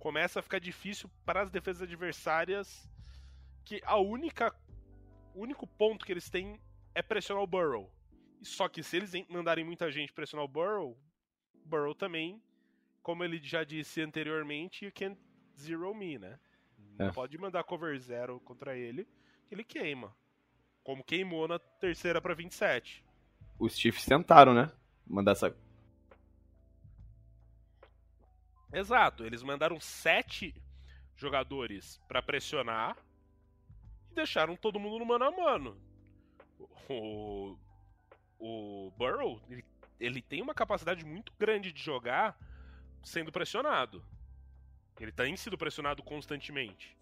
começa 0.00 0.40
a 0.40 0.42
ficar 0.42 0.58
difícil 0.58 1.08
para 1.24 1.42
as 1.42 1.50
defesas 1.50 1.82
adversárias 1.82 2.88
que 3.68 3.82
a 3.84 3.98
única 3.98 4.54
o 5.34 5.42
único 5.42 5.66
ponto 5.66 6.06
que 6.06 6.10
eles 6.10 6.30
têm 6.30 6.58
é 6.94 7.02
pressionar 7.02 7.44
o 7.44 7.46
Burrow. 7.46 7.92
Só 8.42 8.66
que 8.66 8.82
se 8.82 8.96
eles 8.96 9.12
mandarem 9.28 9.62
muita 9.62 9.92
gente 9.92 10.10
pressionar 10.10 10.46
o 10.46 10.48
Burrow, 10.48 10.98
Burrow 11.66 11.94
também, 11.94 12.42
como 13.02 13.22
ele 13.22 13.38
já 13.42 13.64
disse 13.64 14.00
anteriormente, 14.00 14.86
you 14.86 14.92
can't 14.92 15.20
zero 15.60 15.94
me, 15.94 16.18
né? 16.18 16.40
Não 16.98 17.08
é. 17.08 17.12
pode 17.12 17.36
mandar 17.36 17.62
cover 17.62 17.98
zero 18.00 18.40
contra 18.40 18.74
ele, 18.74 19.06
ele 19.50 19.62
queima. 19.62 20.16
Como 20.82 21.04
queimou 21.04 21.46
na 21.46 21.58
terceira 21.58 22.22
para 22.22 22.34
27. 22.34 23.04
Os 23.58 23.78
Chiefs 23.78 24.06
tentaram, 24.06 24.54
né? 24.54 24.72
Mandar 25.06 25.32
essa. 25.32 25.54
Exato, 28.72 29.24
eles 29.26 29.42
mandaram 29.42 29.78
sete 29.78 30.54
jogadores 31.14 32.00
para 32.08 32.22
pressionar 32.22 32.96
deixaram 34.18 34.56
todo 34.56 34.80
mundo 34.80 34.98
no 34.98 35.06
mano 35.06 35.24
a 35.24 35.30
mano. 35.30 35.80
O, 36.88 37.56
o 38.38 38.92
Burrow, 38.96 39.40
ele, 39.48 39.64
ele 40.00 40.20
tem 40.20 40.42
uma 40.42 40.54
capacidade 40.54 41.04
muito 41.04 41.32
grande 41.38 41.72
de 41.72 41.80
jogar 41.80 42.36
sendo 43.02 43.30
pressionado. 43.30 44.04
Ele 44.98 45.12
tem 45.12 45.36
sido 45.36 45.56
pressionado 45.56 46.02
constantemente. 46.02 46.96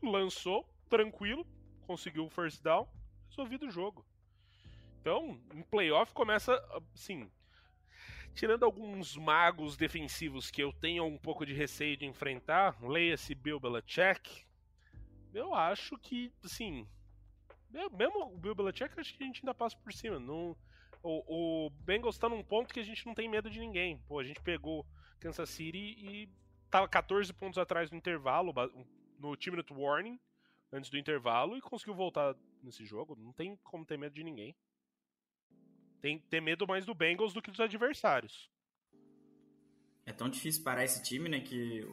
Lançou, 0.00 0.68
tranquilo, 0.88 1.44
conseguiu 1.86 2.26
o 2.26 2.30
first 2.30 2.62
down, 2.62 2.88
resolvido 3.28 3.66
o 3.66 3.70
jogo. 3.70 4.06
Então, 5.00 5.40
em 5.52 5.62
playoff 5.62 6.12
começa, 6.12 6.54
assim, 6.94 7.28
tirando 8.34 8.64
alguns 8.64 9.16
magos 9.16 9.76
defensivos 9.76 10.50
que 10.50 10.62
eu 10.62 10.72
tenho 10.72 11.04
um 11.04 11.18
pouco 11.18 11.44
de 11.44 11.52
receio 11.52 11.96
de 11.96 12.06
enfrentar, 12.06 12.80
leia-se 12.80 13.34
Bill 13.34 13.58
Belichick, 13.58 14.43
eu 15.34 15.54
acho 15.54 15.98
que, 15.98 16.32
assim. 16.44 16.88
Mesmo 17.70 18.32
o 18.32 18.38
Bill 18.38 18.54
Belichick, 18.54 18.98
acho 18.98 19.16
que 19.16 19.22
a 19.24 19.26
gente 19.26 19.40
ainda 19.40 19.52
passa 19.52 19.76
por 19.76 19.92
cima. 19.92 20.20
Não, 20.20 20.56
o, 21.02 21.66
o 21.66 21.70
Bengals 21.70 22.16
tá 22.16 22.28
num 22.28 22.42
ponto 22.42 22.72
que 22.72 22.80
a 22.80 22.84
gente 22.84 23.04
não 23.04 23.14
tem 23.14 23.28
medo 23.28 23.50
de 23.50 23.58
ninguém. 23.58 23.98
Pô, 24.06 24.20
a 24.20 24.24
gente 24.24 24.40
pegou 24.40 24.86
Kansas 25.20 25.50
City 25.50 25.96
e 25.98 26.28
tava 26.70 26.88
14 26.88 27.32
pontos 27.34 27.58
atrás 27.58 27.90
no 27.90 27.96
intervalo, 27.96 28.54
no 29.18 29.36
time 29.36 29.56
minute 29.56 29.72
warning, 29.72 30.18
antes 30.72 30.88
do 30.88 30.98
intervalo, 30.98 31.56
e 31.56 31.60
conseguiu 31.60 31.94
voltar 31.94 32.34
nesse 32.62 32.84
jogo. 32.86 33.16
Não 33.16 33.32
tem 33.32 33.56
como 33.64 33.84
ter 33.84 33.98
medo 33.98 34.14
de 34.14 34.24
ninguém. 34.24 34.56
Tem 36.00 36.18
ter 36.18 36.40
medo 36.40 36.66
mais 36.66 36.86
do 36.86 36.94
Bengals 36.94 37.32
do 37.32 37.42
que 37.42 37.50
dos 37.50 37.60
adversários. 37.60 38.50
É 40.06 40.12
tão 40.12 40.28
difícil 40.28 40.62
parar 40.62 40.84
esse 40.84 41.02
time, 41.02 41.28
né? 41.28 41.40
Que 41.40 41.86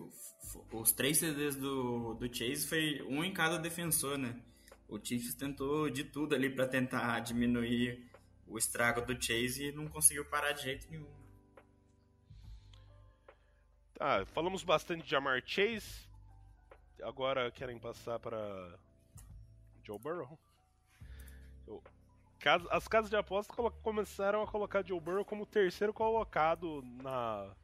os 0.72 0.92
três 0.92 1.18
CDs 1.18 1.56
do, 1.56 2.14
do 2.16 2.34
Chase 2.34 2.68
foi 2.68 3.02
um 3.04 3.24
em 3.24 3.34
cada 3.34 3.58
defensor, 3.58 4.18
né? 4.18 4.40
O 4.88 5.00
Chiefs 5.00 5.34
tentou 5.36 5.90
de 5.90 6.04
tudo 6.04 6.36
ali 6.36 6.50
para 6.50 6.68
tentar 6.68 7.20
diminuir 7.22 8.12
o 8.46 8.58
estrago 8.58 9.02
do 9.02 9.14
Chase 9.14 9.68
e 9.68 9.72
não 9.72 9.88
conseguiu 9.88 10.26
parar 10.26 10.52
de 10.52 10.64
jeito 10.64 10.92
nenhum. 10.92 11.10
Tá, 13.94 14.26
falamos 14.26 14.64
bastante 14.64 15.04
de 15.04 15.10
Jamar 15.10 15.42
Chase. 15.46 16.10
Agora 17.02 17.50
querem 17.52 17.80
passar 17.80 18.20
para 18.20 18.78
Joe 19.84 19.98
Burrow. 19.98 20.38
As 22.72 22.88
casas 22.88 23.10
de 23.10 23.16
apostas 23.16 23.56
começaram 23.82 24.42
a 24.42 24.48
colocar 24.48 24.86
Joe 24.86 25.00
Burrow 25.00 25.24
como 25.24 25.46
terceiro 25.46 25.94
colocado 25.94 26.82
na 27.02 27.56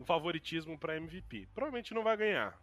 no 0.00 0.06
favoritismo 0.06 0.78
para 0.78 0.96
MVP. 0.96 1.46
Provavelmente 1.54 1.92
não 1.92 2.02
vai 2.02 2.16
ganhar. 2.16 2.58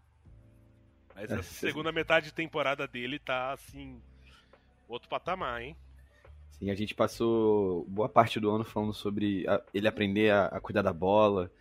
Mas 1.15 1.31
a 1.31 1.43
segunda 1.43 1.91
metade 1.91 2.25
de 2.25 2.33
temporada 2.33 2.87
dele 2.87 3.19
tá 3.19 3.53
assim. 3.53 4.01
Outro 4.89 5.07
patamar, 5.07 5.61
hein? 5.61 5.75
Sim, 6.51 6.71
a 6.71 6.75
gente 6.75 6.95
passou 6.95 7.85
boa 7.87 8.09
parte 8.09 8.39
do 8.39 8.49
ano 8.49 8.63
falando 8.63 8.93
sobre 8.93 9.47
a, 9.47 9.61
ele 9.73 9.87
aprender 9.87 10.31
a, 10.31 10.45
a, 10.47 10.59
cuidar 10.59 10.81
da 10.81 10.93
bola, 10.93 11.51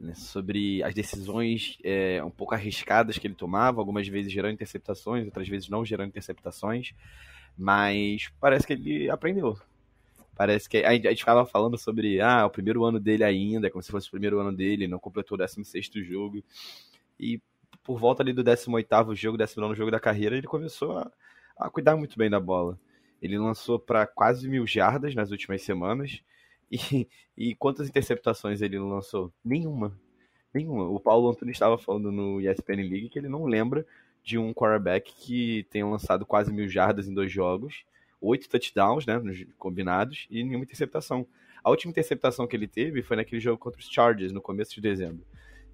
né, 0.00 0.14
sobre 0.14 0.82
as 0.82 0.94
decisões 0.94 1.78
é, 1.84 2.22
um 2.24 2.30
pouco 2.30 2.54
arriscadas 2.54 3.18
que 3.18 3.26
ele 3.26 3.34
tomava, 3.34 3.80
algumas 3.80 4.08
vezes 4.08 4.32
gerando 4.32 4.54
interceptações, 4.54 5.26
outras 5.26 5.46
vezes 5.46 5.68
não 5.68 5.84
gerando 5.84 6.08
interceptações, 6.08 6.92
mas 7.56 8.32
parece 8.40 8.66
que 8.66 8.72
ele 8.72 9.10
aprendeu. 9.10 9.56
Parece 10.40 10.70
que 10.70 10.78
a 10.78 10.92
gente, 10.94 11.06
a 11.06 11.10
gente 11.10 11.18
ficava 11.18 11.44
falando 11.44 11.76
sobre 11.76 12.18
ah, 12.18 12.46
o 12.46 12.50
primeiro 12.50 12.82
ano 12.82 12.98
dele 12.98 13.22
ainda, 13.22 13.68
como 13.70 13.82
se 13.82 13.90
fosse 13.90 14.08
o 14.08 14.10
primeiro 14.10 14.38
ano 14.38 14.50
dele, 14.50 14.88
não 14.88 14.98
completou 14.98 15.34
o 15.34 15.38
16 15.38 15.90
jogo. 15.96 16.42
E 17.18 17.42
por 17.84 17.98
volta 17.98 18.22
ali 18.22 18.32
do 18.32 18.42
18 18.42 19.14
jogo, 19.14 19.36
19 19.36 19.74
jogo 19.74 19.90
da 19.90 20.00
carreira, 20.00 20.34
ele 20.34 20.46
começou 20.46 20.96
a, 20.96 21.12
a 21.58 21.68
cuidar 21.68 21.94
muito 21.94 22.16
bem 22.16 22.30
da 22.30 22.40
bola. 22.40 22.80
Ele 23.20 23.36
lançou 23.36 23.78
para 23.78 24.06
quase 24.06 24.48
mil 24.48 24.66
jardas 24.66 25.14
nas 25.14 25.30
últimas 25.30 25.60
semanas 25.60 26.22
E, 26.70 27.06
e 27.36 27.54
quantas 27.54 27.86
interceptações 27.90 28.62
ele 28.62 28.78
lançou? 28.78 29.30
Nenhuma. 29.44 29.94
Nenhuma. 30.54 30.84
O 30.84 30.98
Paulo 30.98 31.28
Antunes 31.28 31.56
estava 31.56 31.76
falando 31.76 32.10
no 32.10 32.40
ESPN 32.40 32.88
League 32.88 33.10
que 33.10 33.18
ele 33.18 33.28
não 33.28 33.44
lembra 33.44 33.86
de 34.24 34.38
um 34.38 34.54
quarterback 34.54 35.12
que 35.14 35.66
tenha 35.68 35.86
lançado 35.86 36.24
quase 36.24 36.50
mil 36.50 36.66
jardas 36.66 37.06
em 37.06 37.12
dois 37.12 37.30
jogos, 37.30 37.84
oito 38.20 38.48
touchdowns, 38.48 39.06
né, 39.06 39.14
combinados, 39.58 40.26
e 40.30 40.42
nenhuma 40.42 40.64
interceptação. 40.64 41.26
A 41.62 41.70
última 41.70 41.90
interceptação 41.90 42.46
que 42.46 42.56
ele 42.56 42.66
teve 42.66 43.02
foi 43.02 43.16
naquele 43.16 43.40
jogo 43.40 43.58
contra 43.58 43.80
os 43.80 43.88
Chargers, 43.88 44.32
no 44.32 44.40
começo 44.40 44.74
de 44.74 44.80
dezembro. 44.80 45.24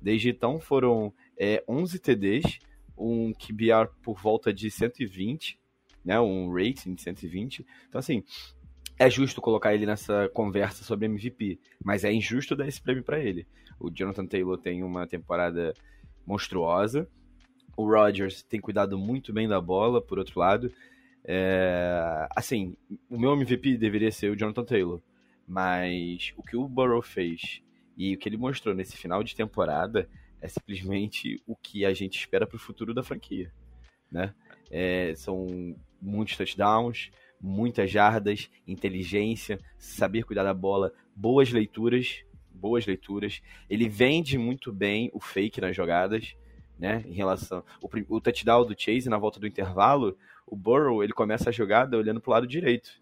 Desde 0.01 0.31
então 0.31 0.61
foram 0.61 1.13
é, 1.39 1.63
11 1.69 1.99
TDs, 1.99 2.59
um 2.97 3.33
QBR 3.33 3.89
por 4.03 4.21
volta 4.21 4.53
de 4.53 4.71
120, 4.71 5.59
né, 6.05 6.21
um 6.21 6.53
rating 6.53 6.95
de 6.95 7.03
120. 7.03 7.67
Então, 7.89 7.99
assim, 7.99 8.23
é 8.99 9.11
justo 9.11 9.41
colocar 9.41 9.75
ele 9.75 9.85
nessa 9.85 10.29
conversa 10.33 10.85
sobre 10.85 11.07
MVP, 11.07 11.59
mas 11.85 12.05
é 12.05 12.13
injusto 12.13 12.57
dar 12.57 12.67
esse 12.67 12.81
prêmio 12.81 13.03
para 13.03 13.21
ele. 13.21 13.47
O 13.79 13.91
Jonathan 13.91 14.27
Taylor 14.27 14.57
tem 14.57 14.83
uma 14.83 15.07
temporada 15.07 15.75
monstruosa, 16.27 17.09
o 17.77 17.85
Rodgers 17.85 18.43
tem 18.43 18.59
cuidado 18.59 18.97
muito 18.97 19.33
bem 19.33 19.47
da 19.47 19.61
bola, 19.61 20.01
por 20.01 20.19
outro 20.19 20.41
lado. 20.41 20.73
É, 21.29 22.29
assim, 22.37 22.77
o 23.11 23.19
meu 23.19 23.33
MVP 23.33 23.77
deveria 23.77 24.13
ser 24.13 24.31
o 24.31 24.37
Jonathan 24.37 24.65
Taylor, 24.65 25.03
mas 25.47 26.33
o 26.37 26.43
que 26.43 26.57
o 26.57 26.69
Burrow 26.69 27.03
fez 27.03 27.61
e 27.97 28.15
o 28.15 28.19
que 28.19 28.29
ele 28.29 28.37
mostrou 28.37 28.75
nesse 28.75 28.97
final 28.97 29.25
de 29.25 29.35
temporada 29.35 30.09
é 30.41 30.47
simplesmente 30.47 31.43
o 31.45 31.57
que 31.57 31.85
a 31.85 31.93
gente 31.93 32.17
espera 32.17 32.47
para 32.47 32.57
o 32.57 32.61
futuro 32.61 32.95
da 32.95 33.03
franquia, 33.03 33.53
né? 34.11 34.33
É, 34.71 35.15
são 35.17 35.75
muitos 36.01 36.37
touchdowns, 36.37 37.11
muitas 37.41 37.91
jardas, 37.91 38.49
inteligência, 38.67 39.59
saber 39.79 40.23
cuidar 40.23 40.45
da 40.45 40.55
bola, 40.55 40.93
boas 41.15 41.51
leituras, 41.51 42.25
boas 42.53 42.87
leituras. 42.87 43.43
Ele 43.69 43.89
vende 43.89 44.39
muito 44.39 44.73
bem 44.73 45.11
o 45.13 45.21
fake 45.21 45.61
nas 45.61 45.75
jogadas 45.75 46.37
né? 46.79 47.03
Em 47.07 47.13
relação 47.13 47.65
o, 47.81 47.89
o 48.17 48.21
touchdown 48.21 48.67
do 48.67 48.79
Chase 48.79 49.09
na 49.09 49.19
volta 49.19 49.41
do 49.41 49.47
intervalo, 49.47 50.17
o 50.47 50.57
Burrow 50.57 51.03
ele 51.03 51.13
começa 51.13 51.51
a 51.51 51.53
jogada 51.53 51.97
olhando 51.97 52.21
para 52.21 52.31
o 52.31 52.35
lado 52.35 52.47
direito. 52.47 53.01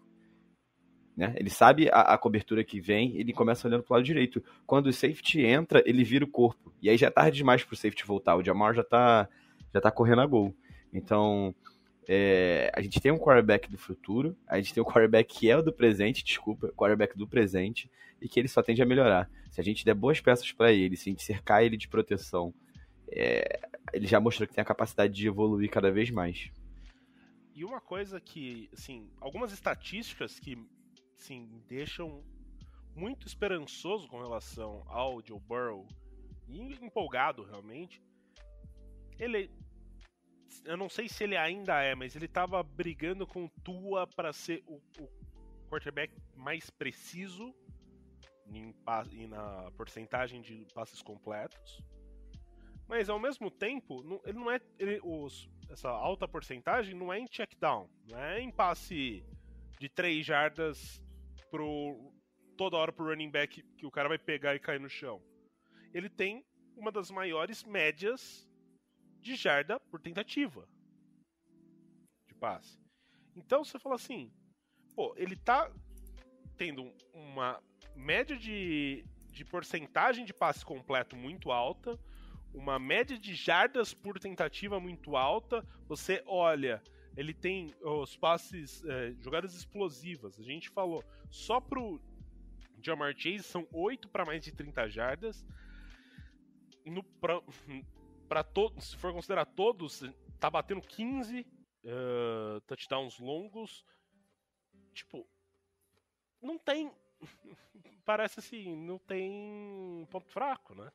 Né? 1.15 1.33
Ele 1.37 1.49
sabe 1.49 1.89
a, 1.89 2.01
a, 2.01 2.17
cobertura 2.17 2.63
que 2.63 2.81
vem, 2.81 3.15
ele 3.17 3.31
começa 3.31 3.67
olhando 3.67 3.83
para 3.83 3.93
o 3.93 3.97
lado 3.97 4.05
direito. 4.05 4.43
Quando 4.65 4.87
o 4.87 4.93
safety 4.93 5.41
entra, 5.41 5.81
ele 5.85 6.03
vira 6.03 6.25
o 6.25 6.29
corpo. 6.29 6.73
E 6.81 6.89
aí 6.89 6.97
já 6.97 7.07
é 7.07 7.09
tarde 7.09 7.37
demais 7.37 7.63
para 7.63 7.73
o 7.73 7.77
safety 7.77 8.05
voltar. 8.05 8.35
O 8.35 8.43
Jamar 8.43 8.73
já 8.73 8.81
está 8.81 9.29
já 9.73 9.81
tá 9.81 9.91
correndo 9.91 10.21
a 10.21 10.25
gol. 10.25 10.55
Então, 10.93 11.53
é, 12.07 12.71
a 12.73 12.81
gente 12.81 13.01
tem 13.01 13.11
um 13.11 13.17
quarterback 13.17 13.69
do 13.69 13.77
futuro, 13.77 14.37
a 14.47 14.57
gente 14.57 14.73
tem 14.73 14.81
um 14.81 14.85
quarterback 14.85 15.37
que 15.37 15.49
é 15.49 15.57
o 15.57 15.61
do 15.61 15.73
presente, 15.73 16.23
desculpa, 16.23 16.69
quarterback 16.69 17.17
do 17.17 17.27
presente, 17.27 17.89
e 18.21 18.29
que 18.29 18.39
ele 18.39 18.47
só 18.47 18.61
tende 18.61 18.81
a 18.81 18.85
melhorar. 18.85 19.29
Se 19.51 19.59
a 19.59 19.63
gente 19.63 19.83
der 19.83 19.93
boas 19.93 20.21
peças 20.21 20.49
para 20.51 20.71
ele, 20.71 20.95
se 20.95 21.09
a 21.09 21.11
gente 21.11 21.23
cercar 21.23 21.63
ele 21.63 21.75
de 21.75 21.89
proteção, 21.89 22.53
é, 23.11 23.59
ele 23.93 24.07
já 24.07 24.19
mostrou 24.19 24.47
que 24.47 24.53
tem 24.53 24.61
a 24.61 24.65
capacidade 24.65 25.13
de 25.13 25.27
evoluir 25.27 25.69
cada 25.69 25.91
vez 25.91 26.09
mais. 26.09 26.49
E 27.55 27.63
uma 27.63 27.79
coisa 27.79 28.19
que, 28.19 28.69
assim, 28.73 29.09
algumas 29.21 29.53
estatísticas 29.53 30.37
que, 30.37 30.57
assim, 31.17 31.63
deixam 31.67 32.21
muito 32.93 33.25
esperançoso 33.25 34.09
com 34.09 34.21
relação 34.21 34.83
ao 34.87 35.25
Joe 35.25 35.39
Burrow 35.39 35.87
e 36.49 36.59
empolgado 36.85 37.43
realmente. 37.43 38.03
Ele, 39.17 39.49
eu 40.65 40.75
não 40.75 40.89
sei 40.89 41.07
se 41.07 41.23
ele 41.23 41.37
ainda 41.37 41.81
é, 41.81 41.95
mas 41.95 42.13
ele 42.13 42.25
estava 42.25 42.61
brigando 42.61 43.25
com 43.25 43.47
Tua 43.63 44.05
para 44.05 44.33
ser 44.33 44.61
o, 44.67 44.81
o, 44.99 45.09
quarterback 45.69 46.13
mais 46.35 46.69
preciso 46.69 47.55
em, 48.47 48.75
em, 49.13 49.27
na 49.27 49.71
porcentagem 49.77 50.41
de 50.41 50.65
passes 50.73 51.01
completos. 51.01 51.81
Mas 52.87 53.09
ao 53.09 53.19
mesmo 53.19 53.49
tempo, 53.49 54.21
ele 54.25 54.37
não 54.37 54.51
é. 54.51 54.59
Ele, 54.77 54.99
os, 55.03 55.49
essa 55.69 55.89
alta 55.89 56.27
porcentagem 56.27 56.95
não 56.95 57.11
é 57.11 57.19
em 57.19 57.25
check 57.25 57.55
down, 57.59 57.89
não 58.07 58.17
é 58.17 58.39
em 58.39 58.51
passe 58.51 59.23
de 59.79 59.89
3 59.89 60.25
jardas 60.25 61.01
pro. 61.49 62.13
toda 62.57 62.77
hora 62.77 62.91
pro 62.91 63.05
running 63.05 63.29
back 63.29 63.61
que 63.77 63.85
o 63.85 63.91
cara 63.91 64.09
vai 64.09 64.17
pegar 64.17 64.55
e 64.55 64.59
cair 64.59 64.79
no 64.79 64.89
chão. 64.89 65.21
Ele 65.93 66.09
tem 66.09 66.45
uma 66.75 66.91
das 66.91 67.09
maiores 67.09 67.63
médias 67.63 68.47
de 69.21 69.35
jarda 69.35 69.79
por 69.79 69.99
tentativa 69.99 70.67
de 72.27 72.35
passe. 72.35 72.79
Então 73.35 73.63
você 73.63 73.79
fala 73.79 73.95
assim, 73.95 74.31
pô, 74.95 75.13
ele 75.17 75.35
tá 75.35 75.71
tendo 76.57 76.93
uma 77.13 77.61
média 77.95 78.37
de, 78.37 79.05
de 79.31 79.43
porcentagem 79.45 80.25
de 80.25 80.33
passe 80.33 80.63
completo 80.63 81.15
muito 81.15 81.51
alta, 81.51 81.99
uma 82.55 82.79
média 82.79 83.17
de 83.17 83.35
jardas 83.35 83.93
por 83.93 84.19
tentativa 84.19 84.79
muito 84.79 85.15
alta. 85.15 85.65
Você 85.87 86.23
olha, 86.25 86.81
ele 87.15 87.33
tem 87.33 87.73
os 87.81 88.15
passes, 88.15 88.83
é, 88.85 89.13
jogadas 89.19 89.53
explosivas. 89.53 90.39
A 90.39 90.43
gente 90.43 90.69
falou, 90.69 91.03
só 91.29 91.59
pro 91.59 92.01
Jamar 92.81 93.13
Chase 93.17 93.43
são 93.43 93.67
8 93.71 94.07
para 94.09 94.25
mais 94.25 94.43
de 94.43 94.51
30 94.51 94.89
jardas. 94.89 95.45
No, 96.85 97.03
pra, 97.03 97.41
pra 98.27 98.43
todos, 98.43 98.91
se 98.91 98.97
for 98.97 99.11
considerar 99.11 99.45
todos, 99.45 100.03
tá 100.39 100.49
batendo 100.49 100.81
15 100.81 101.39
uh, 101.39 101.45
eh, 101.83 102.59
touchdowns 102.67 103.19
longos. 103.19 103.83
Tipo, 104.93 105.27
não 106.41 106.57
tem. 106.57 106.91
Parece 108.05 108.39
assim, 108.39 108.75
não 108.75 108.99
tem 108.99 110.07
ponto 110.11 110.27
fraco, 110.27 110.75
né? 110.75 110.91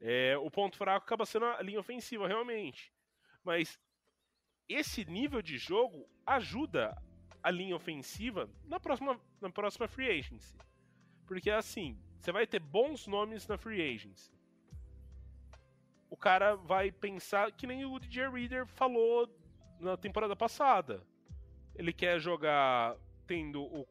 É, 0.00 0.36
o 0.38 0.50
ponto 0.50 0.76
fraco 0.76 1.04
acaba 1.04 1.26
sendo 1.26 1.46
a 1.46 1.62
linha 1.62 1.80
ofensiva, 1.80 2.28
realmente. 2.28 2.92
Mas 3.42 3.78
esse 4.68 5.04
nível 5.04 5.42
de 5.42 5.58
jogo 5.58 6.08
ajuda 6.26 6.96
a 7.42 7.50
linha 7.50 7.74
ofensiva 7.74 8.48
na 8.64 8.78
próxima, 8.78 9.20
na 9.40 9.50
próxima 9.50 9.88
free 9.88 10.10
agency. 10.18 10.56
Porque 11.26 11.50
assim, 11.50 11.98
você 12.18 12.32
vai 12.32 12.46
ter 12.46 12.60
bons 12.60 13.06
nomes 13.06 13.46
na 13.46 13.56
free 13.56 13.80
agency. 13.82 14.32
O 16.10 16.16
cara 16.16 16.54
vai 16.54 16.90
pensar 16.90 17.52
que 17.52 17.66
nem 17.66 17.84
o 17.84 17.98
DJ 17.98 18.28
Reader 18.28 18.66
falou 18.66 19.28
na 19.78 19.96
temporada 19.96 20.34
passada. 20.34 21.02
Ele 21.74 21.92
quer 21.92 22.18
jogar 22.18 22.96
tendo 23.26 23.62
o 23.62 23.86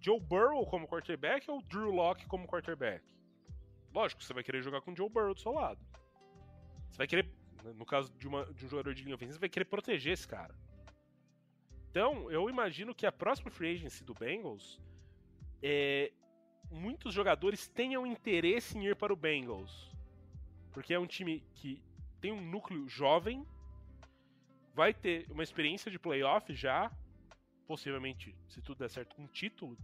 Joe 0.00 0.20
Burrow 0.20 0.66
como 0.66 0.88
quarterback 0.88 1.48
ou 1.50 1.58
o 1.58 1.62
Drew 1.62 1.90
Locke 1.90 2.26
como 2.26 2.46
quarterback. 2.46 3.04
Lógico, 3.92 4.22
você 4.22 4.32
vai 4.32 4.42
querer 4.42 4.62
jogar 4.62 4.80
com 4.80 4.92
o 4.92 4.96
Joe 4.96 5.08
Burrow 5.08 5.34
do 5.34 5.40
seu 5.40 5.52
lado. 5.52 5.80
Você 6.90 6.98
vai 6.98 7.06
querer, 7.06 7.28
no 7.74 7.84
caso 7.84 8.12
de, 8.12 8.28
uma, 8.28 8.44
de 8.52 8.64
um 8.64 8.68
jogador 8.68 8.94
de 8.94 9.02
linha 9.02 9.14
ofensiva, 9.14 9.34
você 9.34 9.40
vai 9.40 9.48
querer 9.48 9.64
proteger 9.64 10.12
esse 10.12 10.26
cara. 10.26 10.54
Então, 11.90 12.30
eu 12.30 12.48
imagino 12.48 12.94
que 12.94 13.04
a 13.04 13.12
próxima 13.12 13.50
free 13.50 13.74
agency 13.74 14.04
do 14.04 14.14
Bengals 14.14 14.80
é, 15.62 16.12
muitos 16.70 17.12
jogadores 17.12 17.66
tenham 17.68 18.06
interesse 18.06 18.78
em 18.78 18.86
ir 18.86 18.96
para 18.96 19.12
o 19.12 19.16
Bengals. 19.16 19.90
Porque 20.72 20.94
é 20.94 20.98
um 20.98 21.06
time 21.06 21.44
que 21.54 21.82
tem 22.20 22.32
um 22.32 22.40
núcleo 22.40 22.88
jovem, 22.88 23.44
vai 24.74 24.94
ter 24.94 25.26
uma 25.30 25.42
experiência 25.42 25.90
de 25.90 25.98
playoff 25.98 26.54
já, 26.54 26.90
possivelmente, 27.66 28.36
se 28.46 28.62
tudo 28.62 28.78
der 28.78 28.90
certo, 28.90 29.16
com 29.16 29.22
um 29.22 29.26
título. 29.26 29.76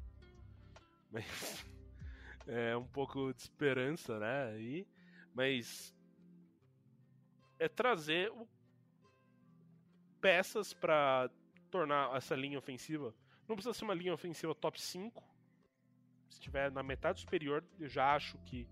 Mas 1.11 1.25
é, 2.47 2.77
um 2.77 2.87
pouco 2.87 3.33
de 3.33 3.43
esperança, 3.43 4.19
né? 4.19 4.47
Aí, 4.53 4.87
mas 5.35 5.95
é 7.59 7.69
trazer 7.69 8.31
o, 8.31 8.49
peças 10.21 10.73
para 10.73 11.31
tornar 11.71 12.15
essa 12.17 12.35
linha 12.35 12.59
ofensiva. 12.59 13.15
Não 13.49 13.55
precisa 13.55 13.75
ser 13.75 13.85
uma 13.85 13.95
linha 13.95 14.15
ofensiva 14.15 14.55
top 14.55 14.81
5. 14.81 15.23
Se 16.29 16.39
estiver 16.39 16.71
na 16.71 16.83
metade 16.83 17.21
superior, 17.21 17.65
eu 17.79 17.89
já 17.89 18.15
acho 18.15 18.39
que 18.39 18.69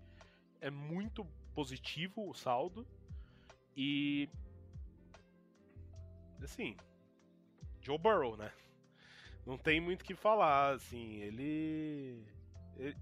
é 0.59 0.69
muito 0.69 1.25
positivo 1.53 2.29
o 2.29 2.33
saldo. 2.33 2.87
E. 3.75 4.29
Assim. 6.41 6.75
Joe 7.81 7.97
Burrow, 7.97 8.35
né? 8.35 8.51
Não 9.45 9.57
tem 9.57 9.79
muito 9.79 10.01
o 10.01 10.05
que 10.05 10.15
falar, 10.15 10.73
assim. 10.73 11.21
Ele 11.21 12.25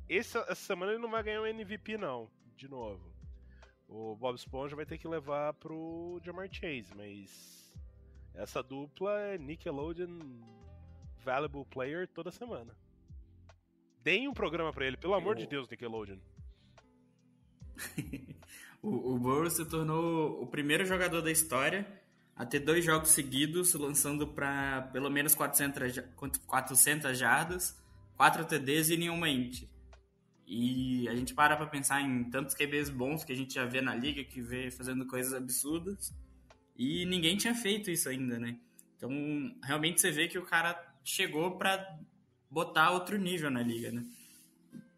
essa, 0.10 0.40
essa 0.40 0.56
semana 0.56 0.92
ele 0.92 1.02
não 1.02 1.10
vai 1.10 1.24
ganhar 1.24 1.42
um 1.42 1.48
MVP, 1.48 1.98
não, 1.98 2.30
de 2.56 2.68
novo. 2.68 3.14
O 3.88 4.16
Bob 4.16 4.36
Esponja 4.36 4.76
vai 4.76 4.86
ter 4.86 4.98
que 4.98 5.08
levar 5.08 5.54
pro 5.54 6.20
Jamar 6.24 6.48
Chase, 6.52 6.92
mas 6.96 7.74
essa 8.34 8.64
dupla 8.64 9.20
é 9.20 9.38
Nickelodeon 9.38 10.20
Valuable 11.24 11.66
Player 11.66 12.08
toda 12.08 12.32
semana. 12.32 12.76
Deem 14.02 14.28
um 14.28 14.34
programa 14.34 14.74
para 14.74 14.86
ele, 14.86 14.98
pelo 14.98 15.14
amor 15.14 15.36
de 15.36 15.48
Deus, 15.48 15.70
Nickelodeon. 15.70 16.18
o, 18.82 19.14
o 19.14 19.20
Burrow 19.20 19.50
se 19.50 19.66
tornou 19.66 20.42
o 20.42 20.48
primeiro 20.48 20.86
jogador 20.86 21.22
da 21.22 21.32
história 21.32 21.88
a 22.36 22.46
ter 22.46 22.60
dois 22.60 22.84
jogos 22.84 23.10
seguidos 23.10 23.74
lançando 23.74 24.28
para 24.28 24.90
pelo 24.92 25.10
menos 25.10 25.36
400, 25.36 26.00
400 26.46 27.18
jardas 27.18 27.83
4 28.18 28.46
TDs 28.46 28.90
e 28.90 28.98
nenhuma 28.98 29.30
int. 29.30 29.64
E 30.46 31.08
a 31.08 31.16
gente 31.16 31.34
para 31.34 31.56
pra 31.56 31.66
pensar 31.66 32.02
em 32.02 32.26
tantos 32.30 32.54
QBs 32.54 32.90
bons 32.90 33.24
que 33.24 33.32
a 33.32 33.36
gente 33.36 33.54
já 33.54 33.66
vê 33.66 33.82
na 33.82 33.96
liga, 33.96 34.24
que 34.24 34.42
vê 34.42 34.70
fazendo 34.70 35.06
coisas 35.08 35.34
absurdas. 35.34 36.14
E 36.76 37.06
ninguém 37.06 37.38
tinha 37.38 37.56
feito 37.56 37.90
isso 37.90 38.10
ainda, 38.10 38.40
né? 38.40 38.58
Então, 38.98 39.12
realmente 39.64 40.02
você 40.02 40.12
vê 40.12 40.28
que 40.28 40.38
o 40.38 40.46
cara 40.46 40.80
chegou 41.04 41.58
para 41.58 42.00
botar 42.50 42.92
outro 42.92 43.18
nível 43.18 43.50
na 43.50 43.62
liga, 43.62 43.92
né? 43.92 44.06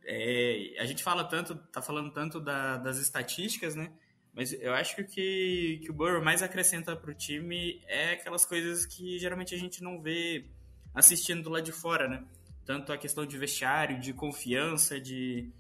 É, 0.04 0.76
a 0.80 0.86
gente 0.86 1.04
fala 1.04 1.24
tanto, 1.24 1.56
tá 1.56 1.82
falando 1.82 2.12
tanto 2.12 2.40
da, 2.40 2.78
das 2.78 2.98
estatísticas, 2.98 3.76
né? 3.76 3.92
Mas 4.34 4.52
eu 4.54 4.74
acho 4.74 4.96
que 4.96 5.02
o 5.02 5.08
que, 5.08 5.88
o 5.90 5.94
Burrow 5.94 6.24
mais 6.24 6.44
acrescenta 6.44 6.96
para 6.96 7.10
o 7.10 7.14
time 7.14 7.82
é 7.88 8.12
aquelas 8.12 8.46
coisas 8.46 8.86
que 8.86 9.18
geralmente 9.18 9.56
a 9.56 9.58
gente 9.58 9.82
não 9.82 10.02
vê 10.02 10.46
assistindo 10.94 11.44
do 11.44 11.50
lado 11.50 11.64
de 11.64 11.72
fora, 11.72 12.08
né? 12.08 12.24
Tanto 12.66 12.92
a 12.92 12.98
questão 12.98 13.26
de 13.26 13.38
vestiário, 13.38 14.00
de 14.00 14.12
confiança, 14.14 15.00
de, 15.00 15.52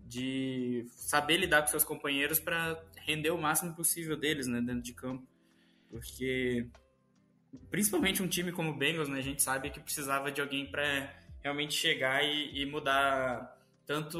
de 0.00 0.86
saber 0.96 1.36
lidar 1.36 1.62
com 1.62 1.68
seus 1.68 1.84
companheiros 1.84 2.38
para 2.38 2.82
render 2.96 3.30
o 3.30 3.38
máximo 3.38 3.74
possível 3.74 4.16
deles, 4.16 4.46
né, 4.46 4.60
dentro 4.60 4.82
de 4.82 4.94
campo. 4.94 5.26
Porque 5.90 6.66
principalmente 7.70 8.22
um 8.22 8.28
time 8.28 8.52
como 8.52 8.70
o 8.70 8.76
Bengals, 8.76 9.08
né, 9.08 9.18
a 9.18 9.22
gente 9.22 9.42
sabe 9.42 9.70
que 9.70 9.80
precisava 9.80 10.30
de 10.30 10.40
alguém 10.40 10.66
para 10.70 11.12
realmente 11.42 11.74
chegar 11.74 12.24
e, 12.24 12.62
e, 12.62 12.66
mudar 12.66 13.54
tanto 13.86 14.18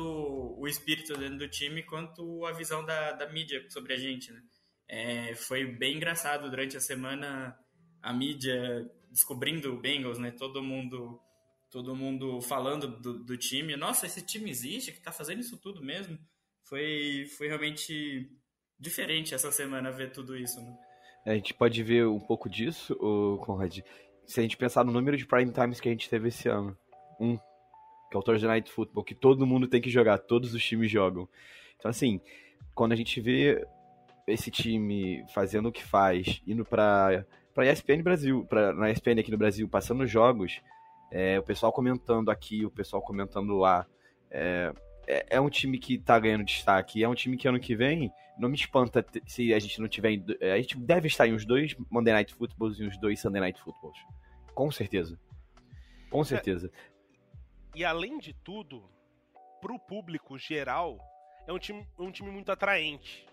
o 0.58 0.68
espírito 0.68 1.16
dentro 1.16 1.38
do 1.38 1.48
time 1.48 1.82
quanto 1.82 2.44
a 2.44 2.52
visão 2.52 2.84
da, 2.84 3.12
da 3.12 3.26
mídia 3.30 3.64
sobre 3.70 3.94
a 3.94 3.96
gente, 3.96 4.30
né? 4.30 4.42
É, 4.86 5.34
foi 5.34 5.64
bem 5.64 5.96
engraçado 5.96 6.50
durante 6.50 6.76
a 6.76 6.80
semana 6.80 7.58
a 8.02 8.12
mídia 8.12 8.86
descobrindo 9.10 9.72
o 9.72 9.80
Bengals, 9.80 10.18
né? 10.18 10.30
Todo 10.32 10.62
mundo 10.62 11.18
todo 11.74 11.96
mundo 11.96 12.40
falando 12.40 12.86
do, 12.86 13.24
do 13.24 13.36
time. 13.36 13.76
Nossa, 13.76 14.06
esse 14.06 14.24
time 14.24 14.48
existe, 14.48 14.92
que 14.92 15.00
tá 15.00 15.10
fazendo 15.10 15.40
isso 15.40 15.56
tudo 15.56 15.82
mesmo. 15.82 16.16
Foi, 16.68 17.26
foi 17.36 17.48
realmente 17.48 18.30
diferente 18.78 19.34
essa 19.34 19.50
semana 19.50 19.90
ver 19.90 20.12
tudo 20.12 20.36
isso, 20.36 20.60
né? 20.60 20.72
A 21.26 21.34
gente 21.34 21.52
pode 21.52 21.82
ver 21.82 22.06
um 22.06 22.20
pouco 22.20 22.48
disso, 22.48 22.94
Conrad, 23.44 23.80
se 24.24 24.38
a 24.38 24.42
gente 24.44 24.56
pensar 24.56 24.84
no 24.84 24.92
número 24.92 25.16
de 25.16 25.26
prime 25.26 25.50
times 25.50 25.80
que 25.80 25.88
a 25.88 25.90
gente 25.90 26.08
teve 26.08 26.28
esse 26.28 26.48
ano. 26.48 26.78
Um, 27.18 27.36
que 27.36 28.16
é 28.16 28.18
o 28.18 28.22
Thursday 28.22 28.48
Night 28.48 28.70
Football, 28.70 29.02
que 29.02 29.14
todo 29.14 29.44
mundo 29.44 29.66
tem 29.66 29.80
que 29.80 29.90
jogar, 29.90 30.18
todos 30.18 30.54
os 30.54 30.64
times 30.64 30.88
jogam. 30.88 31.28
Então, 31.76 31.90
assim, 31.90 32.20
quando 32.72 32.92
a 32.92 32.96
gente 32.96 33.20
vê 33.20 33.66
esse 34.28 34.48
time 34.48 35.24
fazendo 35.34 35.70
o 35.70 35.72
que 35.72 35.82
faz, 35.82 36.40
indo 36.46 36.64
pra, 36.64 37.26
pra 37.52 37.66
ESPN 37.68 38.00
Brasil, 38.00 38.46
pra, 38.48 38.72
na 38.72 38.92
ESPN 38.92 39.18
aqui 39.18 39.32
no 39.32 39.38
Brasil, 39.38 39.68
passando 39.68 40.06
jogos, 40.06 40.60
é, 41.10 41.38
o 41.38 41.42
pessoal 41.42 41.72
comentando 41.72 42.30
aqui, 42.30 42.64
o 42.64 42.70
pessoal 42.70 43.02
comentando 43.02 43.56
lá, 43.56 43.86
é, 44.30 44.72
é, 45.06 45.26
é, 45.36 45.40
um 45.40 45.48
time 45.48 45.78
que 45.78 45.98
tá 45.98 46.18
ganhando 46.18 46.44
destaque. 46.44 47.02
É 47.02 47.08
um 47.08 47.14
time 47.14 47.36
que 47.36 47.46
ano 47.48 47.60
que 47.60 47.76
vem 47.76 48.12
não 48.38 48.48
me 48.48 48.56
espanta 48.56 49.04
se 49.26 49.54
a 49.54 49.58
gente 49.58 49.80
não 49.80 49.88
tiver. 49.88 50.20
É, 50.40 50.52
a 50.52 50.56
gente 50.56 50.76
deve 50.78 51.06
estar 51.06 51.26
em 51.26 51.34
uns 51.34 51.44
dois 51.44 51.76
Monday 51.90 52.12
Night 52.12 52.34
Footballs 52.34 52.78
e 52.78 52.86
uns 52.86 52.98
dois 52.98 53.20
Sunday 53.20 53.40
Night 53.40 53.60
Footballs. 53.60 53.98
Com 54.54 54.70
certeza. 54.70 55.18
Com 56.10 56.22
é. 56.22 56.24
certeza. 56.24 56.70
É, 56.72 57.78
e 57.78 57.84
além 57.84 58.18
de 58.18 58.32
tudo, 58.32 58.88
pro 59.60 59.78
público 59.78 60.38
geral, 60.38 60.98
é 61.46 61.52
um 61.52 61.58
time, 61.58 61.86
um 61.98 62.10
time 62.10 62.30
muito 62.30 62.50
atraente. 62.50 63.26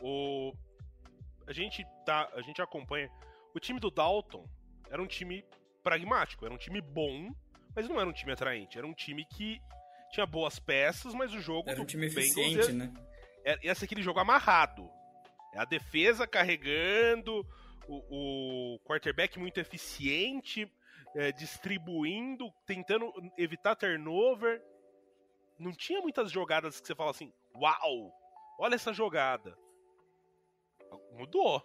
O, 0.00 0.52
a 1.46 1.52
gente 1.52 1.84
tá, 2.06 2.28
a 2.34 2.40
gente 2.42 2.62
acompanha. 2.62 3.10
O 3.54 3.60
time 3.60 3.78
do 3.80 3.90
Dalton 3.90 4.44
era 4.88 5.02
um 5.02 5.06
time 5.06 5.44
pragmático, 5.82 6.44
era 6.44 6.54
um 6.54 6.58
time 6.58 6.80
bom, 6.80 7.34
mas 7.74 7.88
não 7.88 8.00
era 8.00 8.08
um 8.08 8.12
time 8.12 8.32
atraente. 8.32 8.78
Era 8.78 8.86
um 8.86 8.94
time 8.94 9.24
que 9.24 9.60
tinha 10.10 10.26
boas 10.26 10.58
peças, 10.58 11.14
mas 11.14 11.32
o 11.32 11.40
jogo. 11.40 11.70
Era 11.70 11.80
um 11.80 11.84
time 11.84 12.06
eficiente, 12.06 12.72
né? 12.72 12.92
Era, 13.44 13.58
ia 13.64 13.74
ser 13.74 13.84
aquele 13.84 14.02
jogo 14.02 14.18
amarrado. 14.18 14.90
É 15.54 15.58
a 15.60 15.64
defesa 15.64 16.26
carregando, 16.26 17.46
o, 17.88 18.74
o 18.74 18.78
quarterback 18.80 19.38
muito 19.38 19.58
eficiente, 19.58 20.70
é, 21.14 21.32
distribuindo, 21.32 22.52
tentando 22.66 23.12
evitar 23.36 23.74
turnover. 23.74 24.62
Não 25.58 25.72
tinha 25.72 26.00
muitas 26.00 26.30
jogadas 26.30 26.80
que 26.80 26.86
você 26.86 26.94
fala 26.94 27.10
assim: 27.10 27.32
Uau! 27.54 28.12
Olha 28.58 28.74
essa 28.74 28.92
jogada. 28.92 29.56
Mudou. 31.12 31.62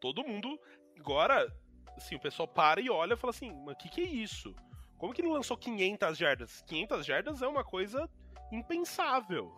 Todo 0.00 0.24
mundo. 0.24 0.60
Agora, 0.98 1.50
assim, 1.96 2.14
o 2.14 2.20
pessoal 2.20 2.48
para 2.48 2.80
e 2.80 2.90
olha 2.90 3.14
e 3.14 3.16
fala 3.16 3.30
assim: 3.30 3.52
Mas 3.64 3.74
o 3.74 3.78
que, 3.78 3.88
que 3.88 4.00
é 4.00 4.04
isso? 4.04 4.54
Como 4.98 5.12
que 5.12 5.20
ele 5.20 5.28
lançou 5.28 5.56
500 5.56 6.16
jardas? 6.16 6.62
500 6.66 7.06
jardas 7.06 7.42
é 7.42 7.46
uma 7.46 7.64
coisa 7.64 8.08
impensável. 8.50 9.56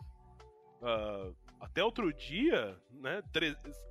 Uh, 0.81 1.35
até 1.61 1.83
outro 1.83 2.13
dia, 2.13 2.79
né, 2.91 3.23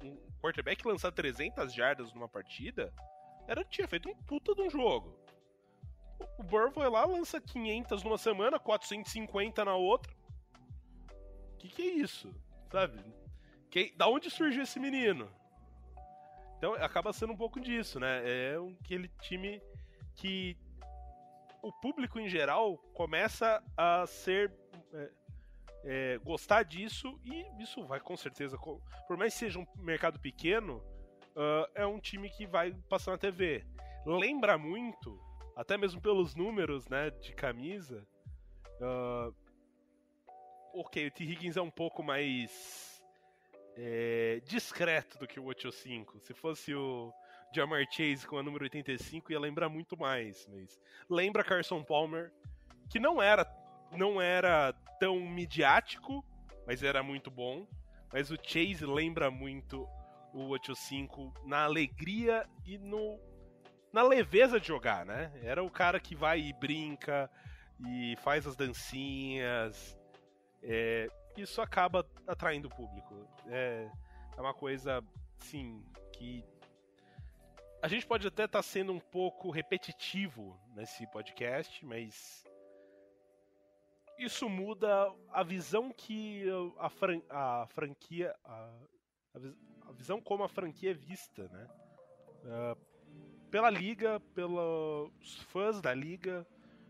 um 0.03 0.17
quarterback 0.41 0.85
lançar 0.85 1.11
300 1.11 1.73
jardas 1.73 2.13
numa 2.13 2.27
partida 2.27 2.93
era 3.47 3.63
tinha 3.63 3.87
feito 3.87 4.09
um 4.09 4.15
puta 4.15 4.53
de 4.53 4.61
um 4.61 4.69
jogo. 4.69 5.17
O 6.37 6.43
Burrow 6.43 6.71
foi 6.71 6.89
lá, 6.89 7.05
lança 7.05 7.39
500 7.39 8.03
numa 8.03 8.17
semana, 8.17 8.59
450 8.59 9.65
na 9.65 9.75
outra. 9.75 10.13
Que 11.57 11.67
que 11.67 11.81
é 11.81 11.93
isso? 11.93 12.33
Sabe? 12.71 12.99
Que, 13.69 13.93
da 13.95 14.07
onde 14.07 14.29
surgiu 14.29 14.63
esse 14.63 14.79
menino? 14.79 15.29
Então 16.57 16.73
acaba 16.75 17.13
sendo 17.13 17.33
um 17.33 17.37
pouco 17.37 17.59
disso, 17.59 17.99
né? 17.99 18.53
É 18.53 18.59
um, 18.59 18.75
aquele 18.83 19.07
time 19.21 19.61
que 20.15 20.57
o 21.61 21.71
público 21.71 22.19
em 22.19 22.27
geral 22.27 22.77
começa 22.93 23.61
a 23.77 24.05
ser. 24.07 24.51
É, 24.93 25.25
é, 25.87 26.17
gostar 26.23 26.63
disso 26.63 27.19
e 27.23 27.45
isso 27.61 27.85
vai 27.85 27.99
com 27.99 28.17
certeza. 28.17 28.57
Por 28.57 29.17
mais 29.17 29.33
que 29.33 29.39
seja 29.39 29.59
um 29.59 29.67
mercado 29.77 30.19
pequeno, 30.19 30.77
uh, 31.35 31.69
é 31.75 31.85
um 31.85 31.99
time 31.99 32.29
que 32.29 32.45
vai 32.45 32.73
passar 32.89 33.11
na 33.11 33.17
TV. 33.17 33.63
Lembra 34.05 34.57
muito, 34.57 35.19
até 35.55 35.77
mesmo 35.77 36.01
pelos 36.01 36.35
números 36.35 36.87
né, 36.87 37.11
de 37.11 37.33
camisa. 37.33 38.05
Uh, 38.81 39.33
ok, 40.73 41.07
o 41.07 41.11
T. 41.11 41.23
Higgins 41.23 41.55
é 41.55 41.61
um 41.61 41.71
pouco 41.71 42.03
mais 42.03 42.94
é, 43.75 44.41
discreto 44.45 45.17
do 45.17 45.27
que 45.27 45.39
o 45.39 45.45
85. 45.45 46.19
Se 46.19 46.33
fosse 46.33 46.73
o 46.73 47.13
Jamar 47.53 47.85
Chase 47.91 48.25
com 48.25 48.37
a 48.37 48.43
número 48.43 48.63
85 48.65 49.31
ia 49.31 49.39
lembrar 49.39 49.69
muito 49.69 49.97
mais, 49.97 50.47
mas 50.47 50.79
lembra 51.09 51.43
Carson 51.43 51.83
Palmer, 51.83 52.31
que 52.89 52.99
não 52.99 53.21
era 53.21 53.45
não 53.91 54.21
era 54.21 54.73
tão 54.99 55.19
midiático, 55.19 56.25
mas 56.65 56.83
era 56.83 57.03
muito 57.03 57.29
bom. 57.29 57.67
Mas 58.11 58.31
o 58.31 58.37
Chase 58.41 58.85
lembra 58.85 59.29
muito 59.29 59.87
o 60.33 60.47
85 60.49 61.33
na 61.45 61.63
alegria 61.63 62.47
e 62.65 62.77
no 62.77 63.19
na 63.91 64.03
leveza 64.03 64.59
de 64.59 64.67
jogar, 64.67 65.05
né? 65.05 65.31
Era 65.41 65.63
o 65.63 65.69
cara 65.69 66.01
que 66.01 66.13
vai 66.13 66.41
e 66.41 66.53
brinca 66.53 67.29
e 67.79 68.15
faz 68.17 68.45
as 68.45 68.55
dancinhas. 68.55 69.97
É, 70.61 71.07
isso 71.37 71.61
acaba 71.61 72.05
atraindo 72.27 72.67
o 72.67 72.75
público. 72.75 73.27
É, 73.47 73.89
é 74.37 74.41
uma 74.41 74.53
coisa, 74.53 75.03
sim, 75.39 75.83
que 76.13 76.43
a 77.81 77.87
gente 77.87 78.07
pode 78.07 78.27
até 78.27 78.45
estar 78.45 78.59
tá 78.59 78.63
sendo 78.63 78.91
um 78.91 78.99
pouco 78.99 79.51
repetitivo 79.51 80.59
nesse 80.73 81.05
podcast, 81.11 81.85
mas 81.85 82.43
isso 84.17 84.49
muda 84.49 85.13
a 85.29 85.43
visão 85.43 85.91
que 85.91 86.45
a, 86.79 86.89
fran 86.89 87.21
a 87.29 87.67
franquia. 87.69 88.35
A, 88.43 88.71
a, 89.87 89.91
visão 89.91 90.19
como 90.19 90.43
a 90.43 90.49
franquia 90.49 90.91
é 90.91 90.93
vista, 90.93 91.47
né? 91.49 91.67
Uh, 92.43 92.95
pela 93.51 93.69
liga, 93.69 94.19
pelos 94.33 95.35
fãs 95.49 95.79
da 95.79 95.93
liga, 95.93 96.45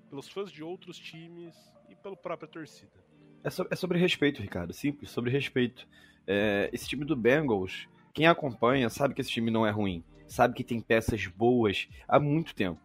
pelos 0.10 0.30
fãs 0.30 0.52
de 0.52 0.64
outros 0.64 0.98
times 0.98 1.56
e 1.90 1.96
pela 1.96 2.16
própria 2.16 2.48
torcida. 2.48 3.05
É, 3.46 3.50
so 3.50 3.66
é 3.70 3.76
sobre 3.76 3.98
respeito, 3.98 4.42
Ricardo. 4.42 4.74
Simples, 4.74 5.12
sobre 5.12 5.32
respeito. 5.32 5.88
É, 6.28 6.70
esse 6.74 6.88
time 6.88 7.06
do 7.06 7.16
Bengals, 7.16 7.88
quem 8.14 8.28
acompanha 8.28 8.90
sabe 8.90 9.14
que 9.14 9.22
esse 9.22 9.30
time 9.30 9.52
não 9.52 9.66
é 9.66 9.70
ruim 9.70 10.04
sabe 10.28 10.54
que 10.54 10.64
tem 10.64 10.80
peças 10.82 11.28
boas 11.28 11.88
há 12.08 12.20
muito 12.20 12.56
tempo. 12.56 12.82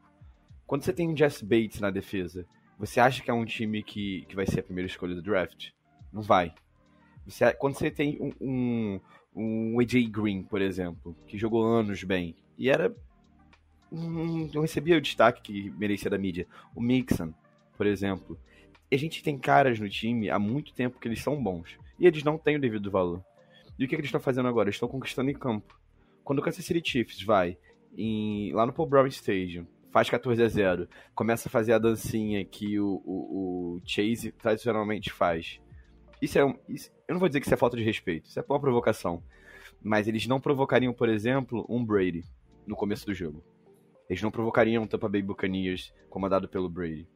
Quando 0.66 0.84
você 0.84 0.92
tem 0.92 1.08
um 1.08 1.16
Jess 1.16 1.42
Bates 1.42 1.80
na 1.80 1.90
defesa, 1.90 2.46
você 2.78 3.00
acha 3.00 3.22
que 3.22 3.30
é 3.30 3.34
um 3.34 3.44
time 3.44 3.82
que, 3.82 4.24
que 4.28 4.36
vai 4.36 4.46
ser 4.46 4.60
a 4.60 4.62
primeira 4.62 4.86
escolha 4.86 5.14
do 5.14 5.22
draft? 5.22 5.70
Não 6.12 6.22
vai. 6.22 6.54
Você, 7.26 7.52
quando 7.54 7.74
você 7.74 7.90
tem 7.90 8.18
um, 8.20 8.32
um, 8.40 9.00
um 9.34 9.80
AJ 9.80 10.08
Green, 10.08 10.42
por 10.42 10.62
exemplo, 10.62 11.16
que 11.26 11.38
jogou 11.38 11.64
anos 11.64 12.04
bem, 12.04 12.36
e 12.56 12.68
era. 12.70 12.94
não 13.90 14.62
recebia 14.62 14.96
o 14.96 15.00
destaque 15.00 15.42
que 15.42 15.70
merecia 15.70 16.10
da 16.10 16.18
mídia. 16.18 16.46
O 16.74 16.80
Mixon, 16.80 17.32
por 17.76 17.86
exemplo. 17.86 18.38
A 18.94 18.98
gente 18.98 19.22
tem 19.22 19.38
caras 19.38 19.78
no 19.78 19.88
time 19.88 20.30
há 20.30 20.38
muito 20.38 20.74
tempo 20.74 20.98
que 20.98 21.06
eles 21.06 21.22
são 21.22 21.42
bons. 21.42 21.78
E 21.98 22.06
eles 22.06 22.24
não 22.24 22.38
têm 22.38 22.56
o 22.56 22.60
devido 22.60 22.90
valor. 22.90 23.24
E 23.78 23.84
o 23.84 23.88
que, 23.88 23.94
que 23.94 23.96
eles 23.96 24.06
estão 24.06 24.20
fazendo 24.20 24.48
agora? 24.48 24.68
Eles 24.68 24.76
estão 24.76 24.88
conquistando 24.88 25.30
em 25.30 25.34
campo. 25.34 25.78
Quando 26.24 26.38
o 26.38 26.42
Kansas 26.42 26.64
City 26.64 26.88
Chiefs 26.88 27.22
vai 27.22 27.56
em, 27.96 28.52
lá 28.52 28.66
no 28.66 28.72
Paul 28.72 28.88
Brown 28.88 29.06
Stadium, 29.06 29.66
faz 29.90 30.08
14 30.08 30.42
a 30.42 30.48
0, 30.48 30.88
começa 31.14 31.48
a 31.48 31.50
fazer 31.50 31.72
a 31.72 31.78
dancinha 31.78 32.44
que 32.44 32.78
o, 32.78 33.02
o, 33.04 33.76
o 33.76 33.80
Chase 33.84 34.32
tradicionalmente 34.32 35.12
faz, 35.12 35.60
Isso 36.22 36.38
é 36.38 36.44
um, 36.44 36.54
isso, 36.68 36.90
eu 37.08 37.14
não 37.14 37.18
vou 37.18 37.28
dizer 37.28 37.40
que 37.40 37.46
isso 37.46 37.54
é 37.54 37.56
falta 37.56 37.76
de 37.76 37.82
respeito, 37.82 38.26
isso 38.26 38.38
é 38.38 38.44
uma 38.48 38.60
provocação. 38.60 39.22
Mas 39.82 40.06
eles 40.06 40.26
não 40.26 40.40
provocariam, 40.40 40.92
por 40.92 41.08
exemplo, 41.08 41.64
um 41.68 41.84
Brady 41.84 42.24
no 42.66 42.76
começo 42.76 43.06
do 43.06 43.14
jogo. 43.14 43.42
Eles 44.08 44.22
não 44.22 44.30
provocariam 44.30 44.82
um 44.82 44.86
Tampa 44.86 45.08
Bay 45.08 45.22
Buccaneers 45.22 45.92
comandado 46.08 46.48
pelo 46.48 46.68
Brady. 46.68 47.08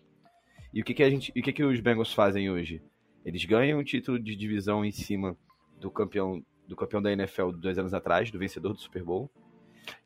E 0.75 0.81
o 0.81 0.85
que, 0.85 0.93
que 0.93 1.05
a 1.05 1.09
gente, 1.09 1.31
o 1.31 1.35
que, 1.41 1.53
que 1.53 1.63
os 1.63 1.79
Bengals 1.79 2.13
fazem 2.13 2.51
hoje? 2.51 2.83
Eles 3.25 3.45
ganham 3.45 3.79
um 3.79 3.85
título 3.85 4.19
de 4.19 4.35
divisão 4.35 4.85
em 4.85 4.91
cima 4.91 5.37
do 5.81 5.89
campeão 5.89 6.45
do 6.67 6.75
campeão 6.75 7.01
da 7.01 7.13
NFL 7.13 7.51
dois 7.51 7.79
anos 7.79 7.95
atrás, 7.95 8.31
do 8.31 8.39
vencedor 8.39 8.73
do 8.73 8.81
Super 8.81 9.05
Bowl. 9.05 9.31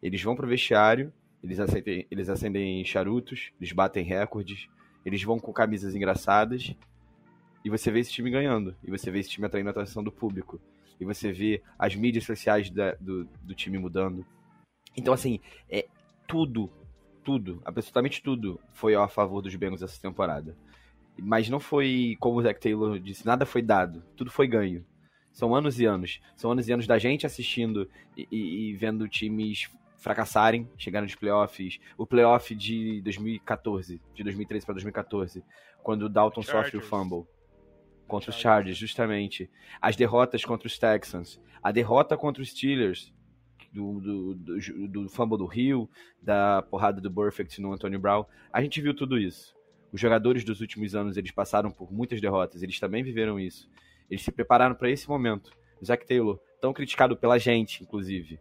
Eles 0.03 0.21
vão 0.21 0.37
pro 0.37 0.47
vestiário, 0.47 1.12
eles 1.43 1.59
acendem, 1.59 2.07
eles 2.11 2.29
acendem 2.29 2.85
charutos, 2.85 3.53
eles 3.61 3.73
batem 3.73 4.05
recordes, 4.05 4.69
eles 5.07 5.23
vão 5.23 5.39
com 5.39 5.53
camisas 5.53 5.95
engraçadas 5.95 6.75
e 7.64 7.71
você 7.71 7.91
vê 7.91 8.01
esse 8.01 8.12
time 8.12 8.31
ganhando, 8.31 8.75
e 8.85 8.91
você 8.91 9.11
vê 9.11 9.21
esse 9.21 9.31
time 9.31 9.47
atraindo 9.47 9.69
a 9.69 9.73
atenção 9.73 10.03
do 10.03 10.12
público, 10.12 10.61
e 11.01 11.05
você 11.05 11.33
vê 11.33 11.62
as 11.79 11.95
mídias 11.95 12.25
sociais 12.25 12.71
da, 12.71 12.95
do, 12.95 13.25
do 13.43 13.55
time 13.55 13.79
mudando. 13.79 14.27
Então, 14.97 15.14
assim, 15.14 15.41
é 15.71 15.87
tudo, 16.27 16.71
tudo, 17.29 17.61
absolutamente 17.62 18.22
tudo 18.22 18.59
foi 18.72 18.95
a 18.95 19.07
favor 19.07 19.43
dos 19.43 19.55
Bengals 19.55 19.83
essa 19.83 20.01
temporada. 20.01 20.57
Mas 21.20 21.51
não 21.51 21.61
foi, 21.61 22.16
como 22.18 22.39
o 22.39 22.43
Zach 22.43 22.59
Taylor 22.59 22.99
disse, 22.99 23.26
nada 23.26 23.45
foi 23.45 23.61
dado, 23.61 24.03
tudo 24.16 24.31
foi 24.31 24.49
ganho. 24.49 24.83
São 25.31 25.55
anos 25.55 25.79
e 25.79 25.85
anos. 25.85 26.22
São 26.35 26.51
anos 26.51 26.66
e 26.66 26.72
anos 26.72 26.87
da 26.87 26.97
gente 26.97 27.26
assistindo 27.26 27.87
e, 28.16 28.26
e, 28.33 28.70
e 28.70 28.74
vendo 28.76 29.07
times 29.07 29.70
fracassarem, 29.99 30.66
chegar 30.79 31.03
nos 31.03 31.14
playoffs. 31.14 31.79
O 31.99 32.07
playoff 32.07 32.55
de 32.55 33.03
2014, 33.03 34.01
de 34.14 34.22
2013 34.22 34.64
para 34.64 34.72
2014, 34.72 35.45
quando 35.83 36.05
o 36.05 36.09
Dalton 36.09 36.41
Chargers. 36.41 36.64
sofre 36.64 36.79
o 36.79 36.81
fumble. 36.81 37.26
Contra 38.07 38.33
Chargers. 38.33 38.37
os 38.37 38.41
Chargers, 38.41 38.79
justamente. 38.79 39.51
As 39.83 39.97
derrotas 39.97 40.47
contra 40.47 40.66
os 40.66 40.79
Texans. 40.79 41.39
A 41.62 41.70
derrota 41.70 42.16
contra 42.16 42.43
os 42.43 42.49
Steelers, 42.49 43.12
do, 43.73 44.01
do, 44.01 44.35
do, 44.35 44.89
do 44.89 45.09
fumble 45.09 45.39
do 45.39 45.47
Rio, 45.47 45.89
da 46.23 46.62
porrada 46.62 47.01
do 47.01 47.12
Perfect 47.12 47.61
no 47.61 47.73
Antonio 47.73 47.99
Brown. 47.99 48.25
A 48.53 48.62
gente 48.62 48.81
viu 48.81 48.95
tudo 48.95 49.19
isso. 49.19 49.55
Os 49.93 50.01
jogadores 50.01 50.45
dos 50.45 50.61
últimos 50.61 50.95
anos, 50.95 51.16
eles 51.16 51.31
passaram 51.31 51.71
por 51.71 51.93
muitas 51.93 52.21
derrotas, 52.21 52.62
eles 52.62 52.79
também 52.79 53.03
viveram 53.03 53.41
isso. 53.41 53.71
Eles 54.11 54.23
se 54.23 54.31
prepararam 54.31 54.75
para 54.75 54.91
esse 54.91 55.09
momento. 55.09 55.51
Zach 55.85 56.07
Taylor, 56.07 56.39
tão 56.61 56.73
criticado 56.73 57.16
pela 57.16 57.39
gente, 57.39 57.83
inclusive, 57.83 58.39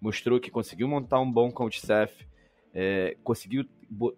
mostrou 0.00 0.40
que 0.40 0.50
conseguiu 0.50 0.88
montar 0.88 1.20
um 1.20 1.30
bom 1.30 1.50
coach 1.50 1.78
staff, 1.78 2.26
é, 2.74 3.16
conseguiu 3.22 3.64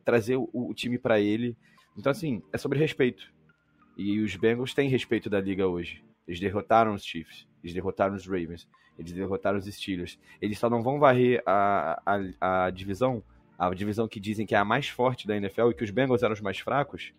trazer 0.05 0.37
o, 0.37 0.49
o 0.53 0.75
time 0.75 0.99
para 0.99 1.21
ele. 1.21 1.57
Então, 1.97 2.11
assim, 2.11 2.43
é 2.53 2.59
sobre 2.59 2.79
respeito. 2.79 3.33
E 3.97 4.21
os 4.21 4.35
Bengals 4.37 4.75
têm 4.75 4.89
respeito 4.89 5.29
da 5.29 5.41
liga 5.41 5.67
hoje. 5.67 6.05
Eles 6.27 6.41
derrotaram 6.41 6.95
os 6.95 7.05
Chiefs, 7.05 7.49
eles 7.63 7.75
derrotaram 7.75 8.15
os 8.15 8.27
Ravens, 8.27 8.69
eles 8.99 9.13
derrotaram 9.13 9.59
os 9.59 9.65
Steelers. 9.67 10.19
Eles 10.41 10.59
só 10.59 10.69
não 10.69 10.83
vão 10.83 10.99
varrer 10.99 11.43
a, 11.47 12.03
a, 12.41 12.67
a 12.67 12.71
divisão, 12.71 13.23
a 13.59 13.73
divisão 13.73 14.09
que 14.09 14.19
dizem 14.19 14.47
que 14.47 14.55
é 14.55 14.59
a 14.59 14.65
mais 14.65 14.89
forte 14.89 15.27
da 15.27 15.37
NFL 15.37 15.71
e 15.71 15.75
que 15.75 15.85
os 15.85 15.91
Bengals 15.91 16.23
eram 16.23 16.35
os 16.35 16.41
mais 16.41 16.59
fracos, 16.59 17.13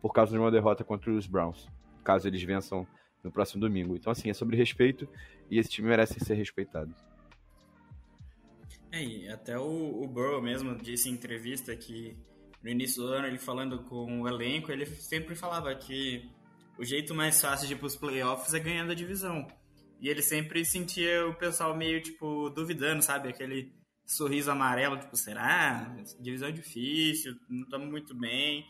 por 0.00 0.12
causa 0.12 0.32
de 0.32 0.38
uma 0.38 0.50
derrota 0.50 0.82
contra 0.82 1.10
os 1.10 1.26
Browns 1.26 1.68
caso 2.04 2.28
eles 2.28 2.42
vençam 2.42 2.86
no 3.22 3.32
próximo 3.32 3.62
domingo. 3.62 3.96
Então, 3.96 4.12
assim, 4.12 4.28
é 4.28 4.34
sobre 4.34 4.56
respeito 4.56 5.08
e 5.50 5.58
esse 5.58 5.70
time 5.70 5.88
merece 5.88 6.20
ser 6.20 6.34
respeitado. 6.34 6.94
É, 8.92 9.02
e 9.02 9.28
até 9.28 9.58
o, 9.58 10.02
o 10.02 10.06
Burrow 10.06 10.40
mesmo 10.40 10.76
disse 10.76 11.08
em 11.08 11.12
entrevista 11.12 11.74
que 11.74 12.16
no 12.62 12.68
início 12.68 13.02
do 13.02 13.08
ano, 13.08 13.26
ele 13.26 13.38
falando 13.38 13.82
com 13.84 14.22
o 14.22 14.28
elenco, 14.28 14.70
ele 14.70 14.86
sempre 14.86 15.34
falava 15.34 15.74
que 15.74 16.30
o 16.78 16.84
jeito 16.84 17.14
mais 17.14 17.40
fácil 17.40 17.66
de 17.66 17.74
ir 17.74 17.76
pros 17.76 17.96
playoffs 17.96 18.54
é 18.54 18.60
ganhando 18.60 18.92
a 18.92 18.94
divisão. 18.94 19.46
E 20.04 20.08
ele 20.10 20.20
sempre 20.20 20.62
sentia 20.66 21.26
o 21.26 21.34
pessoal 21.34 21.74
meio, 21.74 21.98
tipo, 22.02 22.50
duvidando, 22.50 23.02
sabe? 23.02 23.30
Aquele 23.30 23.72
sorriso 24.04 24.50
amarelo, 24.50 24.98
tipo, 24.98 25.16
será? 25.16 25.96
Divisão 26.20 26.48
é 26.48 26.52
difícil, 26.52 27.34
não 27.48 27.62
estamos 27.62 27.88
muito 27.88 28.14
bem. 28.14 28.66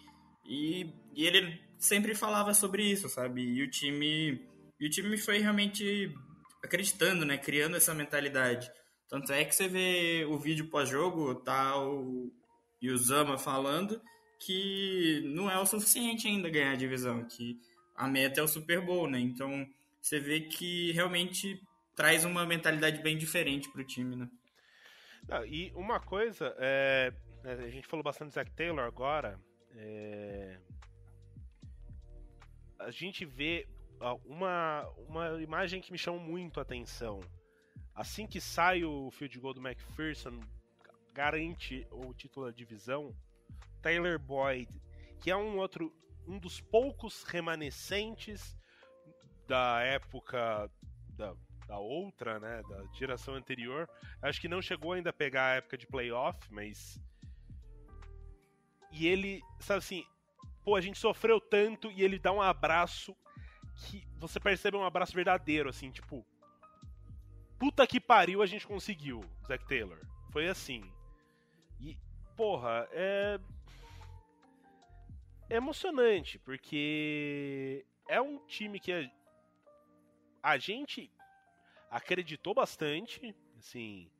E, 0.47 0.87
e 1.13 1.27
ele 1.27 1.61
sempre 1.77 2.15
falava 2.15 2.55
sobre 2.55 2.85
isso, 2.85 3.09
sabe? 3.09 3.43
E 3.43 3.65
o 3.65 3.69
time, 3.69 4.47
e 4.79 4.87
o 4.87 4.89
time 4.89 5.19
foi 5.19 5.39
realmente 5.39 6.15
acreditando, 6.63 7.25
né? 7.25 7.37
Criando 7.37 7.77
essa 7.77 7.93
mentalidade. 7.93 8.71
Tanto 9.09 9.33
é 9.33 9.45
que 9.45 9.57
você 9.57 9.67
vê 9.67 10.25
o 10.31 10.39
vídeo 10.39 10.71
pós-jogo, 10.71 11.35
tá 11.35 11.77
o 11.77 12.33
Yuzama 12.81 13.37
falando 13.37 14.01
que 14.39 15.21
não 15.35 15.51
é 15.51 15.59
o 15.59 15.67
suficiente 15.67 16.29
ainda 16.29 16.49
ganhar 16.49 16.75
a 16.75 16.77
divisão, 16.77 17.25
que 17.25 17.59
a 17.97 18.07
meta 18.07 18.39
é 18.39 18.45
o 18.45 18.49
Super 18.49 18.81
Bowl, 18.81 19.11
né? 19.11 19.19
Então 19.19 19.67
você 20.05 20.21
vê 20.21 20.43
que 20.43 20.93
realmente 20.93 21.59
traz 21.97 22.27
uma 22.27 22.45
mentalidade 22.45 23.01
bem 23.03 23.17
diferente 23.17 23.71
pro 23.71 23.83
time, 23.83 24.15
né? 24.15 24.29
Não, 25.27 25.47
e 25.47 25.73
uma 25.75 25.99
coisa, 25.99 26.55
é, 26.59 27.11
a 27.43 27.71
gente 27.71 27.89
falou 27.89 28.05
bastante 28.05 28.29
do 28.29 28.35
Zach 28.35 28.51
Taylor 28.51 28.85
agora, 28.85 29.41
é, 29.71 30.59
a 32.79 32.91
gente 32.91 33.25
vê 33.25 33.67
uma, 34.27 34.87
uma 35.09 35.43
imagem 35.43 35.81
que 35.81 35.91
me 35.91 35.97
chama 35.97 36.19
muito 36.19 36.61
a 36.61 36.65
atenção. 36.65 37.21
Assim 37.95 38.27
que 38.27 38.43
sai 38.43 38.85
o 38.85 39.11
field 39.11 39.41
goal 39.41 39.55
do 39.55 39.67
McPherson, 39.67 40.39
garante 41.15 41.87
o 41.91 42.13
título 42.13 42.45
da 42.45 42.53
divisão. 42.53 43.17
Tyler 43.81 44.19
Boyd, 44.19 44.69
que 45.19 45.31
é 45.31 45.37
um 45.37 45.57
outro, 45.57 45.97
um 46.27 46.39
dos 46.39 46.61
poucos 46.61 47.23
remanescentes 47.23 48.55
da 49.47 49.81
época 49.81 50.71
da, 51.11 51.35
da 51.67 51.79
outra, 51.79 52.39
né, 52.39 52.63
da 52.69 52.85
geração 52.93 53.35
anterior. 53.35 53.89
Acho 54.23 54.41
que 54.41 54.49
não 54.49 54.63
chegou 54.63 54.93
ainda 54.93 55.11
a 55.11 55.13
pegar 55.13 55.47
a 55.47 55.55
época 55.57 55.79
de 55.79 55.87
playoff, 55.87 56.39
mas 56.53 57.01
e 58.95 59.09
ele, 59.09 59.43
sabe 59.59 59.79
assim, 59.79 60.05
pô, 60.65 60.77
a 60.77 60.81
gente 60.81 60.99
sofreu 60.99 61.41
tanto 61.41 61.91
e 61.91 62.03
ele 62.03 62.17
dá 62.17 62.31
um 62.31 62.41
abraço 62.41 63.15
que 63.75 64.07
você 64.19 64.39
percebe 64.39 64.77
um 64.77 64.85
abraço 64.85 65.13
verdadeiro, 65.13 65.69
assim, 65.69 65.91
tipo. 65.91 66.25
Puta 67.59 67.87
que 67.89 67.99
pariu, 67.99 68.41
a 68.41 68.47
gente 68.47 68.67
conseguiu, 68.67 69.25
Zack 69.49 69.67
Taylor. 69.67 69.99
Foi 70.31 70.47
assim. 70.47 70.89
E, 71.81 71.99
porra, 72.37 72.89
é. 72.93 73.41
É 75.51 75.57
emocionante, 75.57 76.39
porque 76.39 77.85
é 78.09 78.21
um 78.21 78.39
time 78.47 78.79
que 78.79 79.11
a 80.45 80.59
gente 80.59 81.11
acreditou 81.91 82.53
bastante, 82.53 83.35
assim. 83.59 84.11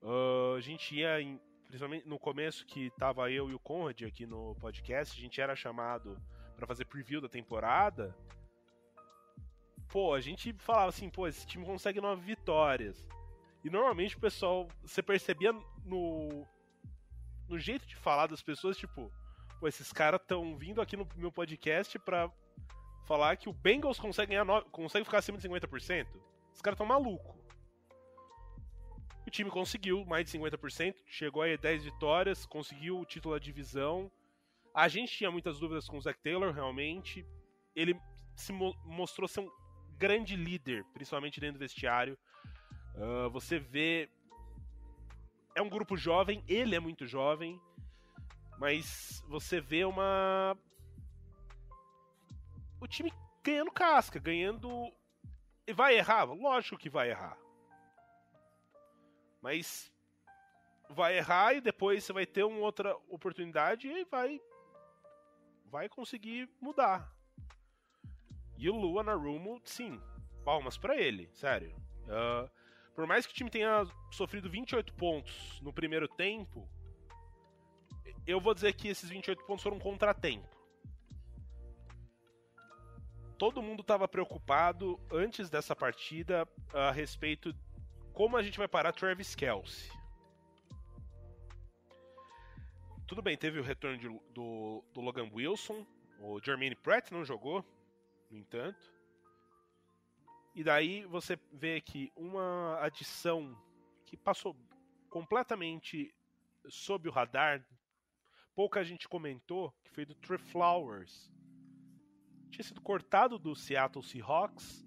Uh, 0.00 0.54
a 0.56 0.60
gente 0.62 0.96
ia 0.96 1.20
em, 1.20 1.38
principalmente 1.66 2.08
no 2.08 2.18
começo 2.18 2.64
que 2.64 2.90
tava 2.98 3.30
eu 3.30 3.50
e 3.50 3.54
o 3.54 3.58
Conrad 3.58 4.00
aqui 4.02 4.24
no 4.24 4.56
podcast, 4.56 5.16
a 5.16 5.20
gente 5.20 5.38
era 5.42 5.54
chamado 5.54 6.18
para 6.56 6.66
fazer 6.66 6.86
preview 6.86 7.20
da 7.20 7.28
temporada. 7.28 8.16
Pô, 9.90 10.14
a 10.14 10.22
gente 10.22 10.54
falava 10.54 10.88
assim, 10.88 11.10
pô, 11.10 11.28
esse 11.28 11.46
time 11.46 11.66
consegue 11.66 12.00
nove 12.00 12.22
vitórias. 12.22 13.06
E 13.62 13.68
normalmente 13.68 14.16
o 14.16 14.20
pessoal, 14.20 14.66
você 14.82 15.02
percebia 15.02 15.52
no 15.84 16.46
no 17.46 17.58
jeito 17.58 17.86
de 17.86 17.94
falar 17.94 18.26
das 18.28 18.40
pessoas, 18.40 18.78
tipo, 18.78 19.12
pô, 19.60 19.68
esses 19.68 19.92
caras 19.92 20.18
estão 20.18 20.56
vindo 20.56 20.80
aqui 20.80 20.96
no 20.96 21.06
meu 21.16 21.30
podcast 21.30 21.98
pra 21.98 22.32
falar 23.06 23.36
que 23.36 23.48
o 23.48 23.52
Bengals 23.52 23.98
consegue 23.98 24.30
ganhar 24.30 24.44
no... 24.44 24.62
consegue 24.66 25.04
ficar 25.04 25.18
acima 25.18 25.38
de 25.38 25.48
50%. 25.48 26.06
Os 26.54 26.60
caras 26.60 26.76
tão 26.76 26.86
maluco. 26.86 27.36
O 29.26 29.30
time 29.30 29.50
conseguiu 29.50 30.04
mais 30.04 30.26
de 30.30 30.38
50%, 30.38 30.96
chegou 31.06 31.42
a 31.42 31.56
10 31.56 31.84
vitórias, 31.84 32.44
conseguiu 32.44 32.98
o 32.98 33.04
título 33.04 33.34
da 33.34 33.40
divisão. 33.40 34.10
A 34.74 34.88
gente 34.88 35.16
tinha 35.16 35.30
muitas 35.30 35.58
dúvidas 35.58 35.86
com 35.86 35.96
o 35.96 36.00
Zach 36.00 36.18
Taylor, 36.20 36.52
realmente. 36.52 37.26
Ele 37.74 37.98
se 38.34 38.52
mo 38.52 38.74
mostrou 38.84 39.28
ser 39.28 39.40
um 39.40 39.50
grande 39.96 40.34
líder, 40.34 40.84
principalmente 40.92 41.40
dentro 41.40 41.58
do 41.58 41.60
vestiário. 41.60 42.18
Uh, 42.94 43.30
você 43.30 43.58
vê. 43.58 44.08
É 45.54 45.62
um 45.62 45.68
grupo 45.68 45.96
jovem, 45.96 46.42
ele 46.48 46.74
é 46.74 46.80
muito 46.80 47.06
jovem, 47.06 47.60
mas 48.58 49.22
você 49.28 49.60
vê 49.60 49.84
uma. 49.84 50.56
O 52.82 52.88
time 52.88 53.12
ganhando 53.44 53.70
casca, 53.70 54.18
ganhando. 54.18 54.92
E 55.64 55.72
vai 55.72 55.96
errar? 55.96 56.24
Lógico 56.24 56.76
que 56.76 56.90
vai 56.90 57.10
errar. 57.10 57.38
Mas 59.40 59.92
vai 60.90 61.16
errar 61.16 61.54
e 61.54 61.60
depois 61.60 62.02
você 62.02 62.12
vai 62.12 62.26
ter 62.26 62.42
uma 62.42 62.58
outra 62.58 62.96
oportunidade 63.08 63.86
e 63.86 64.04
vai 64.06 64.40
vai 65.70 65.88
conseguir 65.88 66.50
mudar. 66.60 67.08
E 68.58 68.68
o 68.68 68.74
Lua 68.74 69.04
na 69.04 69.14
Rumo, 69.14 69.60
sim, 69.64 70.02
palmas 70.44 70.76
para 70.76 70.96
ele, 70.96 71.30
sério. 71.32 71.72
Uh, 72.02 72.50
por 72.96 73.06
mais 73.06 73.24
que 73.24 73.32
o 73.32 73.34
time 73.34 73.48
tenha 73.48 73.86
sofrido 74.10 74.50
28 74.50 74.92
pontos 74.94 75.60
no 75.62 75.72
primeiro 75.72 76.08
tempo, 76.08 76.68
eu 78.26 78.40
vou 78.40 78.52
dizer 78.52 78.72
que 78.74 78.88
esses 78.88 79.08
28 79.08 79.44
pontos 79.46 79.62
foram 79.62 79.76
um 79.76 79.80
contratempo. 79.80 80.51
Todo 83.42 83.60
mundo 83.60 83.80
estava 83.80 84.06
preocupado 84.06 85.00
antes 85.10 85.50
dessa 85.50 85.74
partida 85.74 86.46
a 86.72 86.92
respeito 86.92 87.52
como 88.12 88.36
a 88.36 88.42
gente 88.42 88.56
vai 88.56 88.68
parar 88.68 88.92
Travis 88.92 89.34
Kelsey. 89.34 89.90
Tudo 93.04 93.20
bem, 93.20 93.36
teve 93.36 93.58
o 93.58 93.62
retorno 93.64 93.98
de, 93.98 94.08
do, 94.32 94.84
do 94.94 95.00
Logan 95.00 95.28
Wilson, 95.34 95.84
o 96.20 96.40
Jermaine 96.40 96.76
Pratt 96.76 97.10
não 97.10 97.24
jogou, 97.24 97.64
no 98.30 98.38
entanto. 98.38 98.78
E 100.54 100.62
daí 100.62 101.04
você 101.06 101.36
vê 101.52 101.80
que 101.80 102.12
uma 102.14 102.78
adição 102.80 103.60
que 104.06 104.16
passou 104.16 104.56
completamente 105.10 106.14
sob 106.68 107.08
o 107.08 107.12
radar, 107.12 107.60
pouca 108.54 108.84
gente 108.84 109.08
comentou, 109.08 109.74
que 109.82 109.90
foi 109.90 110.04
do 110.04 110.14
Trey 110.14 110.38
Flowers. 110.38 111.28
Tinha 112.52 112.64
sido 112.64 112.82
cortado 112.82 113.38
do 113.38 113.56
Seattle 113.56 114.04
Seahawks. 114.04 114.86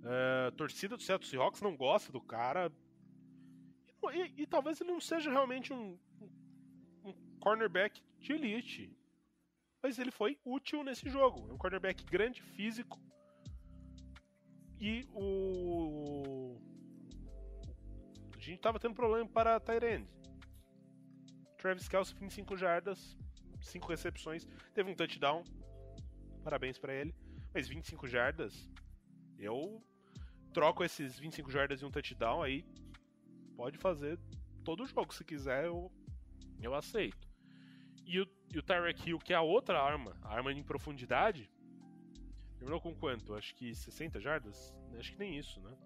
Uh, 0.00 0.48
a 0.48 0.52
torcida 0.52 0.96
do 0.96 1.02
Seattle 1.02 1.28
Seahawks 1.28 1.60
não 1.60 1.76
gosta 1.76 2.12
do 2.12 2.20
cara. 2.20 2.72
E, 3.88 4.18
e, 4.18 4.42
e 4.42 4.46
talvez 4.46 4.80
ele 4.80 4.92
não 4.92 5.00
seja 5.00 5.28
realmente 5.28 5.72
um, 5.72 5.98
um, 7.04 7.12
cornerback 7.40 8.00
de 8.20 8.32
elite. 8.32 8.96
Mas 9.82 9.98
ele 9.98 10.12
foi 10.12 10.38
útil 10.44 10.84
nesse 10.84 11.10
jogo. 11.10 11.50
É 11.50 11.52
um 11.52 11.58
cornerback 11.58 12.04
grande, 12.04 12.40
físico, 12.40 12.98
e 14.80 15.04
o. 15.12 16.56
A 18.36 18.38
gente 18.38 18.60
tava 18.60 18.78
tendo 18.78 18.94
problema 18.94 19.28
para 19.28 19.58
Tyrande. 19.58 20.08
Travis 21.56 21.88
Kelce, 21.88 22.14
25 22.14 22.56
jardas, 22.56 23.16
5 23.62 23.88
recepções, 23.88 24.46
teve 24.74 24.90
um 24.90 24.94
touchdown. 24.94 25.42
Parabéns 26.44 26.78
para 26.78 26.94
ele. 26.94 27.12
Mas 27.52 27.66
25 27.66 28.06
jardas, 28.06 28.70
eu 29.38 29.82
troco 30.52 30.84
esses 30.84 31.18
25 31.18 31.50
jardas 31.50 31.80
e 31.80 31.84
um 31.84 31.90
touchdown 31.90 32.42
aí. 32.42 32.64
Pode 33.56 33.78
fazer 33.78 34.18
todo 34.62 34.84
o 34.84 34.86
jogo 34.86 35.12
se 35.12 35.24
quiser, 35.24 35.64
eu, 35.64 35.90
eu 36.60 36.74
aceito. 36.74 37.28
E 38.06 38.20
o, 38.20 38.28
e 38.52 38.58
o 38.58 38.62
Tyreek 38.62 39.08
Hill, 39.08 39.18
que 39.18 39.32
é 39.32 39.36
a 39.36 39.42
outra 39.42 39.80
arma, 39.80 40.16
a 40.22 40.28
arma 40.28 40.52
em 40.52 40.62
profundidade, 40.62 41.50
Terminou 42.64 42.80
com 42.80 42.94
quanto? 42.94 43.34
Acho 43.34 43.54
que 43.54 43.74
60 43.74 44.18
jardas? 44.20 44.74
Acho 44.98 45.12
que 45.12 45.18
nem 45.18 45.36
isso, 45.36 45.60
né? 45.60 45.76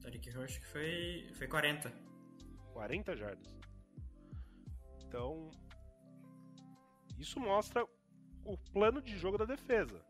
Tariq 0.00 0.30
Hill 0.30 0.42
acho 0.42 0.60
que 0.60 0.66
foi, 0.68 1.28
foi 1.34 1.48
40. 1.48 1.92
40 2.72 3.16
jardas. 3.16 3.52
Então, 5.02 5.50
isso 7.18 7.40
mostra 7.40 7.84
o 8.44 8.58
plano 8.72 9.00
de 9.00 9.16
jogo 9.16 9.38
da 9.38 9.44
defesa. 9.44 10.00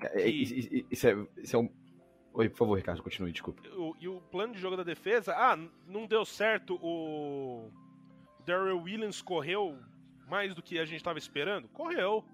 É, 0.00 0.28
isso, 0.28 1.08
é, 1.08 1.26
isso 1.36 1.56
é 1.56 1.58
um. 1.58 1.70
Oi, 2.34 2.50
por 2.50 2.58
favor, 2.58 2.74
Ricardo, 2.76 3.02
continue, 3.02 3.32
desculpa. 3.32 3.62
e 3.98 4.06
o 4.06 4.20
plano 4.20 4.52
de 4.52 4.60
jogo 4.60 4.76
da 4.76 4.82
defesa. 4.82 5.34
Ah, 5.34 5.56
não 5.86 6.06
deu 6.06 6.24
certo 6.24 6.78
o 6.82 7.72
Daryl 8.44 8.82
Williams 8.82 9.22
correu 9.22 9.78
mais 10.28 10.54
do 10.54 10.62
que 10.62 10.78
a 10.78 10.84
gente 10.84 10.98
estava 10.98 11.18
esperando? 11.18 11.66
Correu. 11.68 12.24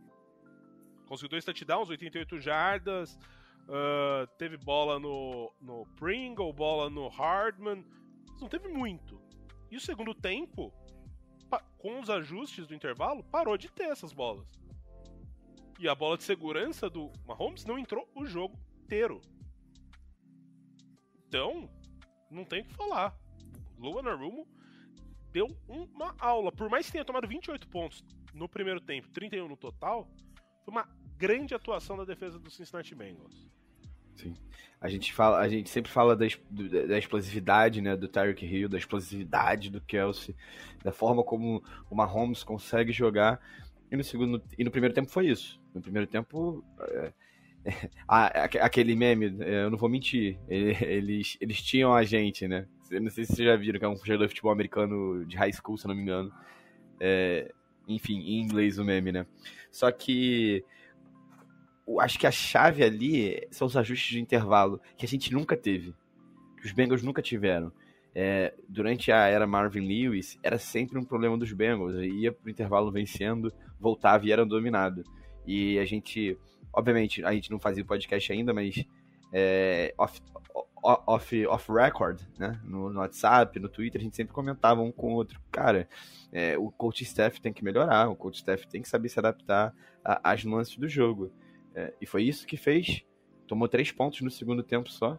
Conseguiu 1.06 1.30
dois 1.30 1.44
touchdowns, 1.44 1.88
88 1.88 2.40
jardas. 2.40 3.18
Uh, 3.62 4.26
teve 4.38 4.56
bola 4.56 4.98
no, 4.98 5.52
no 5.60 5.86
Pringle, 5.96 6.52
bola 6.52 6.90
no 6.90 7.08
Hardman. 7.08 7.84
Não 8.40 8.48
teve 8.48 8.68
muito. 8.68 9.20
E 9.70 9.76
o 9.76 9.80
segundo 9.80 10.14
tempo, 10.14 10.72
com 11.78 12.00
os 12.00 12.08
ajustes 12.08 12.66
do 12.66 12.74
intervalo, 12.74 13.22
parou 13.24 13.56
de 13.56 13.68
ter 13.68 13.84
essas 13.84 14.12
bolas. 14.12 14.46
E 15.78 15.88
a 15.88 15.94
bola 15.94 16.16
de 16.16 16.24
segurança 16.24 16.88
do 16.88 17.10
Mahomes 17.26 17.64
não 17.64 17.78
entrou 17.78 18.08
o 18.14 18.24
jogo 18.24 18.56
inteiro. 18.84 19.20
Então, 21.26 21.68
não 22.30 22.44
tem 22.44 22.62
o 22.62 22.64
que 22.64 22.74
falar. 22.74 23.16
Luan 23.78 24.08
Arumo 24.08 24.46
deu 25.32 25.48
uma 25.66 26.14
aula. 26.18 26.52
Por 26.52 26.68
mais 26.70 26.86
que 26.86 26.92
tenha 26.92 27.04
tomado 27.04 27.26
28 27.26 27.66
pontos 27.68 28.04
no 28.32 28.48
primeiro 28.48 28.80
tempo, 28.80 29.10
31 29.10 29.48
no 29.48 29.56
total, 29.56 30.08
foi 30.64 30.72
uma 30.72 30.88
grande 31.16 31.54
atuação 31.54 31.96
da 31.96 32.04
defesa 32.04 32.38
do 32.38 32.50
Cincinnati 32.50 32.94
Bengals. 32.94 33.48
Sim. 34.16 34.34
A 34.80 34.88
gente, 34.88 35.12
fala, 35.12 35.38
a 35.38 35.48
gente 35.48 35.70
sempre 35.70 35.92
fala 35.92 36.16
da, 36.16 36.26
da 36.88 36.98
explosividade 36.98 37.80
né, 37.80 37.96
do 37.96 38.08
Tyreek 38.08 38.44
Hill, 38.44 38.68
da 38.68 38.76
explosividade 38.76 39.70
do 39.70 39.80
Kelsey, 39.80 40.34
da 40.82 40.90
forma 40.90 41.22
como 41.22 41.62
o 41.88 41.94
Mahomes 41.94 42.42
consegue 42.42 42.90
jogar. 42.90 43.40
E 43.90 43.96
no, 43.96 44.02
segundo, 44.02 44.42
e 44.58 44.64
no 44.64 44.72
primeiro 44.72 44.92
tempo 44.92 45.08
foi 45.08 45.28
isso. 45.28 45.60
No 45.72 45.80
primeiro 45.80 46.08
tempo, 46.08 46.64
é, 46.80 47.12
ah, 48.08 48.26
aquele 48.60 48.96
meme, 48.96 49.36
eu 49.40 49.70
não 49.70 49.78
vou 49.78 49.88
mentir, 49.88 50.38
eles, 50.48 51.36
eles 51.40 51.62
tinham 51.62 51.94
a 51.94 52.02
gente, 52.02 52.48
né? 52.48 52.66
Eu 52.90 53.00
não 53.00 53.10
sei 53.10 53.24
se 53.24 53.34
vocês 53.34 53.46
já 53.46 53.56
viram, 53.56 53.78
que 53.78 53.84
é 53.84 53.88
um 53.88 53.96
jogador 53.96 54.24
de 54.24 54.30
futebol 54.30 54.52
americano 54.52 55.24
de 55.24 55.36
high 55.36 55.52
school, 55.52 55.78
se 55.78 55.86
eu 55.86 55.90
não 55.90 55.94
me 55.94 56.02
engano. 56.02 56.32
É, 56.98 57.52
enfim, 57.86 58.18
em 58.18 58.40
inglês 58.40 58.78
o 58.78 58.84
meme, 58.84 59.12
né? 59.12 59.26
Só 59.70 59.90
que 59.90 60.64
acho 62.00 62.18
que 62.18 62.26
a 62.26 62.30
chave 62.30 62.82
ali 62.82 63.46
são 63.50 63.66
os 63.66 63.76
ajustes 63.76 64.10
de 64.10 64.20
intervalo, 64.20 64.80
que 64.96 65.04
a 65.04 65.08
gente 65.08 65.32
nunca 65.32 65.56
teve. 65.56 65.94
Que 66.60 66.66
os 66.66 66.72
Bengals 66.72 67.02
nunca 67.02 67.22
tiveram. 67.22 67.72
É, 68.14 68.54
durante 68.68 69.10
a 69.10 69.26
era 69.26 69.46
Marvin 69.46 69.86
Lewis, 69.86 70.38
era 70.42 70.58
sempre 70.58 70.98
um 70.98 71.04
problema 71.04 71.36
dos 71.36 71.52
Bengals. 71.52 71.94
Ia 71.96 72.32
pro 72.32 72.50
intervalo 72.50 72.92
vencendo, 72.92 73.52
voltava 73.80 74.26
e 74.26 74.32
era 74.32 74.44
dominado. 74.44 75.02
E 75.46 75.78
a 75.78 75.84
gente 75.84 76.38
Obviamente, 76.72 77.22
a 77.24 77.32
gente 77.32 77.50
não 77.50 77.58
fazia 77.58 77.82
o 77.82 77.86
podcast 77.86 78.32
ainda, 78.32 78.54
mas 78.54 78.86
é, 79.30 79.94
off, 79.98 80.20
off, 80.82 81.46
off 81.46 81.70
record, 81.70 82.20
né? 82.38 82.58
No, 82.64 82.88
no, 82.88 83.00
WhatsApp, 83.00 83.58
no 83.60 83.68
Twitter, 83.68 84.00
a 84.00 84.04
gente 84.04 84.16
sempre 84.16 84.32
comentava 84.32 84.80
um 84.80 84.90
com 84.90 85.12
o 85.12 85.14
outro. 85.14 85.38
Cara, 85.50 85.86
é, 86.32 86.56
o 86.56 86.70
coach 86.70 87.02
staff 87.02 87.40
tem 87.42 87.52
que 87.52 87.62
melhorar, 87.62 88.08
o 88.08 88.16
coach 88.16 88.36
staff 88.36 88.66
tem 88.66 88.80
que 88.80 88.88
saber 88.88 89.10
se 89.10 89.18
adaptar 89.18 89.74
às 90.02 90.44
nuances 90.44 90.76
do 90.76 90.88
jogo. 90.88 91.30
É, 91.74 91.92
e 92.00 92.06
foi 92.06 92.24
isso 92.24 92.46
que 92.46 92.56
fez. 92.56 93.04
Tomou 93.46 93.68
três 93.68 93.90
pontos 93.90 94.20
no 94.20 94.30
segundo 94.30 94.62
tempo 94.62 94.90
só. 94.90 95.18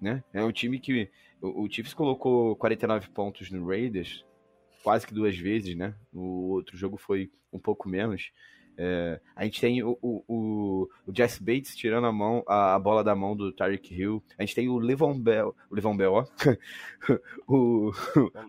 Né? 0.00 0.22
É 0.32 0.42
um 0.42 0.52
time 0.52 0.78
que. 0.78 1.10
O, 1.40 1.64
o 1.64 1.70
Chiefs 1.70 1.94
colocou 1.94 2.56
49 2.56 3.08
pontos 3.10 3.50
no 3.50 3.66
Raiders, 3.66 4.24
quase 4.82 5.06
que 5.06 5.14
duas 5.14 5.36
vezes, 5.36 5.76
né? 5.76 5.94
O 6.12 6.50
outro 6.50 6.76
jogo 6.76 6.96
foi 6.96 7.30
um 7.52 7.58
pouco 7.58 7.88
menos. 7.88 8.32
É, 8.76 9.20
a 9.36 9.44
gente 9.44 9.60
tem 9.60 9.82
o, 9.82 9.96
o, 10.02 10.24
o, 10.26 10.90
o 11.06 11.14
Jess 11.14 11.38
Bates 11.38 11.76
tirando 11.76 12.06
a 12.06 12.12
mão 12.12 12.42
a, 12.46 12.74
a, 12.74 12.78
bola 12.78 13.04
da 13.04 13.14
mão 13.14 13.36
do 13.36 13.52
Tyreek 13.52 13.94
Hill. 13.94 14.22
A 14.36 14.42
gente 14.42 14.54
tem 14.54 14.68
o 14.68 14.78
Levon 14.78 15.18
Bell, 15.18 15.54
o 15.70 15.74
Levon 15.74 15.96
Bell, 15.96 16.12
ó. 16.12 16.26
o, 17.46 17.92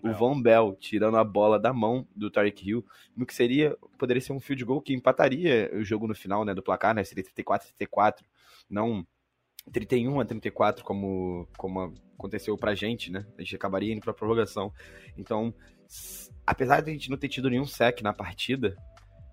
o 0.03 0.13
Von 0.13 0.41
Bell 0.41 0.76
tirando 0.80 1.17
a 1.17 1.23
bola 1.23 1.59
da 1.59 1.71
mão 1.71 2.07
do 2.15 2.32
Tyreek 2.32 2.67
Hill, 2.67 2.86
no 3.15 3.26
que 3.26 3.34
seria 3.34 3.78
poderia 3.97 4.21
ser 4.21 4.34
um 4.34 4.39
field 4.39 4.65
goal 4.65 4.82
que 4.82 4.93
empataria 4.93 5.69
o 5.73 5.84
jogo 5.84 6.07
no 6.07 6.15
final, 6.15 6.43
né, 6.43 6.53
do 6.53 6.63
placar, 6.63 6.95
né? 6.95 7.03
Seria 7.03 7.23
34 7.23 7.67
a 7.67 7.73
34, 7.73 8.26
não 8.69 9.05
31 9.71 10.19
a 10.19 10.26
34 10.26 10.84
como 10.84 11.47
como 11.57 11.93
aconteceu 12.17 12.57
pra 12.57 12.73
gente, 12.73 13.11
né? 13.11 13.26
A 13.38 13.41
gente 13.41 13.55
acabaria 13.55 13.93
indo 13.93 14.01
pra 14.01 14.13
prorrogação. 14.13 14.73
Então, 15.17 15.53
apesar 16.45 16.82
de 16.82 16.89
a 16.89 16.93
gente 16.93 17.09
não 17.09 17.17
ter 17.17 17.30
tido 17.30 17.49
nenhum 17.49 17.65
sec 17.65 18.01
na 18.01 18.13
partida, 18.13 18.76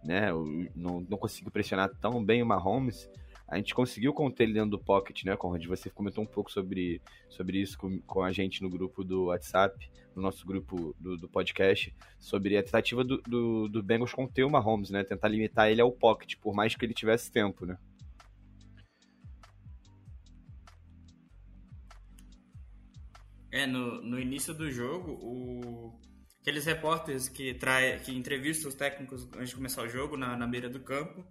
né? 0.05 0.31
Não, 0.75 1.01
não 1.01 1.19
conseguiu 1.19 1.51
pressionar 1.51 1.91
tão 2.01 2.25
bem 2.25 2.43
o 2.43 2.47
Mahomes. 2.47 3.09
A 3.47 3.57
gente 3.57 3.75
conseguiu 3.75 4.15
conter 4.15 4.45
ele 4.45 4.55
dentro 4.55 4.71
do 4.71 4.79
pocket, 4.79 5.25
né, 5.25 5.37
Conrad? 5.37 5.67
Você 5.67 5.91
comentou 5.91 6.25
um 6.25 6.27
pouco 6.27 6.51
sobre, 6.51 7.03
sobre 7.29 7.61
isso 7.61 7.77
com, 7.77 8.01
com 8.01 8.23
a 8.23 8.33
gente 8.33 8.63
no 8.63 8.71
grupo 8.71 9.05
do 9.05 9.27
WhatsApp, 9.27 9.91
no 10.17 10.23
nosso 10.23 10.47
grupo 10.47 10.97
do, 10.99 11.19
do 11.19 11.29
podcast, 11.29 11.95
sobre 12.19 12.57
a 12.57 12.63
tentativa 12.63 13.05
do, 13.05 13.19
do, 13.23 13.69
do 13.69 13.83
Bengals 13.83 14.15
conter 14.15 14.45
o 14.45 14.51
Mahomes, 14.51 14.91
né? 14.91 15.05
Tentar 15.05 15.29
limitar 15.29 15.71
ele 15.71 15.83
ao 15.83 15.93
pocket, 15.93 16.37
por 16.41 16.55
mais 16.55 16.75
que 16.75 16.85
ele 16.85 16.95
tivesse 16.95 17.31
tempo, 17.31 17.67
né? 17.67 17.77
É, 23.51 23.67
no, 23.67 24.01
no 24.01 24.19
início 24.19 24.55
do 24.55 24.71
jogo, 24.73 25.13
o, 25.21 25.93
aqueles 26.43 26.67
repórteres 26.67 27.29
que, 27.29 27.55
trai, 27.55 27.99
que 28.01 28.13
entrevistam 28.13 28.69
os 28.69 28.75
técnicos 28.75 29.29
antes 29.37 29.51
de 29.51 29.55
começar 29.55 29.83
o 29.83 29.89
jogo 29.89 30.17
na, 30.17 30.37
na 30.37 30.47
beira 30.47 30.69
do 30.69 30.81
campo, 30.81 31.25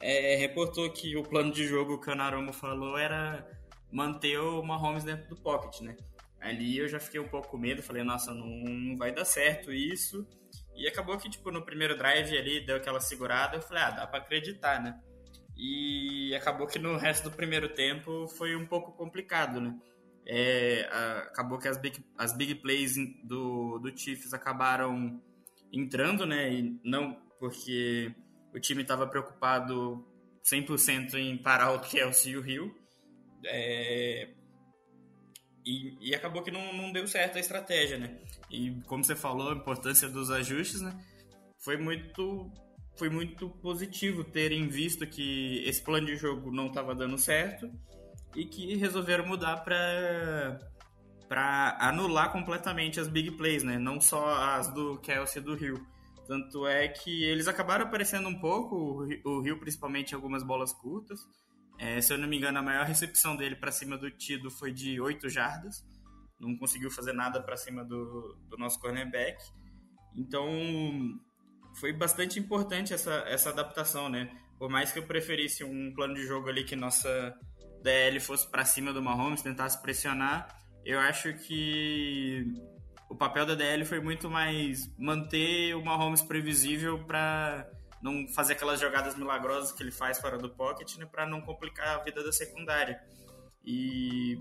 é, 0.00 0.36
reportou 0.36 0.88
que 0.90 1.16
o 1.16 1.22
plano 1.22 1.52
de 1.52 1.66
jogo 1.66 1.98
que 1.98 2.04
o 2.04 2.06
Canaromo 2.06 2.52
falou 2.52 2.96
era 2.96 3.46
manter 3.90 4.38
o 4.38 4.62
Mahomes 4.62 5.04
dentro 5.04 5.28
do 5.28 5.36
pocket, 5.36 5.80
né? 5.80 5.96
Ali 6.40 6.78
eu 6.78 6.88
já 6.88 6.98
fiquei 6.98 7.20
um 7.20 7.28
pouco 7.28 7.48
com 7.48 7.58
medo, 7.58 7.82
falei, 7.82 8.02
nossa, 8.02 8.32
não, 8.32 8.46
não 8.46 8.96
vai 8.96 9.12
dar 9.12 9.24
certo 9.24 9.72
isso. 9.72 10.26
E 10.74 10.88
acabou 10.88 11.18
que, 11.18 11.28
tipo, 11.28 11.50
no 11.50 11.62
primeiro 11.62 11.96
drive 11.96 12.36
ali 12.36 12.64
deu 12.64 12.76
aquela 12.76 13.00
segurada, 13.00 13.56
eu 13.56 13.62
falei, 13.62 13.82
ah, 13.82 13.90
dá 13.90 14.06
pra 14.06 14.18
acreditar, 14.18 14.80
né? 14.82 14.98
E 15.56 16.34
acabou 16.34 16.66
que 16.66 16.78
no 16.78 16.96
resto 16.96 17.28
do 17.28 17.36
primeiro 17.36 17.68
tempo 17.68 18.26
foi 18.28 18.56
um 18.56 18.66
pouco 18.66 18.92
complicado, 18.92 19.60
né? 19.60 19.76
É, 20.26 20.88
acabou 21.28 21.58
que 21.58 21.68
as 21.68 21.76
big, 21.76 22.04
as 22.16 22.36
big 22.36 22.54
plays 22.56 22.94
do, 23.24 23.78
do 23.78 23.96
Chiefs 23.96 24.32
acabaram 24.32 25.20
entrando, 25.72 26.24
né? 26.24 26.52
E 26.52 26.80
não 26.84 27.16
porque 27.38 28.14
o 28.54 28.60
time 28.60 28.82
estava 28.82 29.06
preocupado 29.06 30.06
100% 30.44 31.14
em 31.14 31.36
parar 31.36 31.72
o 31.72 31.80
Kelsey 31.88 32.32
e 32.32 32.36
o 32.36 32.40
Rio. 32.40 32.74
É... 33.44 34.30
E, 35.64 36.10
e, 36.10 36.14
acabou 36.14 36.42
que 36.42 36.50
não, 36.50 36.72
não 36.72 36.92
deu 36.92 37.06
certo 37.06 37.36
a 37.36 37.40
estratégia, 37.40 37.96
né? 37.96 38.18
E 38.50 38.80
como 38.86 39.04
você 39.04 39.14
falou, 39.14 39.50
a 39.50 39.54
importância 39.54 40.08
dos 40.08 40.28
ajustes, 40.30 40.80
né? 40.80 40.92
Foi 41.64 41.76
muito, 41.76 42.50
foi 42.96 43.08
muito 43.08 43.48
positivo 43.48 44.24
terem 44.24 44.68
visto 44.68 45.06
que 45.06 45.62
esse 45.64 45.80
plano 45.80 46.06
de 46.06 46.16
jogo 46.16 46.50
não 46.50 46.66
estava 46.66 46.96
dando 46.96 47.16
certo 47.16 47.70
e 48.34 48.44
que 48.44 48.76
resolveram 48.76 49.26
mudar 49.26 49.58
para 49.58 50.58
para 51.28 51.78
anular 51.80 52.30
completamente 52.30 53.00
as 53.00 53.08
big 53.08 53.30
plays, 53.32 53.64
né? 53.64 53.78
Não 53.78 53.98
só 53.98 54.34
as 54.54 54.68
do 54.68 54.98
Kelsey 54.98 55.40
e 55.40 55.44
do 55.44 55.54
Rio. 55.54 55.86
Tanto 56.26 56.66
é 56.66 56.88
que 56.88 57.24
eles 57.24 57.48
acabaram 57.48 57.86
aparecendo 57.86 58.28
um 58.28 58.38
pouco, 58.38 59.06
o 59.24 59.40
Rio 59.40 59.58
principalmente 59.58 60.14
algumas 60.14 60.42
bolas 60.42 60.74
curtas. 60.74 61.18
É, 61.78 62.00
se 62.02 62.12
eu 62.12 62.18
não 62.18 62.28
me 62.28 62.36
engano, 62.36 62.58
a 62.58 62.62
maior 62.62 62.84
recepção 62.84 63.34
dele 63.34 63.56
para 63.56 63.72
cima 63.72 63.96
do 63.96 64.10
Tido 64.10 64.50
foi 64.50 64.72
de 64.72 65.00
8 65.00 65.28
jardas. 65.30 65.82
Não 66.38 66.54
conseguiu 66.56 66.90
fazer 66.90 67.14
nada 67.14 67.42
para 67.42 67.56
cima 67.56 67.82
do, 67.82 68.36
do 68.48 68.58
nosso 68.58 68.78
cornerback. 68.78 69.42
Então, 70.14 70.46
foi 71.80 71.92
bastante 71.92 72.38
importante 72.38 72.92
essa, 72.92 73.24
essa 73.26 73.50
adaptação, 73.50 74.08
né? 74.08 74.30
Por 74.58 74.68
mais 74.70 74.92
que 74.92 74.98
eu 74.98 75.06
preferisse 75.06 75.64
um 75.64 75.92
plano 75.94 76.14
de 76.14 76.26
jogo 76.26 76.48
ali 76.48 76.62
que 76.62 76.76
nossa 76.76 77.34
DL 77.82 78.20
fosse 78.20 78.46
para 78.48 78.64
cima 78.64 78.92
do 78.92 79.02
Mahomes, 79.02 79.42
tentasse 79.42 79.80
pressionar, 79.80 80.48
eu 80.84 80.98
acho 80.98 81.32
que 81.34 82.44
o 83.08 83.14
papel 83.14 83.46
da 83.46 83.54
DL 83.54 83.84
foi 83.84 84.00
muito 84.00 84.30
mais 84.30 84.90
manter 84.98 85.74
o 85.74 85.84
Mahomes 85.84 86.22
previsível 86.22 87.04
para 87.04 87.68
não 88.02 88.26
fazer 88.28 88.54
aquelas 88.54 88.80
jogadas 88.80 89.14
milagrosas 89.16 89.70
que 89.70 89.82
ele 89.82 89.92
faz 89.92 90.18
fora 90.18 90.36
do 90.36 90.50
pocket, 90.50 90.96
né, 90.96 91.06
para 91.06 91.24
não 91.24 91.40
complicar 91.40 92.00
a 92.00 92.02
vida 92.02 92.24
da 92.24 92.32
secundária. 92.32 93.00
E 93.64 94.40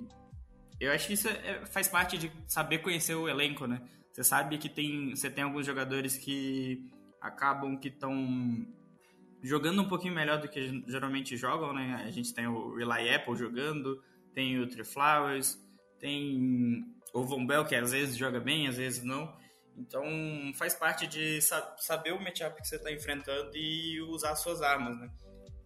eu 0.79 0.91
acho 0.91 1.07
que 1.07 1.13
isso 1.13 1.27
é, 1.27 1.63
faz 1.67 1.87
parte 1.87 2.17
de 2.17 2.31
saber 2.47 2.79
conhecer 2.79 3.13
o 3.13 3.29
elenco, 3.29 3.67
né? 3.67 3.81
Você 4.11 4.23
sabe 4.23 4.57
que 4.57 4.67
tem, 4.67 5.15
você 5.15 5.29
tem 5.29 5.43
alguns 5.43 5.65
jogadores 5.65 6.17
que 6.17 6.89
acabam 7.21 7.77
que 7.77 7.87
estão 7.87 8.65
jogando 9.41 9.81
um 9.81 9.87
pouquinho 9.87 10.13
melhor 10.13 10.39
do 10.39 10.47
que 10.47 10.83
geralmente 10.87 11.35
jogam, 11.35 11.73
né? 11.73 12.03
A 12.05 12.11
gente 12.11 12.33
tem 12.33 12.47
o 12.47 12.75
Rely 12.75 13.15
Apple 13.15 13.35
jogando, 13.35 14.01
tem 14.33 14.59
o 14.59 14.67
Tree 14.67 14.85
Flowers, 14.85 15.57
tem 15.99 16.85
o 17.13 17.23
Von 17.23 17.45
Bell, 17.45 17.65
que 17.65 17.75
às 17.75 17.91
vezes 17.91 18.17
joga 18.17 18.39
bem, 18.39 18.67
às 18.67 18.77
vezes 18.77 19.03
não. 19.03 19.35
Então 19.77 20.03
faz 20.55 20.75
parte 20.75 21.07
de 21.07 21.39
saber 21.77 22.13
o 22.13 22.21
matchup 22.21 22.61
que 22.61 22.67
você 22.67 22.75
está 22.75 22.91
enfrentando 22.91 23.55
e 23.55 24.01
usar 24.01 24.35
suas 24.35 24.61
armas, 24.61 24.99
né? 24.99 25.09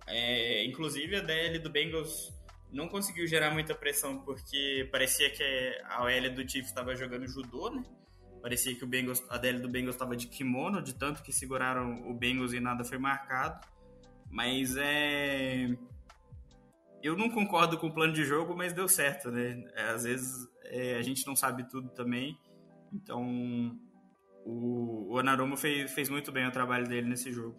É, 0.08 0.64
inclusive 0.66 1.16
a 1.16 1.22
DL 1.22 1.60
do 1.60 1.70
Bengals 1.70 2.32
não 2.72 2.88
conseguiu 2.88 3.26
gerar 3.28 3.52
muita 3.52 3.74
pressão 3.74 4.20
porque 4.20 4.88
parecia 4.92 5.30
que 5.32 5.44
a 5.86 6.04
OL 6.04 6.30
do 6.30 6.48
Chiefs 6.48 6.70
estava 6.70 6.96
jogando 6.96 7.28
judô, 7.28 7.72
né? 7.72 7.84
Parecia 8.46 8.76
que 8.76 8.84
o 8.84 8.88
Bengals, 8.88 9.24
a 9.28 9.40
DL 9.40 9.58
do 9.58 9.68
Bengals 9.68 9.96
estava 9.96 10.16
de 10.16 10.28
kimono, 10.28 10.80
de 10.80 10.94
tanto 10.94 11.24
que 11.24 11.34
seguraram 11.34 12.08
o 12.08 12.14
Bengals 12.14 12.54
e 12.54 12.60
nada 12.60 12.84
foi 12.84 13.00
marcado. 13.00 13.68
Mas 14.30 14.78
é. 14.78 15.76
Eu 17.02 17.18
não 17.18 17.28
concordo 17.28 17.76
com 17.80 17.88
o 17.88 17.92
plano 17.92 18.14
de 18.14 18.24
jogo, 18.24 18.56
mas 18.56 18.72
deu 18.72 18.88
certo, 18.88 19.32
né? 19.32 19.64
Às 19.92 20.04
vezes 20.04 20.48
é, 20.66 20.96
a 20.96 21.02
gente 21.02 21.26
não 21.26 21.36
sabe 21.36 21.68
tudo 21.68 21.90
também. 21.90 22.38
Então, 22.94 23.76
o, 24.46 25.12
o 25.12 25.58
fez, 25.58 25.92
fez 25.92 26.08
muito 26.08 26.32
bem 26.32 26.46
o 26.46 26.52
trabalho 26.52 26.88
dele 26.88 27.10
nesse 27.10 27.32
jogo. 27.32 27.58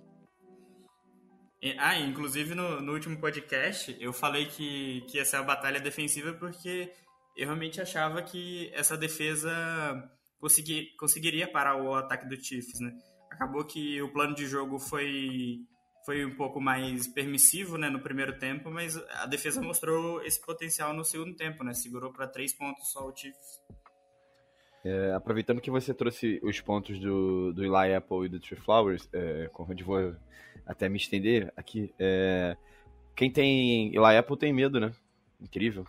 E, 1.61 1.75
ah, 1.81 1.99
inclusive 1.99 2.55
no, 2.55 2.81
no, 2.81 2.93
último 2.93 3.19
podcast 3.19 3.97
eu 3.99 4.13
falei 4.13 4.47
que, 4.47 5.01
que 5.09 5.17
ia 5.17 5.25
ser 5.25 5.39
a 5.39 5.43
batalha 5.43 5.81
defensiva 5.81 6.33
porque 6.35 6.93
eu 7.37 7.47
realmente 7.47 7.81
achava 7.81 8.23
que 8.23 8.71
essa 8.73 8.97
defesa 8.97 10.16
consegui, 10.41 10.95
conseguiria 10.97 11.51
parar 11.51 11.77
o 11.83 11.95
ataque 11.95 12.29
do 12.29 12.37
Chiefs, 12.43 12.81
né? 12.81 12.93
Acabou 13.31 13.65
que 13.65 14.01
o 14.01 14.13
plano 14.13 14.35
de 14.35 14.47
jogo 14.47 14.79
foi 14.79 15.61
foi 16.05 16.25
um 16.25 16.37
pouco 16.37 16.61
mais 16.61 17.09
permissivo 17.09 17.77
né, 17.77 17.91
no 17.91 17.99
primeiro 17.99 18.39
tempo, 18.39 18.71
mas 18.71 18.97
a 18.97 19.27
defesa 19.27 19.61
mostrou 19.61 20.23
esse 20.23 20.41
potencial 20.41 20.95
no 20.95 21.05
segundo 21.05 21.35
tempo, 21.35 21.65
né? 21.65 21.75
Segurou 21.75 22.13
para 22.13 22.29
três 22.29 22.53
pontos 22.53 22.93
só 22.93 23.09
o 23.09 23.15
Chiefs. 23.15 23.61
É, 24.85 25.13
aproveitando 25.15 25.61
que 25.61 25.69
você 25.69 25.93
trouxe 25.93 26.39
os 26.45 26.61
pontos 26.61 27.01
do, 27.01 27.53
do 27.53 27.65
Eli 27.65 27.93
Apple 27.93 28.27
e 28.27 28.29
do 28.29 28.39
Tree 28.39 28.57
Flowers, 28.61 29.09
é, 29.13 29.51
onde 29.59 29.83
vou 29.83 30.15
até 30.65 30.89
me 30.89 30.97
estender 30.97 31.53
aqui, 31.57 31.93
é, 31.99 32.57
quem 33.17 33.29
tem 33.29 33.89
Eli 33.89 34.17
Apple 34.17 34.39
tem 34.39 34.53
medo, 34.53 34.79
né? 34.79 34.93
Incrível. 35.41 35.85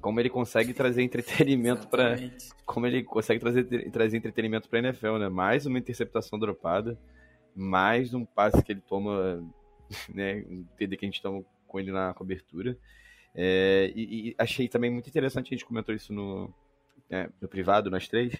Como 0.00 0.20
ele 0.20 0.30
consegue 0.30 0.72
trazer 0.72 1.02
entretenimento 1.02 1.88
para 1.88 2.16
como 2.64 2.86
ele 2.86 3.02
consegue 3.02 3.40
trazer, 3.40 3.90
trazer 3.90 4.16
entretenimento 4.16 4.68
para 4.68 4.78
NFL, 4.78 5.18
né? 5.18 5.28
Mais 5.28 5.66
uma 5.66 5.78
interceptação 5.78 6.38
dropada 6.38 6.98
mais 7.58 8.14
um 8.14 8.24
passe 8.24 8.62
que 8.62 8.70
ele 8.70 8.80
toma, 8.80 9.44
né, 10.14 10.44
um 10.48 10.64
TD 10.76 10.96
que 10.96 11.04
a 11.04 11.08
gente 11.08 11.20
toma 11.20 11.44
com 11.66 11.80
ele 11.80 11.90
na 11.90 12.14
cobertura. 12.14 12.78
É, 13.34 13.92
e, 13.94 14.30
e, 14.30 14.34
achei 14.38 14.68
também 14.68 14.90
muito 14.90 15.08
interessante, 15.08 15.48
a 15.48 15.56
gente 15.56 15.66
comentou 15.66 15.94
isso 15.94 16.12
no, 16.12 16.52
é, 17.10 17.28
no 17.40 17.48
privado, 17.48 17.90
nós 17.90 18.08
três, 18.08 18.36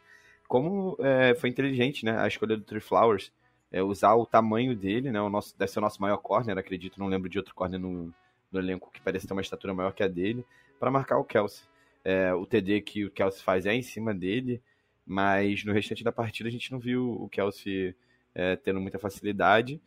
como 0.46 0.96
é, 1.00 1.34
foi 1.34 1.50
inteligente 1.50 2.04
né, 2.04 2.18
a 2.18 2.26
escolha 2.26 2.56
do 2.56 2.62
Tree 2.62 2.80
Flowers, 2.80 3.32
é, 3.70 3.82
usar 3.82 4.14
o 4.14 4.24
tamanho 4.24 4.74
dele, 4.74 5.10
né, 5.10 5.20
o 5.20 5.28
nosso, 5.28 5.56
deve 5.58 5.70
ser 5.70 5.78
o 5.80 5.82
nosso 5.82 6.00
maior 6.00 6.18
corner, 6.18 6.56
acredito, 6.56 6.98
não 6.98 7.06
lembro 7.06 7.28
de 7.28 7.38
outro 7.38 7.54
corner 7.54 7.78
no, 7.78 8.14
no 8.50 8.58
elenco 8.58 8.90
que 8.90 9.00
parece 9.00 9.26
ter 9.26 9.32
uma 9.32 9.42
estatura 9.42 9.74
maior 9.74 9.92
que 9.92 10.02
a 10.02 10.08
dele, 10.08 10.44
para 10.78 10.90
marcar 10.90 11.18
o 11.18 11.24
Kelsey. 11.24 11.66
É, 12.04 12.32
o 12.32 12.46
TD 12.46 12.80
que 12.82 13.04
o 13.04 13.10
Kelsey 13.10 13.42
faz 13.42 13.66
é 13.66 13.74
em 13.74 13.82
cima 13.82 14.14
dele, 14.14 14.62
mas 15.04 15.64
no 15.64 15.72
restante 15.72 16.04
da 16.04 16.12
partida 16.12 16.48
a 16.48 16.52
gente 16.52 16.70
não 16.70 16.78
viu 16.78 17.10
o 17.10 17.28
Kelsey 17.28 17.94
é, 18.34 18.56
tendo 18.56 18.80
muita 18.80 18.98
facilidade. 18.98 19.80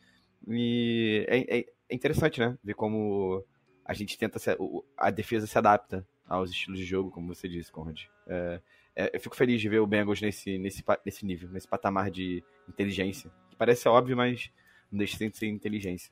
E 0.47 1.25
é, 1.27 1.37
é, 1.37 1.59
é, 1.59 1.65
interessante, 1.95 2.39
né? 2.39 2.57
Ver 2.63 2.73
como 2.73 3.43
a 3.85 3.93
gente 3.93 4.17
tenta. 4.17 4.39
Se, 4.39 4.55
a 4.97 5.09
defesa 5.11 5.47
se 5.47 5.57
adapta 5.57 6.05
aos 6.27 6.49
estilos 6.49 6.79
de 6.79 6.85
jogo, 6.85 7.11
como 7.11 7.33
você 7.33 7.47
disse, 7.47 7.71
Conrad. 7.71 8.01
É, 8.27 8.61
é, 8.95 9.15
eu 9.15 9.19
fico 9.19 9.35
feliz 9.35 9.61
de 9.61 9.69
ver 9.69 9.79
o 9.79 9.87
Bengals 9.87 10.21
nesse, 10.21 10.57
nesse, 10.57 10.83
nesse 11.05 11.25
nível, 11.25 11.49
nesse 11.49 11.67
patamar 11.67 12.09
de 12.09 12.43
inteligência. 12.67 13.31
Que 13.49 13.55
parece 13.55 13.87
óbvio, 13.87 14.17
mas 14.17 14.51
não 14.91 14.97
deixa 14.97 15.17
de 15.17 15.37
ser 15.37 15.47
inteligência. 15.47 16.11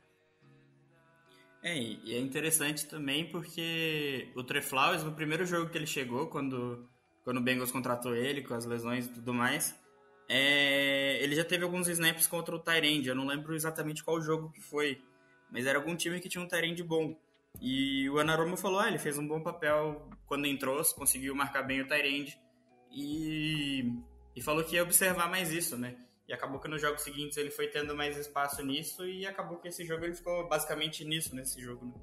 É, 1.61 1.77
e 1.77 2.15
é 2.15 2.19
interessante 2.19 2.87
também 2.87 3.29
porque 3.29 4.31
o 4.35 4.43
Trey 4.43 4.61
Flowers, 4.61 5.03
no 5.03 5.13
primeiro 5.13 5.45
jogo 5.45 5.69
que 5.69 5.77
ele 5.77 5.85
chegou, 5.85 6.27
quando, 6.27 6.87
quando 7.23 7.37
o 7.37 7.41
Bengals 7.41 7.71
contratou 7.71 8.15
ele, 8.15 8.41
com 8.41 8.53
as 8.53 8.65
lesões 8.65 9.07
e 9.07 9.09
tudo 9.09 9.33
mais, 9.33 9.75
é, 10.29 11.21
ele 11.21 11.35
já 11.35 11.43
teve 11.43 11.63
alguns 11.63 11.87
snaps 11.87 12.27
contra 12.27 12.55
o 12.55 12.59
Tyrande, 12.59 13.09
eu 13.09 13.15
não 13.15 13.25
lembro 13.25 13.55
exatamente 13.55 14.03
qual 14.03 14.21
jogo 14.21 14.51
que 14.51 14.61
foi, 14.61 15.01
mas 15.51 15.65
era 15.65 15.77
algum 15.77 15.95
time 15.95 16.19
que 16.19 16.29
tinha 16.29 16.43
um 16.43 16.47
Tyrande 16.47 16.83
bom. 16.83 17.17
E 17.59 18.09
o 18.09 18.19
Anaromo 18.19 18.55
falou, 18.55 18.79
ah, 18.79 18.87
ele 18.87 18.99
fez 18.99 19.17
um 19.17 19.27
bom 19.27 19.41
papel 19.41 20.07
quando 20.27 20.45
entrou, 20.45 20.81
conseguiu 20.95 21.35
marcar 21.35 21.63
bem 21.63 21.81
o 21.81 21.87
Tyrande 21.87 22.39
e, 22.91 23.91
e 24.35 24.41
falou 24.41 24.63
que 24.63 24.75
ia 24.75 24.83
observar 24.83 25.29
mais 25.29 25.51
isso, 25.51 25.77
né? 25.77 25.95
E 26.29 26.33
acabou 26.33 26.59
que 26.59 26.67
nos 26.67 26.79
jogos 26.79 27.01
seguintes 27.01 27.37
ele 27.37 27.49
foi 27.49 27.67
tendo 27.67 27.95
mais 27.95 28.15
espaço 28.15 28.63
nisso 28.63 29.03
e 29.03 29.25
acabou 29.25 29.57
que 29.57 29.67
esse 29.67 29.83
jogo 29.83 30.05
ele 30.05 30.13
ficou 30.13 30.47
basicamente 30.47 31.03
nisso, 31.03 31.35
nesse 31.35 31.59
jogo, 31.59 31.87
né? 31.87 31.93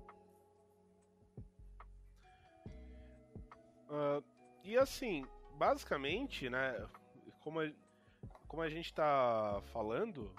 Uh, 3.88 4.24
e 4.64 4.76
assim, 4.76 5.24
basicamente, 5.52 6.50
né, 6.50 6.74
como 7.38 7.60
a, 7.60 7.70
como 8.48 8.62
a 8.62 8.68
gente 8.68 8.92
tá 8.92 9.62
falando, 9.72 10.34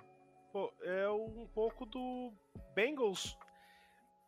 pô, 0.51 0.73
é 0.81 1.09
um 1.09 1.47
pouco 1.47 1.85
do 1.85 2.33
Bengals 2.75 3.37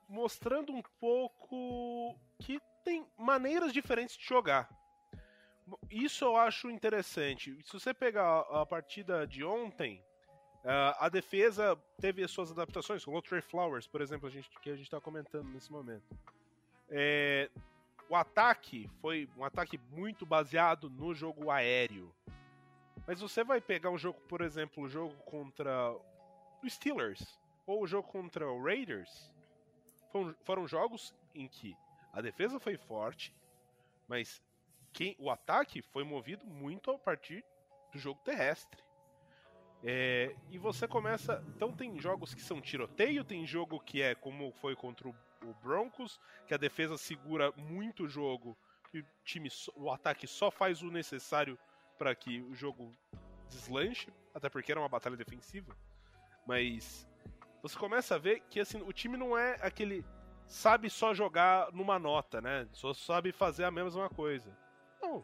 mostrando 0.07 0.71
um 0.71 0.81
pouco 1.01 2.17
que 2.39 2.61
tem 2.85 3.05
maneiras 3.17 3.73
diferentes 3.73 4.15
de 4.15 4.25
jogar. 4.25 4.69
Isso 5.89 6.25
eu 6.25 6.35
acho 6.35 6.69
interessante. 6.69 7.57
Se 7.65 7.73
você 7.73 7.93
pegar 7.93 8.39
a 8.51 8.65
partida 8.65 9.25
de 9.27 9.43
ontem, 9.43 10.03
a 10.63 11.09
defesa 11.09 11.77
teve 11.99 12.23
as 12.23 12.31
suas 12.31 12.51
adaptações, 12.51 13.03
como 13.03 13.17
o 13.17 13.21
Trey 13.21 13.41
Flowers, 13.41 13.87
por 13.87 14.01
exemplo, 14.01 14.27
a 14.27 14.31
gente, 14.31 14.49
que 14.61 14.69
a 14.69 14.75
gente 14.75 14.85
está 14.85 14.99
comentando 14.99 15.47
nesse 15.49 15.71
momento. 15.71 16.03
É, 16.89 17.49
o 18.09 18.15
ataque 18.15 18.89
foi 19.01 19.29
um 19.37 19.43
ataque 19.43 19.79
muito 19.91 20.25
baseado 20.25 20.89
no 20.89 21.13
jogo 21.13 21.51
aéreo. 21.51 22.13
Mas 23.07 23.21
você 23.21 23.43
vai 23.43 23.61
pegar 23.61 23.89
um 23.89 23.97
jogo, 23.97 24.19
por 24.21 24.41
exemplo, 24.41 24.83
o 24.83 24.89
jogo 24.89 25.15
contra 25.23 25.91
o 25.91 26.69
Steelers 26.69 27.39
ou 27.65 27.83
o 27.83 27.87
jogo 27.87 28.07
contra 28.07 28.51
o 28.51 28.61
Raiders, 28.61 29.31
foram, 30.11 30.35
foram 30.43 30.67
jogos 30.67 31.13
em 31.33 31.47
que 31.47 31.75
a 32.11 32.21
defesa 32.21 32.59
foi 32.59 32.77
forte, 32.77 33.33
mas 34.07 34.41
quem, 34.93 35.15
o 35.19 35.29
ataque 35.29 35.81
foi 35.81 36.03
movido 36.03 36.45
muito 36.45 36.91
a 36.91 36.97
partir 36.97 37.43
do 37.91 37.99
jogo 37.99 38.19
terrestre. 38.23 38.81
É, 39.83 40.35
e 40.49 40.57
você 40.57 40.87
começa. 40.87 41.43
Então 41.55 41.71
tem 41.71 41.99
jogos 41.99 42.33
que 42.33 42.41
são 42.41 42.59
tiroteio, 42.59 43.23
tem 43.23 43.45
jogo 43.47 43.79
que 43.79 44.01
é 44.01 44.13
como 44.13 44.51
foi 44.53 44.75
contra 44.75 45.07
o, 45.07 45.15
Broncos, 45.63 46.19
que 46.45 46.53
a 46.53 46.57
defesa 46.57 46.97
segura 46.97 47.51
muito 47.53 48.03
o 48.03 48.09
jogo 48.09 48.57
e 48.93 48.99
o 48.99 49.05
time, 49.23 49.49
o 49.75 49.89
ataque 49.89 50.27
só 50.27 50.51
faz 50.51 50.81
o 50.81 50.91
necessário 50.91 51.57
para 51.97 52.13
que 52.13 52.41
o 52.41 52.53
jogo 52.53 52.93
deslanche, 53.47 54.11
até 54.33 54.49
porque 54.49 54.71
era 54.71 54.81
uma 54.81 54.89
batalha 54.89 55.15
defensiva. 55.15 55.73
Mas 56.45 57.07
você 57.61 57.77
começa 57.79 58.15
a 58.15 58.17
ver 58.17 58.41
que 58.49 58.59
assim, 58.59 58.81
o 58.81 58.91
time 58.91 59.15
não 59.15 59.37
é 59.37 59.55
aquele 59.61 60.03
sabe 60.45 60.89
só 60.89 61.13
jogar 61.13 61.71
numa 61.71 61.97
nota, 61.97 62.41
né? 62.41 62.67
Só 62.73 62.93
sabe 62.93 63.31
fazer 63.31 63.63
a 63.63 63.71
mesma 63.71 64.09
coisa. 64.09 64.51
Não. 65.01 65.23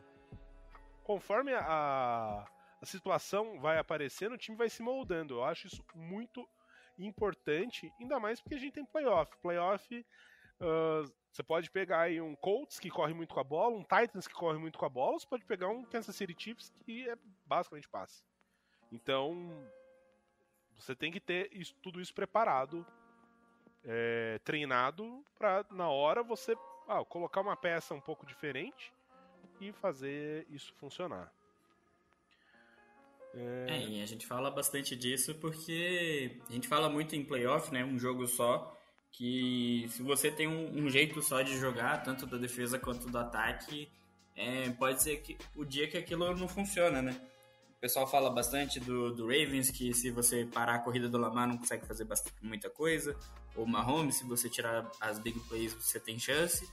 Conforme 1.03 1.53
a, 1.53 2.45
a 2.81 2.85
situação 2.85 3.59
vai 3.59 3.77
aparecendo, 3.77 4.33
o 4.33 4.37
time 4.37 4.57
vai 4.57 4.69
se 4.69 4.81
moldando. 4.81 5.35
Eu 5.35 5.43
acho 5.43 5.67
isso 5.67 5.83
muito 5.93 6.47
importante, 6.97 7.91
ainda 7.99 8.19
mais 8.19 8.41
porque 8.41 8.55
a 8.55 8.59
gente 8.59 8.73
tem 8.73 8.85
playoff. 8.85 9.35
Playoff, 9.37 10.05
uh, 10.61 11.13
você 11.31 11.43
pode 11.43 11.69
pegar 11.69 12.01
aí 12.01 12.21
um 12.21 12.35
Colts 12.35 12.79
que 12.79 12.89
corre 12.89 13.13
muito 13.13 13.33
com 13.33 13.39
a 13.39 13.43
bola, 13.43 13.75
um 13.75 13.83
Titans 13.83 14.27
que 14.27 14.33
corre 14.33 14.57
muito 14.57 14.79
com 14.79 14.85
a 14.85 14.89
bola, 14.89 15.19
você 15.19 15.27
pode 15.27 15.45
pegar 15.45 15.67
um 15.67 15.83
Kansas 15.83 16.15
City 16.15 16.35
Chiefs 16.37 16.73
que 16.85 17.09
é 17.09 17.17
basicamente 17.45 17.89
passe. 17.89 18.23
Então, 18.91 19.49
você 20.77 20.95
tem 20.95 21.11
que 21.11 21.19
ter 21.19 21.49
isso, 21.51 21.75
tudo 21.83 21.99
isso 21.99 22.13
preparado, 22.13 22.85
é, 23.83 24.39
treinado, 24.43 25.23
para 25.37 25.65
na 25.71 25.89
hora 25.89 26.23
você 26.23 26.55
ah, 26.87 27.03
colocar 27.03 27.41
uma 27.41 27.57
peça 27.57 27.93
um 27.93 28.01
pouco 28.01 28.25
diferente 28.25 28.94
e 29.59 29.71
fazer 29.71 30.45
isso 30.49 30.73
funcionar. 30.75 31.31
É... 33.33 33.65
é, 33.69 33.87
e 33.87 34.01
a 34.01 34.05
gente 34.05 34.25
fala 34.25 34.49
bastante 34.49 34.95
disso 34.95 35.35
porque 35.35 36.39
a 36.49 36.53
gente 36.53 36.67
fala 36.67 36.89
muito 36.89 37.15
em 37.15 37.23
playoff, 37.23 37.71
né? 37.71 37.83
Um 37.83 37.99
jogo 37.99 38.27
só. 38.27 38.71
Que 39.11 39.85
se 39.91 40.03
você 40.03 40.29
tem 40.29 40.45
um, 40.45 40.83
um 40.83 40.89
jeito 40.89 41.21
só 41.21 41.41
de 41.41 41.57
jogar, 41.57 42.03
tanto 42.03 42.25
da 42.25 42.37
defesa 42.37 42.77
quanto 42.77 43.09
do 43.09 43.17
ataque, 43.17 43.89
é, 44.35 44.69
pode 44.71 45.01
ser 45.01 45.17
que 45.21 45.37
o 45.55 45.63
dia 45.63 45.87
que 45.87 45.97
aquilo 45.97 46.35
não 46.35 46.47
funciona, 46.49 47.01
né? 47.01 47.15
O 47.77 47.79
pessoal 47.79 48.05
fala 48.05 48.29
bastante 48.29 48.79
do, 48.79 49.13
do 49.13 49.27
Ravens, 49.27 49.71
que 49.71 49.93
se 49.93 50.11
você 50.11 50.45
parar 50.45 50.75
a 50.75 50.79
corrida 50.79 51.07
do 51.07 51.17
Lamar 51.17 51.47
não 51.47 51.57
consegue 51.57 51.85
fazer 51.85 52.03
bastante, 52.03 52.35
muita 52.41 52.69
coisa. 52.69 53.15
Ou 53.55 53.65
Mahomes, 53.65 54.15
se 54.15 54.25
você 54.25 54.49
tirar 54.49 54.91
as 54.99 55.17
big 55.19 55.39
plays, 55.41 55.73
você 55.73 55.97
tem 55.99 56.19
chance. 56.19 56.67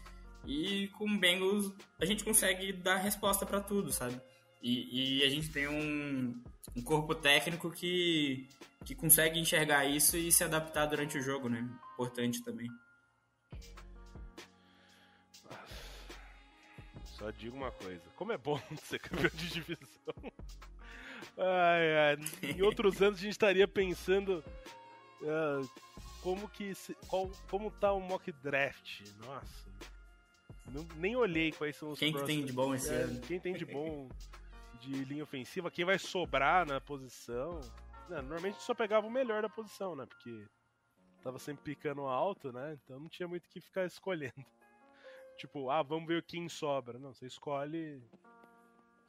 E 0.45 0.89
com 0.99 1.05
o 1.07 1.19
Bengals, 1.19 1.73
a 2.01 2.05
gente 2.05 2.25
consegue 2.25 2.73
dar 2.73 2.97
resposta 2.97 3.47
para 3.47 3.61
tudo, 3.61 3.93
sabe? 3.93 4.21
E, 4.61 5.21
e, 5.21 5.25
a 5.25 5.29
gente 5.29 5.51
tem 5.51 5.69
um, 5.69 6.41
um 6.77 6.83
corpo 6.83 7.15
técnico 7.15 7.71
que, 7.71 8.49
que 8.85 8.95
consegue 8.95 9.39
enxergar 9.39 9.85
isso 9.85 10.17
e 10.17 10.31
se 10.31 10.45
adaptar 10.45 10.87
durante 10.87 11.19
o 11.19 11.23
jogo, 11.23 11.49
né? 11.49 11.69
Importante 11.95 12.43
também. 12.45 12.69
Só 17.05 17.31
digo 17.31 17.57
uma 17.57 17.71
coisa: 17.71 18.03
como 18.17 18.33
é 18.33 18.39
bom 18.39 18.61
ser 18.83 18.99
campeão 18.99 19.31
de 19.35 19.49
divisão. 19.49 20.33
Ai, 21.39 21.97
ai. 21.97 22.51
Em 22.51 22.63
outros 22.63 23.01
anos 23.01 23.19
a 23.19 23.23
gente 23.23 23.33
estaria 23.33 23.67
pensando 23.67 24.45
uh, 25.23 25.69
como 26.21 26.49
que 26.49 26.73
qual, 27.07 27.31
como 27.49 27.71
tá 27.71 27.93
o 27.93 28.01
mock 28.01 28.31
draft. 28.33 29.03
Nossa. 29.25 29.92
Não, 30.67 30.87
nem 30.97 31.17
olhei 31.17 31.53
quais 31.53 31.77
são 31.77 31.91
os 31.91 31.99
Quem 31.99 32.13
que 32.13 32.25
tem 32.25 32.45
de 32.45 32.53
bom 32.53 32.75
esse 32.75 32.93
é, 32.93 33.03
ano? 33.03 33.21
Quem 33.21 33.41
tem 33.41 33.55
de 33.55 33.65
bom 33.65 34.09
de 34.81 35.05
linha 35.05 35.23
ofensiva, 35.23 35.71
quem 35.71 35.85
vai 35.85 35.99
sobrar 35.99 36.67
na 36.67 36.81
posição. 36.81 37.61
Não, 38.09 38.19
normalmente 38.19 38.61
só 38.63 38.75
pegava 38.75 39.07
o 39.07 39.11
melhor 39.11 39.43
da 39.43 39.49
posição, 39.49 39.95
né? 39.95 40.07
Porque 40.07 40.45
tava 41.23 41.39
sempre 41.39 41.63
picando 41.63 42.03
alto, 42.03 42.53
né? 42.53 42.79
Então 42.83 42.99
não 42.99 43.09
tinha 43.09 43.29
muito 43.29 43.47
o 43.47 43.49
que 43.49 43.61
ficar 43.61 43.85
escolhendo. 43.85 44.35
Tipo, 45.39 45.71
ah, 45.71 45.83
vamos 45.83 46.07
ver 46.07 46.23
quem 46.23 46.49
sobra. 46.49 46.99
Não, 46.99 47.13
você 47.13 47.27
escolhe 47.27 48.03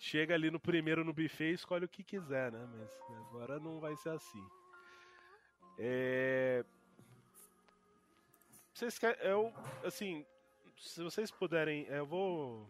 chega 0.03 0.33
ali 0.33 0.51
no 0.51 0.59
primeiro 0.59 1.03
no 1.03 1.13
buffet 1.13 1.51
e 1.51 1.53
escolhe 1.53 1.85
o 1.85 1.89
que 1.89 2.03
quiser, 2.03 2.51
né? 2.51 2.67
Mas 2.77 2.91
agora 3.27 3.57
não 3.59 3.79
vai 3.79 3.95
ser 3.95 4.09
assim. 4.09 4.45
É... 5.77 6.65
Vocês 8.73 8.99
querem. 8.99 9.25
Eu, 9.25 9.53
assim, 9.85 10.25
se 10.83 11.01
vocês 11.01 11.31
puderem. 11.31 11.85
Eu 11.87 12.05
vou 12.05 12.67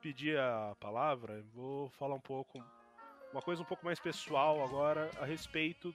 pedir 0.00 0.38
a 0.38 0.76
palavra, 0.80 1.42
vou 1.54 1.88
falar 1.90 2.14
um 2.14 2.20
pouco. 2.20 2.62
Uma 3.32 3.42
coisa 3.42 3.62
um 3.62 3.64
pouco 3.64 3.84
mais 3.84 3.98
pessoal 3.98 4.62
agora 4.62 5.10
a 5.18 5.24
respeito 5.24 5.94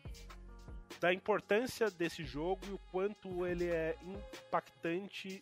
da 0.99 1.13
importância 1.13 1.89
desse 1.89 2.23
jogo 2.23 2.65
e 2.67 2.71
o 2.71 2.77
quanto 2.91 3.45
ele 3.45 3.67
é 3.67 3.97
impactante 4.01 5.41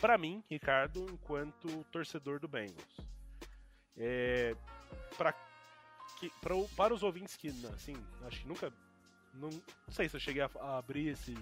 para 0.00 0.18
mim, 0.18 0.42
Ricardo, 0.50 1.06
enquanto 1.10 1.84
torcedor 1.84 2.38
do 2.38 2.48
Bengals. 2.48 3.00
É, 3.96 4.54
pra, 5.16 5.32
que, 6.18 6.28
pra, 6.40 6.54
para 6.76 6.92
os 6.92 7.02
ouvintes 7.02 7.36
que, 7.36 7.48
assim, 7.74 7.94
acho 8.26 8.40
que 8.40 8.48
nunca. 8.48 8.72
Não, 9.34 9.48
não 9.48 9.62
sei 9.92 10.08
se 10.08 10.16
eu 10.16 10.20
cheguei 10.20 10.42
a, 10.42 10.50
a, 10.60 10.78
abrir 10.78 11.08
esse, 11.08 11.34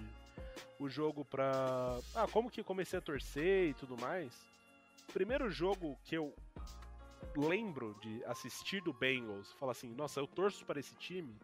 o 0.79 0.89
jogo 0.89 1.23
pra. 1.25 1.99
Ah, 2.15 2.27
como 2.31 2.49
que 2.49 2.63
comecei 2.63 2.99
a 2.99 3.01
torcer 3.01 3.69
e 3.69 3.73
tudo 3.73 3.97
mais. 3.97 4.33
O 5.09 5.13
primeiro 5.13 5.49
jogo 5.49 5.97
que 6.03 6.15
eu 6.15 6.33
lembro 7.35 7.95
de 8.01 8.23
assistir 8.25 8.81
do 8.81 8.93
Bengals, 8.93 9.51
falar 9.53 9.73
assim, 9.73 9.93
nossa, 9.93 10.19
eu 10.19 10.27
torço 10.27 10.65
para 10.65 10.79
esse 10.79 10.95
time. 10.95 11.35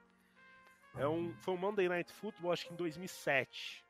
É 0.95 1.07
um, 1.07 1.34
foi 1.41 1.53
um 1.53 1.57
Monday 1.57 1.88
Night 1.88 2.11
Football, 2.11 2.51
acho 2.51 2.68
que 2.68 2.74
em 2.74 2.78
2007. 2.78 3.86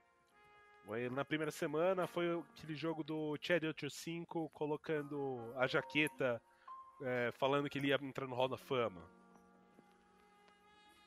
Na 1.12 1.26
primeira 1.26 1.52
semana 1.52 2.08
foi 2.08 2.40
aquele 2.56 2.74
jogo 2.74 3.04
do 3.04 3.38
Chad 3.42 3.64
85 3.64 4.50
colocando 4.54 5.54
a 5.58 5.68
jaqueta 5.68 6.42
é, 7.02 7.32
falando 7.34 7.70
que 7.70 7.78
ele 7.78 7.88
ia 7.88 8.00
entrar 8.02 8.26
no 8.26 8.36
Hall 8.36 8.48
da 8.48 8.58
Fama. 8.58 9.02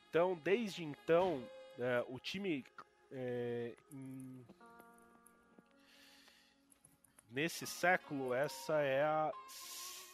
Então, 0.09 0.35
desde 0.43 0.83
então, 0.83 1.43
é, 1.79 2.05
o 2.07 2.19
time 2.19 2.63
é, 3.11 3.75
em... 3.91 4.45
nesse 7.29 7.65
século, 7.67 8.33
essa 8.33 8.81
é 8.81 9.03
a 9.03 9.31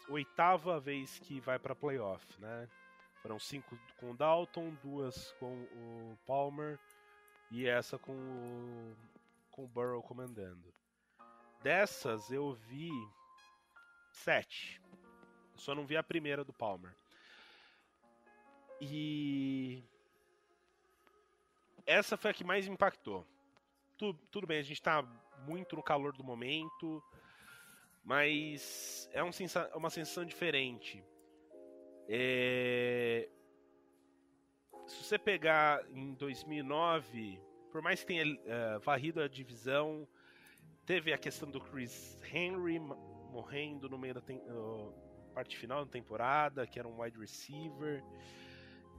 oitava 0.10 0.80
vez 0.80 1.20
que 1.20 1.40
vai 1.40 1.60
para 1.60 1.76
playoff, 1.76 2.26
né? 2.40 2.68
Foram 3.22 3.40
cinco 3.40 3.78
com 3.98 4.12
o 4.12 4.16
Dalton, 4.16 4.74
duas 4.82 5.32
com 5.34 5.54
o 5.54 6.18
Palmer 6.26 6.80
e 7.52 7.68
essa 7.68 7.98
com 7.98 8.14
o, 8.14 8.96
com 9.52 9.66
o 9.66 9.68
Burrow 9.68 10.02
comandando. 10.02 10.74
Dessas 11.62 12.32
eu 12.32 12.54
vi 12.54 12.92
sete. 14.12 14.82
Só 15.56 15.74
não 15.74 15.86
vi 15.86 15.98
a 15.98 16.04
primeira 16.04 16.44
do 16.44 16.54
Palmer. 16.54 16.94
E. 18.80 19.84
Essa 21.88 22.18
foi 22.18 22.32
a 22.32 22.34
que 22.34 22.44
mais 22.44 22.68
impactou. 22.68 23.26
Tudo, 23.98 24.20
tudo 24.30 24.46
bem, 24.46 24.60
a 24.60 24.64
gente 24.64 24.82
tá 24.82 25.02
muito 25.48 25.78
no 25.78 25.82
calor 25.82 26.12
do 26.12 26.24
momento, 26.24 27.02
mas 28.04 29.10
é 29.14 29.24
um 29.24 29.32
sensa 29.32 29.72
uma 29.74 29.90
sensação 29.90 30.26
diferente. 30.26 31.02
É... 32.10 33.30
Se 34.86 35.02
você 35.04 35.18
pegar 35.18 35.82
em 35.92 36.14
2009, 36.16 37.42
por 37.72 37.82
mais 37.82 38.02
que 38.02 38.08
tenha 38.08 38.26
uh, 38.26 38.80
varrido 38.82 39.22
a 39.22 39.28
divisão, 39.28 40.06
teve 40.86 41.14
a 41.14 41.18
questão 41.18 41.50
do 41.50 41.60
Chris 41.62 42.20
Henry 42.34 42.80
morrendo 42.80 43.90
no 43.90 43.98
meio 43.98 44.14
da, 44.14 44.22
uh, 44.22 44.94
parte 45.34 45.58
final 45.58 45.86
da 45.86 45.92
temporada, 45.92 46.68
que 46.68 46.80
era 46.80 46.88
um 46.88 47.02
wide 47.02 47.18
receiver. 47.18 48.04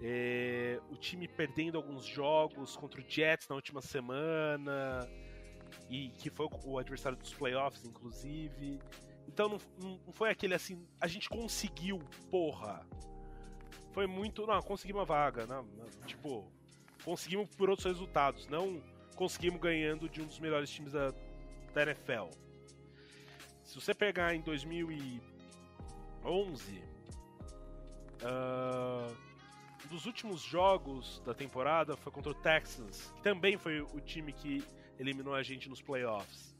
É, 0.00 0.80
o 0.90 0.96
time 0.96 1.26
perdendo 1.26 1.76
alguns 1.76 2.04
jogos 2.04 2.76
contra 2.76 3.00
o 3.00 3.04
Jets 3.06 3.48
na 3.48 3.56
última 3.56 3.82
semana, 3.82 5.08
e 5.90 6.10
que 6.10 6.30
foi 6.30 6.48
o 6.64 6.78
adversário 6.78 7.18
dos 7.18 7.32
playoffs, 7.34 7.84
inclusive. 7.84 8.78
Então 9.26 9.48
não, 9.48 9.58
não 10.06 10.12
foi 10.12 10.30
aquele 10.30 10.54
assim, 10.54 10.86
a 11.00 11.06
gente 11.06 11.28
conseguiu, 11.28 11.98
porra. 12.30 12.86
Foi 13.92 14.06
muito. 14.06 14.46
Não, 14.46 14.60
conseguimos 14.62 15.00
uma 15.00 15.06
vaga, 15.06 15.46
né? 15.46 15.64
Tipo, 16.06 16.50
conseguimos 17.04 17.48
por 17.56 17.68
outros 17.68 17.86
resultados, 17.86 18.46
não 18.48 18.82
conseguimos 19.16 19.60
ganhando 19.60 20.08
de 20.08 20.22
um 20.22 20.26
dos 20.26 20.38
melhores 20.38 20.70
times 20.70 20.92
da, 20.92 21.12
da 21.74 21.82
NFL. 21.82 22.28
Se 23.64 23.74
você 23.74 23.92
pegar 23.92 24.34
em 24.34 24.40
2000 24.40 24.92
e 24.92 25.20
11. 26.24 26.82
Uh, 28.20 29.27
um 29.84 29.88
dos 29.88 30.06
últimos 30.06 30.40
jogos 30.40 31.20
da 31.24 31.32
temporada 31.32 31.96
foi 31.96 32.12
contra 32.12 32.32
o 32.32 32.34
Texans, 32.34 33.12
que 33.16 33.22
também 33.22 33.56
foi 33.56 33.80
o 33.80 34.00
time 34.00 34.32
que 34.32 34.62
eliminou 34.98 35.34
a 35.34 35.42
gente 35.42 35.68
nos 35.68 35.80
playoffs. 35.80 36.56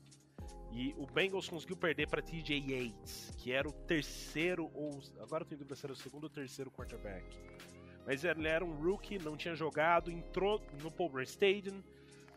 E 0.71 0.95
o 0.99 1.07
Bengals 1.07 1.49
conseguiu 1.49 1.77
perder 1.77 2.09
para 2.09 2.23
TJ 2.23 2.59
Yates, 2.59 3.33
que 3.39 3.53
era 3.53 3.67
o 3.69 3.73
terceiro 3.73 4.71
ou 4.75 5.01
agora 5.21 5.43
eu 5.43 5.49
tenho 5.49 5.59
dúvida 5.59 5.75
se 5.75 5.87
era 5.87 5.93
o 5.93 5.97
segundo 5.97 6.25
ou 6.25 6.31
terceiro 6.31 6.71
quarterback. 6.71 7.25
Mas 8.07 8.25
ele 8.25 8.47
era 8.47 8.65
um 8.65 8.75
rookie, 8.75 9.19
não 9.19 9.37
tinha 9.37 9.55
jogado, 9.55 10.11
entrou 10.11 10.63
no 10.83 10.91
Paul 10.91 11.21
Stadium, 11.23 11.83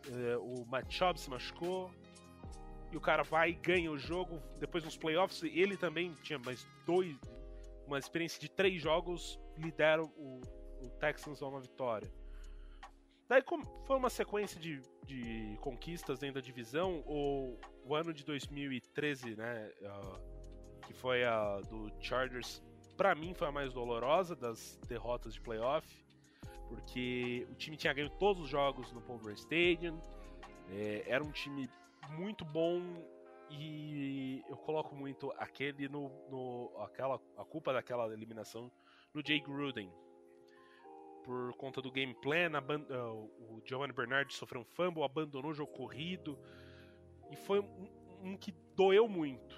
uh, 0.08 0.38
o 0.40 0.66
Matt 0.66 0.90
Chubb 0.92 1.18
se 1.18 1.30
machucou, 1.30 1.90
e 2.90 2.96
o 2.96 3.00
cara 3.00 3.22
vai 3.22 3.50
e 3.50 3.54
ganha 3.54 3.90
o 3.90 3.98
jogo. 3.98 4.42
Depois 4.58 4.84
nos 4.84 4.96
playoffs, 4.96 5.42
ele 5.42 5.76
também 5.76 6.14
tinha 6.22 6.38
mais 6.38 6.66
dois, 6.84 7.16
uma 7.86 7.98
experiência 7.98 8.40
de 8.40 8.50
três 8.50 8.82
jogos, 8.82 9.40
lidera 9.56 10.02
o, 10.02 10.40
o 10.82 10.90
Texans 10.90 11.42
a 11.42 11.46
uma 11.46 11.60
vitória. 11.60 12.10
Daí 13.28 13.42
foi 13.86 13.96
uma 13.96 14.10
sequência 14.10 14.60
de, 14.60 14.80
de 15.06 15.56
conquistas 15.60 16.18
dentro 16.18 16.40
da 16.40 16.40
divisão, 16.44 17.02
o, 17.06 17.58
o 17.84 17.94
ano 17.94 18.12
de 18.12 18.24
2013, 18.24 19.36
né, 19.36 19.70
uh, 19.80 20.82
que 20.86 20.92
foi 20.92 21.24
a 21.24 21.60
do 21.60 21.90
Chargers, 21.98 22.62
para 22.96 23.14
mim 23.14 23.32
foi 23.32 23.48
a 23.48 23.52
mais 23.52 23.72
dolorosa 23.72 24.36
das 24.36 24.78
derrotas 24.86 25.34
de 25.34 25.40
playoff, 25.40 25.86
porque 26.68 27.46
o 27.50 27.54
time 27.54 27.76
tinha 27.76 27.92
ganho 27.94 28.10
todos 28.10 28.42
os 28.42 28.48
jogos 28.50 28.92
no 28.92 29.00
Palmer 29.00 29.34
Stadium, 29.34 29.98
é, 30.68 31.04
era 31.06 31.24
um 31.24 31.30
time 31.30 31.70
muito 32.10 32.44
bom 32.44 32.82
e 33.50 34.42
eu 34.48 34.56
coloco 34.56 34.94
muito 34.94 35.32
aquele 35.38 35.88
no, 35.88 36.10
no 36.28 36.70
aquela 36.82 37.20
a 37.36 37.44
culpa 37.44 37.72
daquela 37.72 38.12
eliminação 38.12 38.70
no 39.12 39.22
Jay 39.24 39.40
Gruden 39.40 39.90
por 41.24 41.52
conta 41.54 41.80
do 41.80 41.90
game 41.90 42.14
plan, 42.14 42.50
uh, 42.50 43.30
o 43.48 43.62
Giovanni 43.64 43.92
Bernard 43.92 44.32
sofreu 44.34 44.62
um 44.62 44.64
fumble, 44.64 45.02
abandonou 45.02 45.50
o 45.50 45.54
jogo 45.54 45.72
corrido 45.72 46.38
e 47.30 47.36
foi 47.36 47.60
um, 47.60 47.88
um 48.22 48.36
que 48.36 48.52
doeu 48.76 49.08
muito. 49.08 49.56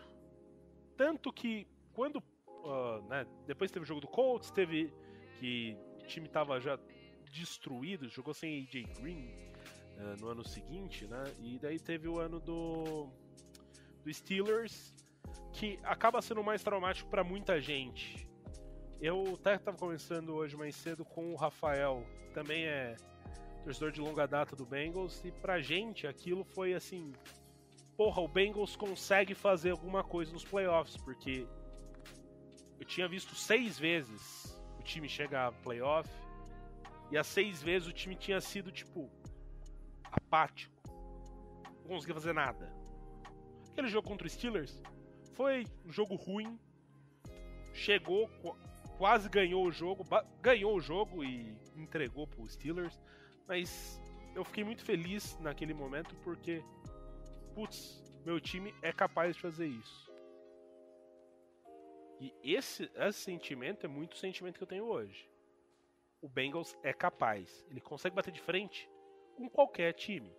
Tanto 0.96 1.32
que 1.32 1.66
quando 1.92 2.16
uh, 2.16 3.02
né, 3.08 3.26
depois 3.46 3.70
teve 3.70 3.84
o 3.84 3.86
jogo 3.86 4.00
do 4.00 4.08
Colts, 4.08 4.50
teve 4.50 4.92
que 5.38 5.76
o 6.02 6.06
time 6.06 6.26
estava 6.26 6.60
já 6.60 6.78
destruído, 7.32 8.08
jogou 8.08 8.32
sem 8.32 8.62
AJ 8.62 9.00
Green 9.00 9.26
uh, 9.98 10.20
no 10.20 10.28
ano 10.28 10.44
seguinte, 10.44 11.06
né? 11.06 11.24
E 11.40 11.58
daí 11.58 11.78
teve 11.78 12.08
o 12.08 12.18
ano 12.18 12.38
do, 12.40 13.08
do 14.04 14.12
Steelers, 14.12 14.94
que 15.52 15.78
acaba 15.82 16.22
sendo 16.22 16.42
mais 16.42 16.62
traumático 16.62 17.08
para 17.10 17.24
muita 17.24 17.60
gente. 17.60 18.28
Eu 19.00 19.34
até 19.34 19.56
estava 19.56 19.76
conversando 19.76 20.34
hoje 20.34 20.56
mais 20.56 20.74
cedo 20.76 21.04
com 21.04 21.32
o 21.32 21.36
Rafael, 21.36 22.06
também 22.32 22.64
é 22.64 22.96
torcedor 23.62 23.90
de 23.90 24.00
longa 24.00 24.26
data 24.26 24.56
do 24.56 24.64
Bengals, 24.64 25.24
e 25.24 25.30
pra 25.30 25.60
gente 25.60 26.06
aquilo 26.06 26.44
foi 26.44 26.74
assim: 26.74 27.12
porra, 27.96 28.22
o 28.22 28.28
Bengals 28.28 28.76
consegue 28.76 29.34
fazer 29.34 29.70
alguma 29.70 30.02
coisa 30.02 30.32
nos 30.32 30.44
playoffs, 30.44 30.96
porque 30.96 31.46
eu 32.78 32.86
tinha 32.86 33.08
visto 33.08 33.34
seis 33.34 33.78
vezes 33.78 34.58
o 34.78 34.82
time 34.82 35.08
chegar 35.08 35.48
a 35.48 35.52
playoff, 35.52 36.08
e 37.10 37.18
as 37.18 37.26
seis 37.26 37.62
vezes 37.62 37.88
o 37.88 37.92
time 37.92 38.16
tinha 38.16 38.40
sido, 38.40 38.72
tipo, 38.72 39.10
apático, 40.10 40.74
não 41.82 41.88
conseguia 41.88 42.14
fazer 42.14 42.32
nada. 42.32 42.72
Aquele 43.70 43.88
jogo 43.88 44.08
contra 44.08 44.26
os 44.26 44.32
Steelers 44.32 44.80
foi 45.34 45.66
um 45.84 45.92
jogo 45.92 46.14
ruim, 46.14 46.58
chegou 47.72 48.28
quase 48.98 49.28
ganhou 49.28 49.64
o 49.64 49.72
jogo, 49.72 50.04
ganhou 50.40 50.76
o 50.76 50.80
jogo 50.80 51.24
e 51.24 51.56
entregou 51.76 52.26
para 52.26 52.40
os 52.40 52.52
Steelers, 52.52 53.00
mas 53.46 54.00
eu 54.34 54.44
fiquei 54.44 54.64
muito 54.64 54.84
feliz 54.84 55.38
naquele 55.40 55.74
momento 55.74 56.14
porque, 56.16 56.62
putz, 57.54 58.02
meu 58.24 58.40
time 58.40 58.74
é 58.82 58.92
capaz 58.92 59.36
de 59.36 59.42
fazer 59.42 59.66
isso. 59.66 60.12
E 62.20 62.32
esse, 62.42 62.90
esse 62.94 63.20
sentimento 63.20 63.84
é 63.84 63.88
muito 63.88 64.14
o 64.14 64.18
sentimento 64.18 64.56
que 64.56 64.62
eu 64.62 64.68
tenho 64.68 64.84
hoje. 64.84 65.28
O 66.22 66.28
Bengals 66.28 66.76
é 66.82 66.92
capaz, 66.92 67.66
ele 67.68 67.80
consegue 67.80 68.16
bater 68.16 68.32
de 68.32 68.40
frente 68.40 68.88
com 69.36 69.48
qualquer 69.48 69.92
time. 69.92 70.34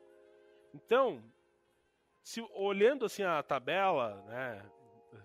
Então, 0.74 1.24
se 2.24 2.42
olhando 2.54 3.06
assim 3.06 3.24
a 3.24 3.44
tabela, 3.44 4.22
né, 4.24 4.72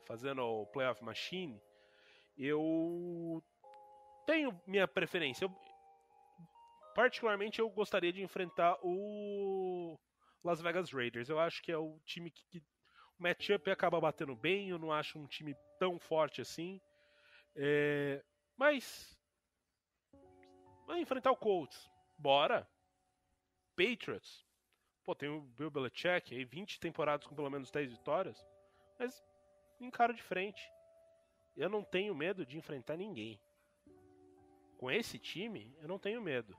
fazendo 0.05 0.43
o 0.43 0.67
playoff 0.67 1.03
machine, 1.03 1.61
eu 2.47 3.43
tenho 4.27 4.59
minha 4.67 4.89
preferência. 4.89 5.45
Eu, 5.45 5.55
particularmente, 6.95 7.61
eu 7.61 7.69
gostaria 7.69 8.13
de 8.13 8.23
enfrentar 8.23 8.79
o 8.83 9.99
Las 10.43 10.61
Vegas 10.61 10.91
Raiders. 10.91 11.29
Eu 11.29 11.39
acho 11.39 11.63
que 11.63 11.71
é 11.71 11.77
o 11.77 11.99
time 12.07 12.31
que, 12.31 12.45
que 12.47 12.59
o 12.59 13.23
matchup 13.23 13.71
acaba 13.71 14.01
batendo 14.01 14.35
bem. 14.35 14.71
Eu 14.71 14.79
não 14.79 14.93
acho 14.93 15.19
um 15.19 15.27
time 15.27 15.55
tão 15.79 15.99
forte 15.99 16.41
assim. 16.41 16.81
É, 17.55 18.25
mas 18.57 19.19
vai 20.87 21.01
enfrentar 21.01 21.31
o 21.31 21.37
Colts. 21.37 21.91
Bora. 22.19 22.67
Patriots. 23.77 24.47
Pô, 25.05 25.15
tem 25.15 25.29
o 25.29 25.41
Bill 25.41 25.71
Belichick 25.71 26.35
aí, 26.35 26.45
20 26.45 26.81
temporadas 26.81 27.27
com 27.27 27.35
pelo 27.35 27.51
menos 27.51 27.71
10 27.71 27.93
vitórias. 27.93 28.45
Mas 28.99 29.23
encara 29.81 30.13
de 30.13 30.23
frente. 30.23 30.63
Eu 31.57 31.69
não 31.69 31.83
tenho 31.83 32.15
medo 32.15 32.47
de 32.47 32.57
enfrentar 32.57 32.97
ninguém. 32.97 33.41
Com 34.79 34.91
esse 34.91 35.19
time, 35.19 35.75
eu 35.81 35.89
não 35.89 35.99
tenho 35.99 36.23
medo. 36.23 36.57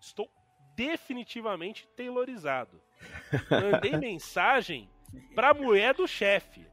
Estou 0.00 0.30
definitivamente 0.76 1.86
taylorizado. 1.96 2.80
Mandei 3.50 3.96
mensagem 3.96 4.90
pra 5.34 5.54
mulher 5.54 5.94
do 5.94 6.06
chefe, 6.06 6.66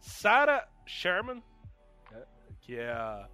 Sarah 0.00 0.68
Sherman, 0.86 1.42
né, 2.10 2.26
que 2.60 2.76
é 2.76 2.90
a 2.90 3.28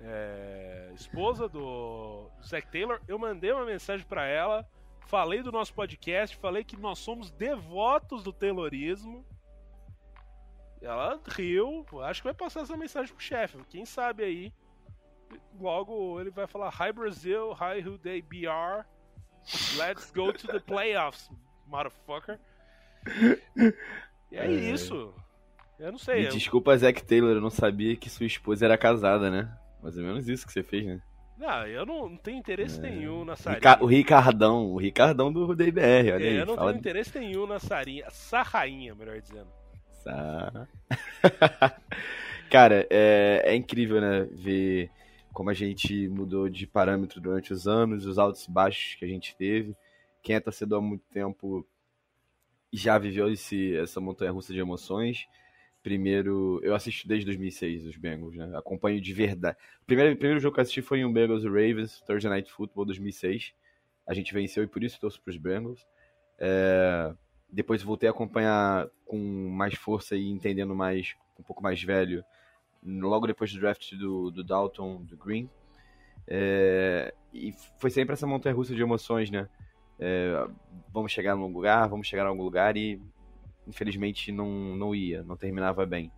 é, 0.00 0.92
esposa 0.94 1.48
do 1.48 2.30
Zack 2.42 2.70
Taylor. 2.70 3.00
Eu 3.06 3.18
mandei 3.18 3.52
uma 3.52 3.64
mensagem 3.64 4.06
para 4.06 4.26
ela, 4.26 4.68
falei 5.06 5.42
do 5.42 5.52
nosso 5.52 5.74
podcast, 5.74 6.36
falei 6.36 6.64
que 6.64 6.76
nós 6.76 6.98
somos 6.98 7.30
devotos 7.30 8.22
do 8.22 8.32
Taylorismo 8.32 9.24
ela 10.84 11.20
riu, 11.26 11.84
acho 12.02 12.20
que 12.20 12.28
vai 12.28 12.34
passar 12.34 12.60
essa 12.60 12.76
mensagem 12.76 13.14
pro 13.14 13.24
chefe. 13.24 13.58
Quem 13.70 13.84
sabe 13.84 14.22
aí, 14.22 14.52
logo 15.58 16.20
ele 16.20 16.30
vai 16.30 16.46
falar: 16.46 16.68
Hi 16.68 16.92
Brazil, 16.92 17.52
hi 17.52 17.86
who 17.86 17.98
they 17.98 18.20
BR, 18.20 18.84
let's 19.78 20.10
go 20.10 20.32
to 20.32 20.46
the 20.46 20.60
playoffs, 20.60 21.30
motherfucker. 21.66 22.38
E 24.30 24.36
é, 24.36 24.46
é. 24.46 24.50
isso. 24.50 25.14
Eu 25.78 25.92
não 25.92 25.98
sei. 25.98 26.20
Me 26.20 26.24
eu... 26.26 26.30
Desculpa, 26.32 26.76
Zack 26.76 27.04
Taylor, 27.04 27.32
eu 27.32 27.40
não 27.40 27.50
sabia 27.50 27.96
que 27.96 28.10
sua 28.10 28.26
esposa 28.26 28.64
era 28.64 28.78
casada, 28.78 29.30
né? 29.30 29.56
Mais 29.82 29.96
ou 29.96 30.04
menos 30.04 30.28
isso 30.28 30.46
que 30.46 30.52
você 30.52 30.62
fez, 30.62 30.86
né? 30.86 31.02
Não, 31.36 31.66
eu 31.66 31.84
não, 31.84 32.08
não 32.10 32.16
tenho 32.16 32.38
interesse 32.38 32.78
é... 32.78 32.82
nenhum 32.82 33.24
na 33.24 33.36
Sarinha. 33.36 33.78
O 33.80 33.86
Ricardão, 33.86 34.66
o 34.72 34.76
Ricardão 34.76 35.32
do 35.32 35.54
DBR, 35.54 36.12
olha 36.12 36.24
é, 36.24 36.28
aí. 36.28 36.36
Eu 36.36 36.46
não 36.46 36.56
tenho 36.56 36.76
interesse 36.76 37.18
nenhum 37.18 37.46
na 37.46 37.58
Sarinha. 37.58 38.08
Sarrainha, 38.10 38.94
melhor 38.94 39.20
dizendo. 39.20 39.48
Cara, 42.50 42.86
é, 42.90 43.42
é 43.44 43.54
incrível, 43.54 44.00
né? 44.00 44.28
Ver 44.30 44.90
como 45.32 45.50
a 45.50 45.54
gente 45.54 46.08
mudou 46.08 46.48
de 46.48 46.66
parâmetro 46.66 47.20
durante 47.20 47.52
os 47.52 47.66
anos, 47.66 48.06
os 48.06 48.18
altos 48.18 48.46
e 48.46 48.50
baixos 48.50 48.94
que 48.94 49.04
a 49.04 49.08
gente 49.08 49.36
teve. 49.36 49.76
Quem 50.22 50.36
é 50.36 50.40
torcedor 50.40 50.78
há 50.78 50.82
muito 50.82 51.04
tempo 51.12 51.66
já 52.72 52.98
viveu 52.98 53.30
esse, 53.30 53.76
essa 53.76 54.00
montanha 54.00 54.30
russa 54.30 54.52
de 54.52 54.60
emoções. 54.60 55.26
Primeiro, 55.82 56.60
eu 56.62 56.74
assisto 56.74 57.06
desde 57.06 57.26
2006 57.26 57.86
os 57.86 57.96
Bengals, 57.96 58.36
né? 58.36 58.56
Acompanho 58.56 59.00
de 59.00 59.12
verdade. 59.12 59.56
O 59.82 59.86
primeiro, 59.86 60.16
primeiro 60.16 60.40
jogo 60.40 60.54
que 60.54 60.60
eu 60.60 60.62
assisti 60.62 60.80
foi 60.80 61.04
um 61.04 61.12
Bengals 61.12 61.44
Ravens, 61.44 62.00
Thursday 62.06 62.30
Night 62.30 62.50
Football 62.50 62.86
2006. 62.86 63.52
A 64.06 64.14
gente 64.14 64.32
venceu 64.32 64.62
e 64.62 64.66
por 64.66 64.82
isso 64.82 65.00
torço 65.00 65.20
para 65.20 65.30
os 65.30 65.36
Bengals. 65.36 65.86
É, 66.38 67.14
depois 67.50 67.82
voltei 67.82 68.08
a 68.08 68.12
acompanhar 68.12 68.88
com 69.04 69.18
mais 69.50 69.74
força 69.74 70.16
e 70.16 70.28
entendendo 70.30 70.74
mais, 70.74 71.14
um 71.38 71.42
pouco 71.42 71.62
mais 71.62 71.82
velho, 71.82 72.24
logo 72.84 73.26
depois 73.26 73.52
do 73.52 73.60
draft 73.60 73.94
do, 73.94 74.30
do 74.30 74.44
Dalton, 74.44 75.02
do 75.02 75.16
Green. 75.16 75.48
É, 76.26 77.14
e 77.32 77.52
foi 77.78 77.90
sempre 77.90 78.14
essa 78.14 78.26
montanha 78.26 78.54
russa 78.54 78.74
de 78.74 78.82
emoções, 78.82 79.30
né? 79.30 79.48
É, 79.98 80.46
vamos 80.92 81.12
chegar 81.12 81.36
num 81.36 81.52
lugar, 81.52 81.88
vamos 81.88 82.06
chegar 82.06 82.24
em 82.24 82.28
algum 82.28 82.42
lugar 82.42 82.76
e 82.76 83.00
infelizmente 83.66 84.32
não, 84.32 84.76
não 84.76 84.94
ia, 84.94 85.22
não 85.22 85.36
terminava 85.36 85.86
bem. 85.86 86.10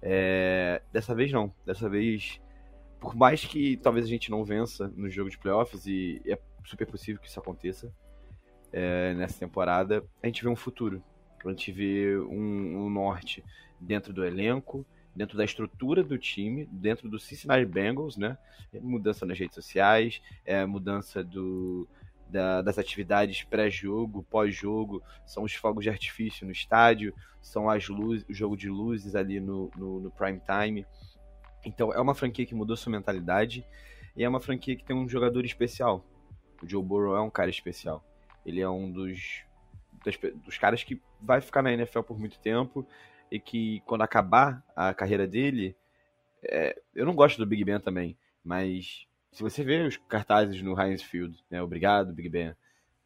É, 0.00 0.82
dessa 0.92 1.14
vez 1.14 1.30
não, 1.30 1.52
dessa 1.64 1.88
vez, 1.88 2.40
por 3.00 3.14
mais 3.14 3.44
que 3.44 3.76
talvez 3.76 4.06
a 4.06 4.08
gente 4.08 4.30
não 4.30 4.44
vença 4.44 4.88
no 4.96 5.08
jogo 5.08 5.30
de 5.30 5.38
playoffs, 5.38 5.86
e 5.86 6.20
é 6.26 6.38
super 6.64 6.86
possível 6.86 7.20
que 7.20 7.28
isso 7.28 7.38
aconteça, 7.38 7.94
é, 8.72 9.14
nessa 9.14 9.38
temporada, 9.38 10.04
a 10.22 10.26
gente 10.26 10.42
vê 10.42 10.48
um 10.48 10.56
futuro. 10.56 11.02
A 11.44 11.48
gente 11.50 11.72
vê 11.72 12.16
um, 12.18 12.84
um, 12.84 12.90
norte 12.90 13.44
dentro 13.80 14.12
do 14.12 14.24
elenco, 14.24 14.86
dentro 15.14 15.36
da 15.36 15.44
estrutura 15.44 16.02
do 16.02 16.16
time, 16.16 16.66
dentro 16.70 17.08
do 17.08 17.18
Cincinnati 17.18 17.66
Bengals, 17.66 18.16
né? 18.16 18.38
Mudança 18.80 19.26
nas 19.26 19.38
redes 19.38 19.54
sociais, 19.54 20.22
é, 20.46 20.64
mudança 20.64 21.22
do, 21.22 21.86
da, 22.28 22.62
das 22.62 22.78
atividades 22.78 23.42
pré-jogo, 23.42 24.26
pós-jogo, 24.30 25.02
são 25.26 25.42
os 25.42 25.52
fogos 25.52 25.84
de 25.84 25.90
artifício 25.90 26.46
no 26.46 26.52
estádio, 26.52 27.12
são 27.40 27.68
as 27.68 27.88
luzes, 27.88 28.24
o 28.28 28.32
jogo 28.32 28.56
de 28.56 28.70
luzes 28.70 29.14
ali 29.14 29.40
no, 29.40 29.70
no, 29.76 30.00
no 30.00 30.10
prime 30.10 30.40
time. 30.40 30.86
Então 31.64 31.92
é 31.92 32.00
uma 32.00 32.14
franquia 32.14 32.46
que 32.46 32.54
mudou 32.54 32.76
sua 32.76 32.92
mentalidade. 32.92 33.66
E 34.16 34.24
é 34.24 34.28
uma 34.28 34.40
franquia 34.40 34.76
que 34.76 34.84
tem 34.84 34.94
um 34.94 35.08
jogador 35.08 35.44
especial. 35.44 36.04
O 36.62 36.68
Joe 36.68 36.82
Burrow 36.82 37.16
é 37.16 37.20
um 37.20 37.30
cara 37.30 37.50
especial. 37.50 38.04
Ele 38.44 38.60
é 38.60 38.68
um 38.68 38.90
dos, 38.90 39.44
dos 40.44 40.58
caras 40.58 40.82
que 40.82 41.00
vai 41.20 41.40
ficar 41.40 41.62
na 41.62 41.72
NFL 41.72 42.00
por 42.00 42.18
muito 42.18 42.38
tempo 42.38 42.86
e 43.30 43.38
que 43.38 43.80
quando 43.86 44.02
acabar 44.02 44.62
a 44.76 44.92
carreira 44.92 45.26
dele, 45.26 45.76
é, 46.44 46.80
eu 46.94 47.06
não 47.06 47.14
gosto 47.14 47.38
do 47.38 47.46
Big 47.46 47.64
Ben 47.64 47.80
também, 47.80 48.16
mas 48.44 49.06
se 49.30 49.42
você 49.42 49.64
vê 49.64 49.82
os 49.82 49.96
cartazes 49.96 50.60
no 50.60 50.78
Heinz 50.78 51.02
Field, 51.02 51.42
né, 51.50 51.62
obrigado 51.62 52.12
Big 52.12 52.28
Ben, 52.28 52.54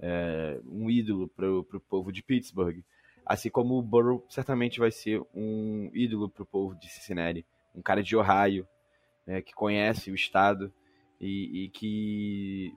é, 0.01 0.61
um 0.66 0.91
ídolo 0.91 1.28
para 1.28 1.49
o 1.49 1.80
povo 1.89 2.11
de 2.11 2.22
Pittsburgh, 2.22 2.82
assim 3.24 3.51
como 3.51 3.76
o 3.76 3.82
Burrow 3.82 4.24
certamente 4.28 4.78
vai 4.78 4.91
ser 4.91 5.20
um 5.34 5.91
ídolo 5.93 6.28
para 6.28 6.43
o 6.43 6.47
povo 6.47 6.74
de 6.74 6.89
Cincinnati, 6.89 7.47
um 7.74 7.82
cara 7.82 8.03
de 8.03 8.16
Ohio, 8.16 8.66
né, 9.26 9.43
que 9.43 9.53
conhece 9.53 10.11
o 10.11 10.14
estado 10.14 10.72
e, 11.20 11.64
e, 11.64 11.68
que 11.68 12.72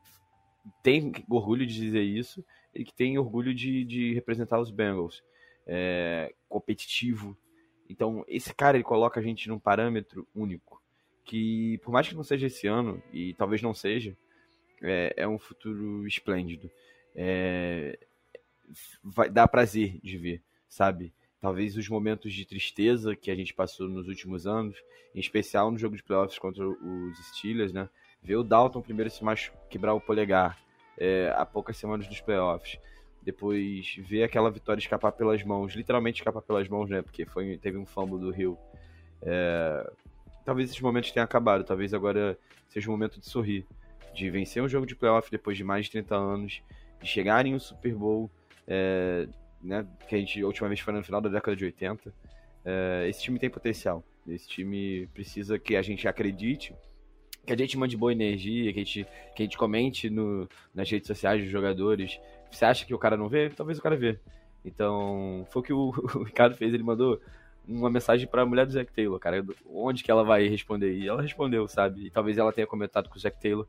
tem 0.84 1.12
orgulho 1.30 1.66
de 1.66 1.74
dizer 1.74 2.04
isso 2.04 2.44
e 2.74 2.84
que 2.84 2.94
tem 2.94 3.18
orgulho 3.18 3.54
de, 3.54 3.84
de 3.84 4.14
representar 4.14 4.60
os 4.60 4.72
Bengals, 4.72 5.24
é, 5.66 6.34
competitivo. 6.48 7.38
Então 7.90 8.24
esse 8.28 8.54
cara 8.54 8.78
ele 8.78 8.84
coloca 8.84 9.20
a 9.20 9.24
gente 9.24 9.48
num 9.50 9.60
parâmetro 9.60 10.28
único 10.36 10.80
que 11.30 11.78
por 11.84 11.92
mais 11.92 12.08
que 12.08 12.16
não 12.16 12.24
seja 12.24 12.48
esse 12.48 12.66
ano 12.66 13.04
e 13.14 13.36
talvez 13.36 13.62
não 13.62 13.72
seja, 13.72 14.18
é, 14.82 15.14
é 15.16 15.28
um 15.28 15.38
futuro 15.38 16.08
esplêndido. 16.08 16.72
É, 17.16 18.00
vai 19.04 19.30
dar 19.30 19.48
prazer 19.48 20.00
de 20.02 20.18
ver, 20.18 20.42
sabe? 20.68 21.14
Talvez 21.40 21.78
os 21.78 21.88
momentos 21.88 22.34
de 22.34 22.46
tristeza 22.46 23.16
que 23.16 23.30
a 23.30 23.36
gente 23.36 23.54
passou 23.54 23.88
nos 23.88 24.08
últimos 24.08 24.48
anos, 24.48 24.76
em 25.14 25.20
especial 25.20 25.70
no 25.70 25.78
jogo 25.78 25.96
de 25.96 26.02
playoffs 26.02 26.40
contra 26.40 26.68
os 26.68 27.28
Steelers, 27.28 27.72
né? 27.72 27.88
Ver 28.22 28.36
o 28.36 28.44
Dalton 28.44 28.82
primeiro 28.82 29.10
se 29.10 29.24
mais 29.24 29.52
quebrar 29.70 29.94
o 29.94 30.02
polegar 30.02 30.58
é, 30.98 31.34
há 31.36 31.46
poucas 31.46 31.78
semanas 31.78 32.08
dos 32.08 32.20
playoffs. 32.22 32.78
Depois 33.22 33.96
ver 34.00 34.24
aquela 34.24 34.50
vitória 34.50 34.80
escapar 34.80 35.12
pelas 35.12 35.44
mãos, 35.44 35.74
literalmente 35.74 36.20
escapar 36.22 36.42
pelas 36.42 36.68
mãos, 36.68 36.90
né? 36.90 37.02
Porque 37.02 37.26
foi, 37.26 37.58
teve 37.58 37.78
um 37.78 37.86
fumble 37.86 38.20
do 38.20 38.32
Rio. 38.32 38.58
É, 39.22 39.92
talvez 40.46 40.70
esses 40.70 40.82
momentos 40.82 41.12
tenham 41.12 41.26
acabado, 41.26 41.64
talvez 41.64 41.94
agora 41.94 42.38
seja 42.70 42.88
o 42.88 42.92
momento 42.92 43.20
de 43.20 43.28
sorrir, 43.28 43.66
de 44.14 44.30
vencer 44.30 44.64
um 44.64 44.70
jogo 44.70 44.86
de 44.86 44.96
playoff 44.96 45.30
depois 45.30 45.58
de 45.58 45.64
mais 45.64 45.86
de 45.86 45.92
30 45.92 46.16
anos, 46.16 46.62
de 47.02 47.08
chegar 47.08 47.46
em 47.46 47.56
um 47.56 47.60
Super 47.60 47.94
Bowl, 47.94 48.30
é, 48.68 49.28
né, 49.62 49.86
que 50.08 50.16
a 50.16 50.18
gente 50.18 50.42
a 50.42 50.46
última 50.46 50.68
vez 50.68 50.80
foi 50.80 50.94
no 50.94 51.04
final 51.04 51.22
da 51.22 51.30
década 51.30 51.56
de 51.56 51.66
80. 51.66 52.14
É, 52.66 53.08
esse 53.10 53.22
time 53.22 53.40
tem 53.40 53.50
potencial. 53.50 54.04
Esse 54.28 54.48
time 54.48 55.08
precisa 55.14 55.58
que 55.58 55.76
a 55.76 55.82
gente 55.82 56.08
acredite, 56.08 56.74
que 57.46 57.54
a 57.54 57.58
gente 57.58 57.78
mande 57.78 57.98
boa 57.98 58.12
energia, 58.12 58.72
que 58.74 58.80
a 58.80 58.84
gente, 58.84 59.08
que 59.36 59.42
a 59.42 59.46
gente 59.46 59.58
comente 59.58 60.10
no, 60.10 60.48
nas 60.74 60.90
redes 60.90 61.08
sociais 61.08 61.42
dos 61.42 61.52
jogadores. 61.52 62.20
Você 62.52 62.66
acha 62.66 62.86
que 62.86 62.94
o 62.94 63.00
cara 63.00 63.18
não 63.18 63.28
vê? 63.28 63.50
Talvez 63.50 63.80
o 63.80 63.82
cara 63.82 63.96
vê. 63.96 64.20
Então, 64.64 65.46
foi 65.50 65.62
o 65.62 65.66
que 65.66 65.74
o, 65.74 65.90
o 66.16 66.24
Ricardo 66.24 66.56
fez. 66.56 66.74
Ele 66.74 66.84
mandou 66.84 67.20
uma 67.68 67.90
mensagem 67.90 68.28
para 68.28 68.42
a 68.42 68.46
mulher 68.46 68.66
do 68.66 68.72
Zac 68.72 68.92
Taylor, 68.94 69.20
cara. 69.20 69.46
Onde 69.66 70.04
que 70.04 70.12
ela 70.12 70.24
vai 70.24 70.48
responder? 70.48 70.94
E 70.94 71.08
ela 71.08 71.22
respondeu, 71.22 71.68
sabe? 71.68 72.06
E 72.06 72.10
talvez 72.10 72.38
ela 72.38 72.54
tenha 72.54 72.68
comentado 72.68 73.10
com 73.10 73.16
o 73.16 73.20
Zac 73.20 73.40
Taylor. 73.40 73.68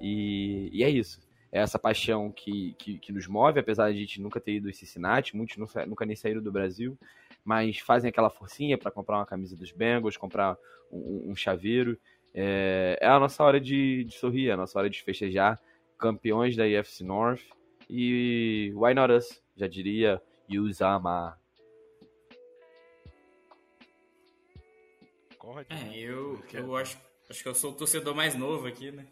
E, 0.00 0.70
e 0.72 0.82
é 0.82 0.90
isso 0.90 1.20
é 1.52 1.60
essa 1.60 1.78
paixão 1.78 2.30
que, 2.30 2.74
que, 2.78 2.98
que, 2.98 3.12
nos 3.12 3.26
move, 3.26 3.58
apesar 3.58 3.90
de 3.90 3.96
a 3.96 4.00
gente 4.00 4.20
nunca 4.20 4.40
ter 4.40 4.52
ido 4.52 4.70
em 4.70 4.72
Cincinnati, 4.72 5.36
muitos 5.36 5.56
nunca, 5.56 5.84
nunca 5.84 6.06
nem 6.06 6.14
saíram 6.14 6.42
do 6.42 6.52
Brasil, 6.52 6.96
mas 7.44 7.78
fazem 7.78 8.08
aquela 8.08 8.30
forcinha 8.30 8.78
para 8.78 8.90
comprar 8.90 9.18
uma 9.18 9.26
camisa 9.26 9.56
dos 9.56 9.72
Bengals, 9.72 10.16
comprar 10.16 10.56
um, 10.90 11.30
um 11.30 11.36
chaveiro. 11.36 11.98
É, 12.34 12.98
é, 13.00 13.06
a 13.06 13.18
nossa 13.18 13.42
hora 13.42 13.60
de, 13.60 14.04
de, 14.04 14.14
sorrir, 14.14 14.48
é 14.48 14.52
a 14.52 14.56
nossa 14.56 14.78
hora 14.78 14.88
de 14.88 15.02
festejar, 15.02 15.60
campeões 15.98 16.56
da 16.56 16.66
IFC 16.66 17.04
North. 17.04 17.42
E 17.88 18.72
why 18.74 18.94
not 18.94 19.12
us? 19.12 19.42
Já 19.56 19.66
diria 19.66 20.22
Yuzama. 20.48 21.38
É, 25.68 25.98
eu, 25.98 26.40
eu 26.52 26.76
acho, 26.76 26.96
acho 27.28 27.42
que 27.42 27.48
eu 27.48 27.54
sou 27.54 27.72
o 27.72 27.74
torcedor 27.74 28.14
mais 28.14 28.36
novo 28.36 28.68
aqui, 28.68 28.92
né? 28.92 29.06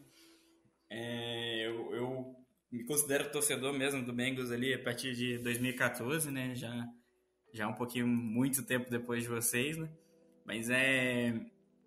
É, 0.88 1.66
eu, 1.66 1.94
eu, 1.94 2.36
me 2.70 2.84
considero 2.84 3.30
torcedor 3.32 3.72
mesmo 3.72 4.04
do 4.04 4.12
Bengals 4.12 4.52
ali 4.52 4.72
a 4.72 4.78
partir 4.78 5.14
de 5.14 5.38
2014, 5.38 6.30
né? 6.30 6.54
Já, 6.54 6.86
já 7.52 7.66
um 7.66 7.74
pouquinho, 7.74 8.06
muito 8.06 8.62
tempo 8.62 8.88
depois 8.88 9.24
de 9.24 9.28
vocês, 9.28 9.76
né? 9.76 9.88
Mas 10.44 10.70
é 10.70 11.34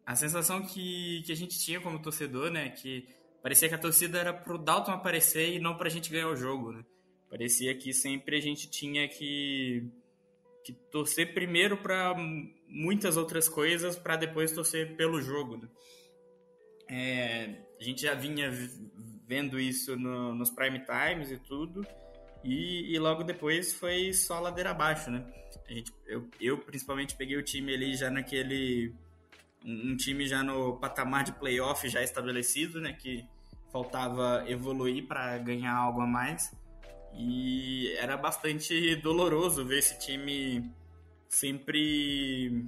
a 0.06 0.16
sensação 0.16 0.62
que, 0.62 1.22
que 1.26 1.32
a 1.32 1.36
gente 1.36 1.60
tinha 1.60 1.80
como 1.80 2.02
torcedor, 2.02 2.52
né? 2.52 2.70
Que 2.70 3.08
parecia 3.41 3.70
que 3.70 3.76
a 3.76 3.80
torcida 3.80 4.20
era 4.20 4.34
pro 4.34 4.58
Dalton 4.58 4.91
aparecer 4.91 5.54
e 5.54 5.60
não 5.60 5.76
pra 5.76 5.89
gente 5.89 6.12
ganhar 6.12 6.28
o 6.28 6.36
jogo, 6.36 6.72
né? 6.72 6.84
Parecia 7.30 7.76
que 7.76 7.93
sempre 7.93 8.38
a 8.38 8.41
gente 8.41 8.70
tinha 8.70 9.08
que, 9.08 9.88
que 10.66 10.74
torcer 10.74 11.34
primeiro 11.34 11.78
para 11.78 12.14
muitas 12.68 13.18
outras 13.18 13.47
coisas 13.47 13.97
para 13.97 14.16
depois 14.16 14.52
torcer 14.52 14.95
pelo 14.95 15.22
jogo, 15.22 15.58
né? 15.58 15.70
É, 16.89 17.56
a 17.80 17.84
gente 17.84 18.02
já 18.02 18.14
vinha 18.14 18.52
vendo 19.26 19.58
isso 19.58 19.95
no, 19.95 20.36
nos 20.36 20.49
prime 20.49 20.84
times 20.84 21.32
e 21.32 21.38
tudo, 21.38 21.88
e, 22.43 22.93
e, 22.93 22.99
logo 22.99 23.24
depois 23.24 23.74
foi 23.74 24.14
só 24.14 24.39
ladeira 24.39 24.72
abaixo, 24.72 25.12
né? 25.12 25.26
A 25.70 25.74
gente, 25.74 25.93
eu, 26.08 26.28
eu 26.39 26.58
principalmente 26.58 27.16
peguei 27.16 27.38
o 27.38 27.43
time 27.43 27.74
ali 27.74 27.95
já 27.95 28.10
naquele. 28.10 28.93
Um, 29.64 29.95
time 29.95 30.28
já 30.28 30.43
no 30.43 30.78
patamar 30.78 31.24
de 31.24 31.34
playoff 31.34 31.88
já 31.88 32.01
estabelecido, 32.01 32.82
né? 32.82 32.93
Que 32.93 33.26
faltava 33.72 34.43
evoluir 34.47 35.07
para 35.07 35.38
ganhar 35.38 35.76
algo 35.76 36.01
a 36.01 36.07
mais. 36.07 36.51
E 37.14 37.93
era 37.97 38.18
bastante 38.18 38.95
doloroso 38.97 39.66
ver 39.66 39.80
esse 39.80 39.99
time 39.99 40.72
sempre 41.28 42.66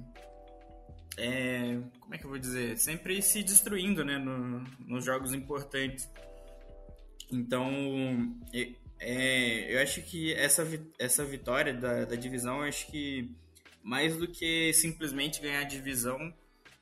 é, 1.16 1.78
como 2.00 2.14
é 2.14 2.18
que 2.18 2.24
eu 2.24 2.30
vou 2.30 2.38
dizer? 2.38 2.76
Sempre 2.76 3.22
se 3.22 3.42
destruindo, 3.42 4.04
né, 4.04 4.18
no, 4.18 4.64
nos 4.80 5.04
jogos 5.04 5.32
importantes. 5.32 6.08
Então, 7.30 7.70
é, 9.00 9.74
eu 9.74 9.80
acho 9.80 10.02
que 10.02 10.32
essa, 10.34 10.66
essa 10.98 11.24
vitória 11.24 11.72
da, 11.72 12.04
da 12.04 12.16
divisão, 12.16 12.62
acho 12.62 12.86
que 12.88 13.30
mais 13.82 14.16
do 14.16 14.26
que 14.26 14.72
simplesmente 14.72 15.40
ganhar 15.40 15.60
a 15.60 15.64
divisão, 15.64 16.32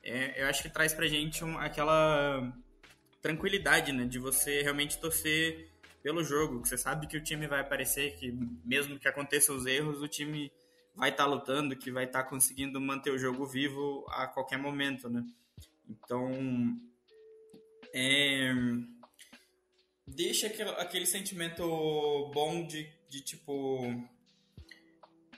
é, 0.03 0.43
eu 0.43 0.47
acho 0.47 0.63
que 0.63 0.69
traz 0.69 0.93
pra 0.93 1.07
gente 1.07 1.45
um, 1.45 1.59
aquela 1.59 2.53
tranquilidade, 3.21 3.93
né, 3.93 4.05
de 4.05 4.19
você 4.19 4.63
realmente 4.63 4.99
torcer 4.99 5.71
pelo 6.03 6.25
jogo, 6.25 6.61
que 6.61 6.69
você 6.69 6.77
sabe 6.77 7.07
que 7.07 7.17
o 7.17 7.23
time 7.23 7.47
vai 7.47 7.61
aparecer, 7.61 8.17
que 8.17 8.33
mesmo 8.65 8.99
que 8.99 9.07
aconteçam 9.07 9.57
os 9.57 9.65
erros, 9.67 10.03
o 10.03 10.09
time 10.09 10.51
vai 10.95 11.11
estar 11.11 11.25
tá 11.25 11.31
lutando, 11.31 11.77
que 11.77 11.93
vai 11.93 12.05
estar 12.05 12.25
tá 12.25 12.29
conseguindo 12.29 12.81
manter 12.81 13.11
o 13.11 13.19
jogo 13.19 13.47
vivo 13.47 14.05
a 14.09 14.27
qualquer 14.27 14.59
momento, 14.59 15.09
né? 15.09 15.25
Então, 15.89 16.31
é, 17.95 18.53
deixa 20.07 20.49
aquele, 20.79 21.07
sentimento 21.07 21.63
bom 22.35 22.67
de, 22.67 22.91
de 23.09 23.21
tipo 23.21 24.11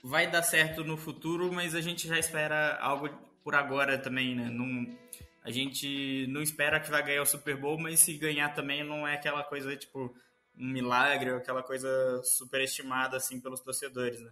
vai 0.03 0.29
dar 0.29 0.43
certo 0.43 0.83
no 0.83 0.97
futuro, 0.97 1.51
mas 1.51 1.73
a 1.73 1.81
gente 1.81 2.07
já 2.07 2.17
espera 2.17 2.77
algo 2.79 3.09
por 3.45 3.53
agora 3.53 3.95
também, 3.99 4.35
né? 4.35 4.49
Não, 4.49 4.97
a 5.43 5.51
gente 5.51 6.25
não 6.29 6.41
espera 6.41 6.79
que 6.79 6.89
vai 6.89 7.05
ganhar 7.05 7.21
o 7.21 7.27
Super 7.27 7.55
Bowl, 7.55 7.77
mas 7.77 7.99
se 7.99 8.17
ganhar 8.17 8.49
também 8.55 8.83
não 8.83 9.07
é 9.07 9.13
aquela 9.13 9.43
coisa 9.43 9.77
tipo 9.77 10.15
um 10.57 10.67
milagre, 10.67 11.29
aquela 11.29 11.61
coisa 11.61 11.87
superestimada 12.23 13.17
assim 13.17 13.39
pelos 13.39 13.59
torcedores, 13.59 14.19
né? 14.19 14.31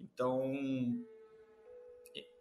Então 0.00 0.54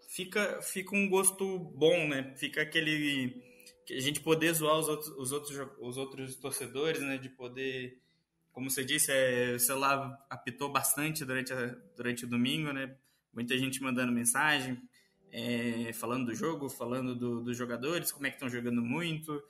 fica, 0.07 0.61
fica 0.61 0.95
um 0.95 1.09
gosto 1.09 1.59
bom, 1.59 2.07
né? 2.07 2.33
Fica 2.37 2.61
aquele 2.61 3.43
que 3.85 3.93
a 3.93 3.99
gente 3.99 4.21
poder 4.21 4.53
zoar 4.53 4.79
os 4.79 4.87
outros, 4.87 5.09
os 5.17 5.31
outros, 5.33 5.67
os 5.81 5.97
outros 5.97 6.35
torcedores, 6.37 7.01
né? 7.01 7.17
De 7.17 7.27
poder, 7.27 7.99
como 8.53 8.69
você 8.71 8.85
disse, 8.85 9.11
é, 9.11 9.55
o 9.55 9.59
celular 9.59 10.25
apitou 10.29 10.71
bastante 10.71 11.25
durante, 11.25 11.51
a, 11.51 11.75
durante 11.97 12.23
o 12.23 12.29
domingo, 12.29 12.71
né? 12.71 12.95
Muita 13.33 13.57
gente 13.57 13.81
mandando 13.81 14.13
mensagem, 14.13 14.81
é, 15.37 15.91
falando 15.91 16.27
do 16.27 16.33
jogo, 16.33 16.69
falando 16.69 17.13
do, 17.13 17.43
dos 17.43 17.57
jogadores, 17.57 18.09
como 18.09 18.25
é 18.25 18.29
que 18.29 18.37
estão 18.37 18.47
jogando 18.47 18.81
muito. 18.81 19.43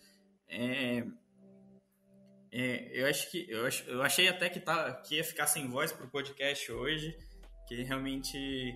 É, 0.50 1.06
é, 2.52 2.90
eu 2.92 3.08
acho 3.08 3.30
que 3.30 3.46
eu, 3.48 3.68
ach, 3.68 3.84
eu 3.88 4.02
achei 4.02 4.28
até 4.28 4.50
que, 4.50 4.60
tá, 4.60 4.94
que 4.94 5.16
ia 5.16 5.24
ficar 5.24 5.46
sem 5.46 5.68
voz 5.68 5.92
pro 5.92 6.10
podcast 6.10 6.72
hoje 6.72 7.16
que 7.68 7.84
realmente 7.84 8.76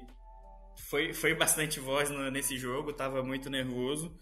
foi, 0.89 1.13
foi 1.13 1.33
bastante 1.35 1.79
voz 1.79 2.09
no, 2.09 2.29
nesse 2.29 2.57
jogo, 2.57 2.93
tava 2.93 3.23
muito 3.23 3.49
nervoso. 3.49 4.15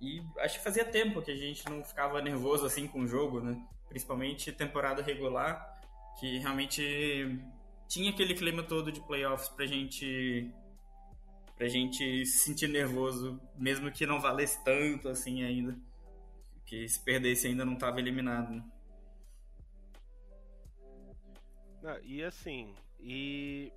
E 0.00 0.20
acho 0.40 0.58
que 0.58 0.64
fazia 0.64 0.84
tempo 0.84 1.22
que 1.22 1.30
a 1.30 1.36
gente 1.36 1.64
não 1.68 1.82
ficava 1.84 2.20
nervoso 2.20 2.66
assim 2.66 2.86
com 2.86 3.00
o 3.00 3.08
jogo, 3.08 3.40
né? 3.40 3.56
Principalmente 3.88 4.52
temporada 4.52 5.02
regular, 5.02 5.64
que 6.18 6.38
realmente 6.38 7.40
tinha 7.88 8.10
aquele 8.10 8.34
clima 8.34 8.62
todo 8.62 8.92
de 8.92 9.00
playoffs 9.06 9.48
pra 9.48 9.66
gente 9.66 10.52
pra 11.56 11.68
gente 11.68 12.26
se 12.26 12.38
sentir 12.38 12.68
nervoso, 12.68 13.40
mesmo 13.56 13.90
que 13.90 14.06
não 14.06 14.20
valesse 14.20 14.62
tanto 14.64 15.08
assim 15.08 15.42
ainda. 15.42 15.76
que 16.66 16.88
se 16.88 16.98
perdesse 16.98 17.46
ainda 17.46 17.64
não 17.64 17.74
estava 17.74 18.00
eliminado. 18.00 18.64
Né? 21.82 22.00
E 22.02 22.22
assim, 22.22 22.74
e 22.98 23.70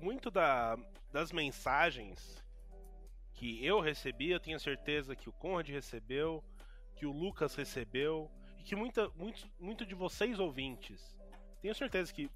muito 0.00 0.30
da, 0.30 0.76
das 1.12 1.30
mensagens 1.30 2.42
que 3.34 3.64
eu 3.64 3.80
recebi, 3.80 4.30
eu 4.30 4.40
tenho 4.40 4.58
certeza 4.58 5.14
que 5.14 5.28
o 5.28 5.32
Conrad 5.32 5.68
recebeu, 5.68 6.42
que 6.96 7.06
o 7.06 7.12
Lucas 7.12 7.54
recebeu, 7.54 8.30
e 8.58 8.62
que 8.62 8.74
muita, 8.74 9.08
muito, 9.10 9.48
muito 9.58 9.86
de 9.86 9.94
vocês 9.94 10.38
ouvintes, 10.38 11.16
tenho 11.60 11.74
certeza 11.74 12.12
que 12.12 12.30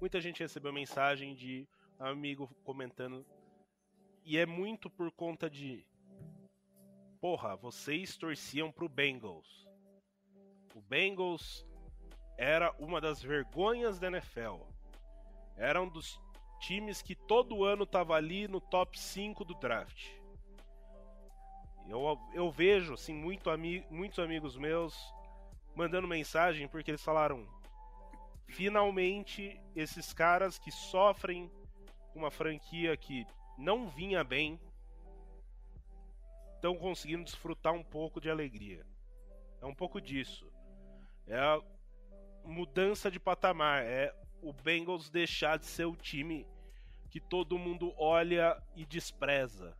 muita 0.00 0.20
gente 0.20 0.40
recebeu 0.40 0.72
mensagem 0.72 1.34
de 1.34 1.66
amigo 1.98 2.48
comentando. 2.64 3.24
E 4.28 4.36
é 4.38 4.44
muito 4.44 4.90
por 4.90 5.08
conta 5.12 5.48
de. 5.48 5.86
Porra, 7.20 7.54
vocês 7.54 8.16
torciam 8.16 8.72
pro 8.72 8.88
Bengals. 8.88 9.68
O 10.74 10.80
Bengals 10.80 11.64
era 12.36 12.72
uma 12.72 13.00
das 13.00 13.22
vergonhas 13.22 14.00
da 14.00 14.08
NFL. 14.08 14.62
Era 15.56 15.80
um 15.80 15.88
dos 15.88 16.20
times 16.58 17.00
que 17.00 17.14
todo 17.14 17.62
ano 17.62 17.86
tava 17.86 18.16
ali 18.16 18.48
no 18.48 18.60
top 18.60 18.98
5 18.98 19.44
do 19.44 19.54
draft. 19.54 20.10
Eu, 21.88 22.18
eu 22.34 22.50
vejo 22.50 22.94
assim, 22.94 23.14
muito 23.14 23.48
ami 23.48 23.86
muitos 23.88 24.18
amigos 24.18 24.56
meus 24.56 24.92
mandando 25.72 26.08
mensagem 26.08 26.66
porque 26.66 26.90
eles 26.90 27.04
falaram: 27.04 27.46
finalmente 28.48 29.60
esses 29.76 30.12
caras 30.12 30.58
que 30.58 30.72
sofrem 30.72 31.48
uma 32.12 32.28
franquia 32.28 32.96
que 32.96 33.24
não 33.56 33.88
vinha 33.88 34.22
bem 34.22 34.60
estão 36.56 36.76
conseguindo 36.76 37.24
desfrutar 37.24 37.72
um 37.72 37.82
pouco 37.82 38.20
de 38.20 38.30
alegria. 38.30 38.84
É 39.60 39.66
um 39.66 39.74
pouco 39.74 40.00
disso. 40.00 40.50
É 41.26 41.38
a 41.38 41.60
mudança 42.44 43.10
de 43.10 43.20
patamar. 43.20 43.84
É 43.84 44.14
o 44.42 44.52
Bengals 44.52 45.10
deixar 45.10 45.58
de 45.58 45.66
ser 45.66 45.84
o 45.84 45.96
time 45.96 46.46
que 47.10 47.20
todo 47.20 47.58
mundo 47.58 47.94
olha 47.96 48.60
e 48.74 48.84
despreza. 48.84 49.76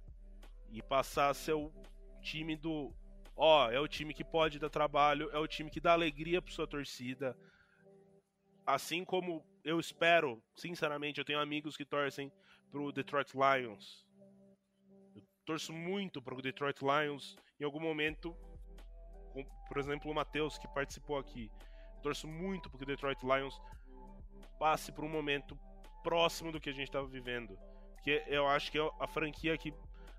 E 0.70 0.82
passar 0.82 1.30
a 1.30 1.34
ser 1.34 1.54
o 1.54 1.72
time 2.20 2.56
do. 2.56 2.92
Ó, 3.36 3.70
é 3.70 3.78
o 3.78 3.88
time 3.88 4.14
que 4.14 4.24
pode 4.24 4.58
dar 4.58 4.70
trabalho, 4.70 5.30
é 5.30 5.38
o 5.38 5.46
time 5.46 5.70
que 5.70 5.80
dá 5.80 5.92
alegria 5.92 6.40
para 6.40 6.52
sua 6.52 6.66
torcida. 6.66 7.36
Assim 8.66 9.04
como 9.04 9.44
eu 9.62 9.78
espero, 9.78 10.42
sinceramente, 10.54 11.18
eu 11.18 11.24
tenho 11.24 11.38
amigos 11.38 11.76
que 11.76 11.84
torcem 11.84 12.32
pro 12.70 12.92
Detroit 12.92 13.32
Lions. 13.34 14.06
Eu 15.14 15.22
torço 15.44 15.72
muito 15.72 16.20
pro 16.20 16.42
Detroit 16.42 16.80
Lions. 16.82 17.36
Em 17.58 17.64
algum 17.64 17.80
momento, 17.80 18.36
com, 19.32 19.44
por 19.68 19.78
exemplo, 19.78 20.10
o 20.10 20.14
Matheus 20.14 20.58
que 20.58 20.68
participou 20.68 21.18
aqui. 21.18 21.50
Eu 21.96 22.02
torço 22.02 22.28
muito 22.28 22.70
pro 22.70 22.84
Detroit 22.84 23.22
Lions 23.22 23.60
passe 24.58 24.92
por 24.92 25.04
um 25.04 25.08
momento 25.08 25.58
próximo 26.02 26.52
do 26.52 26.60
que 26.60 26.70
a 26.70 26.72
gente 26.72 26.88
estava 26.88 27.06
vivendo. 27.06 27.58
Porque 27.94 28.22
eu 28.26 28.46
acho 28.46 28.70
que 28.70 28.78
é 28.78 28.90
a 29.00 29.06
franquia 29.06 29.56
que 29.58 29.72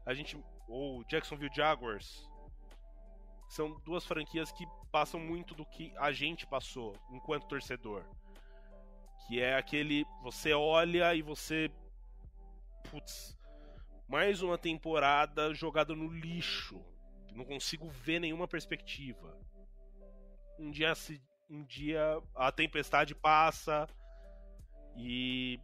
a 0.05 0.13
gente. 0.13 0.37
Ou 0.67 1.03
Jacksonville 1.05 1.53
Jaguars. 1.53 2.27
São 3.47 3.79
duas 3.85 4.05
franquias 4.05 4.51
que 4.51 4.65
passam 4.91 5.19
muito 5.19 5.55
do 5.55 5.65
que 5.65 5.93
a 5.97 6.11
gente 6.11 6.45
passou 6.45 6.93
enquanto 7.11 7.47
torcedor. 7.47 8.03
Que 9.25 9.41
é 9.41 9.55
aquele. 9.55 10.05
Você 10.23 10.53
olha 10.53 11.15
e 11.15 11.21
você. 11.21 11.71
Putz. 12.91 13.37
Mais 14.07 14.41
uma 14.41 14.57
temporada 14.57 15.53
jogada 15.53 15.93
no 15.93 16.07
lixo. 16.07 16.81
Não 17.33 17.43
consigo 17.45 17.89
ver 17.89 18.19
nenhuma 18.19 18.47
perspectiva. 18.47 19.37
Um 20.57 20.71
dia, 20.71 20.93
um 21.49 21.63
dia 21.63 22.21
a 22.35 22.51
tempestade 22.51 23.13
passa 23.13 23.87
e 24.95 25.59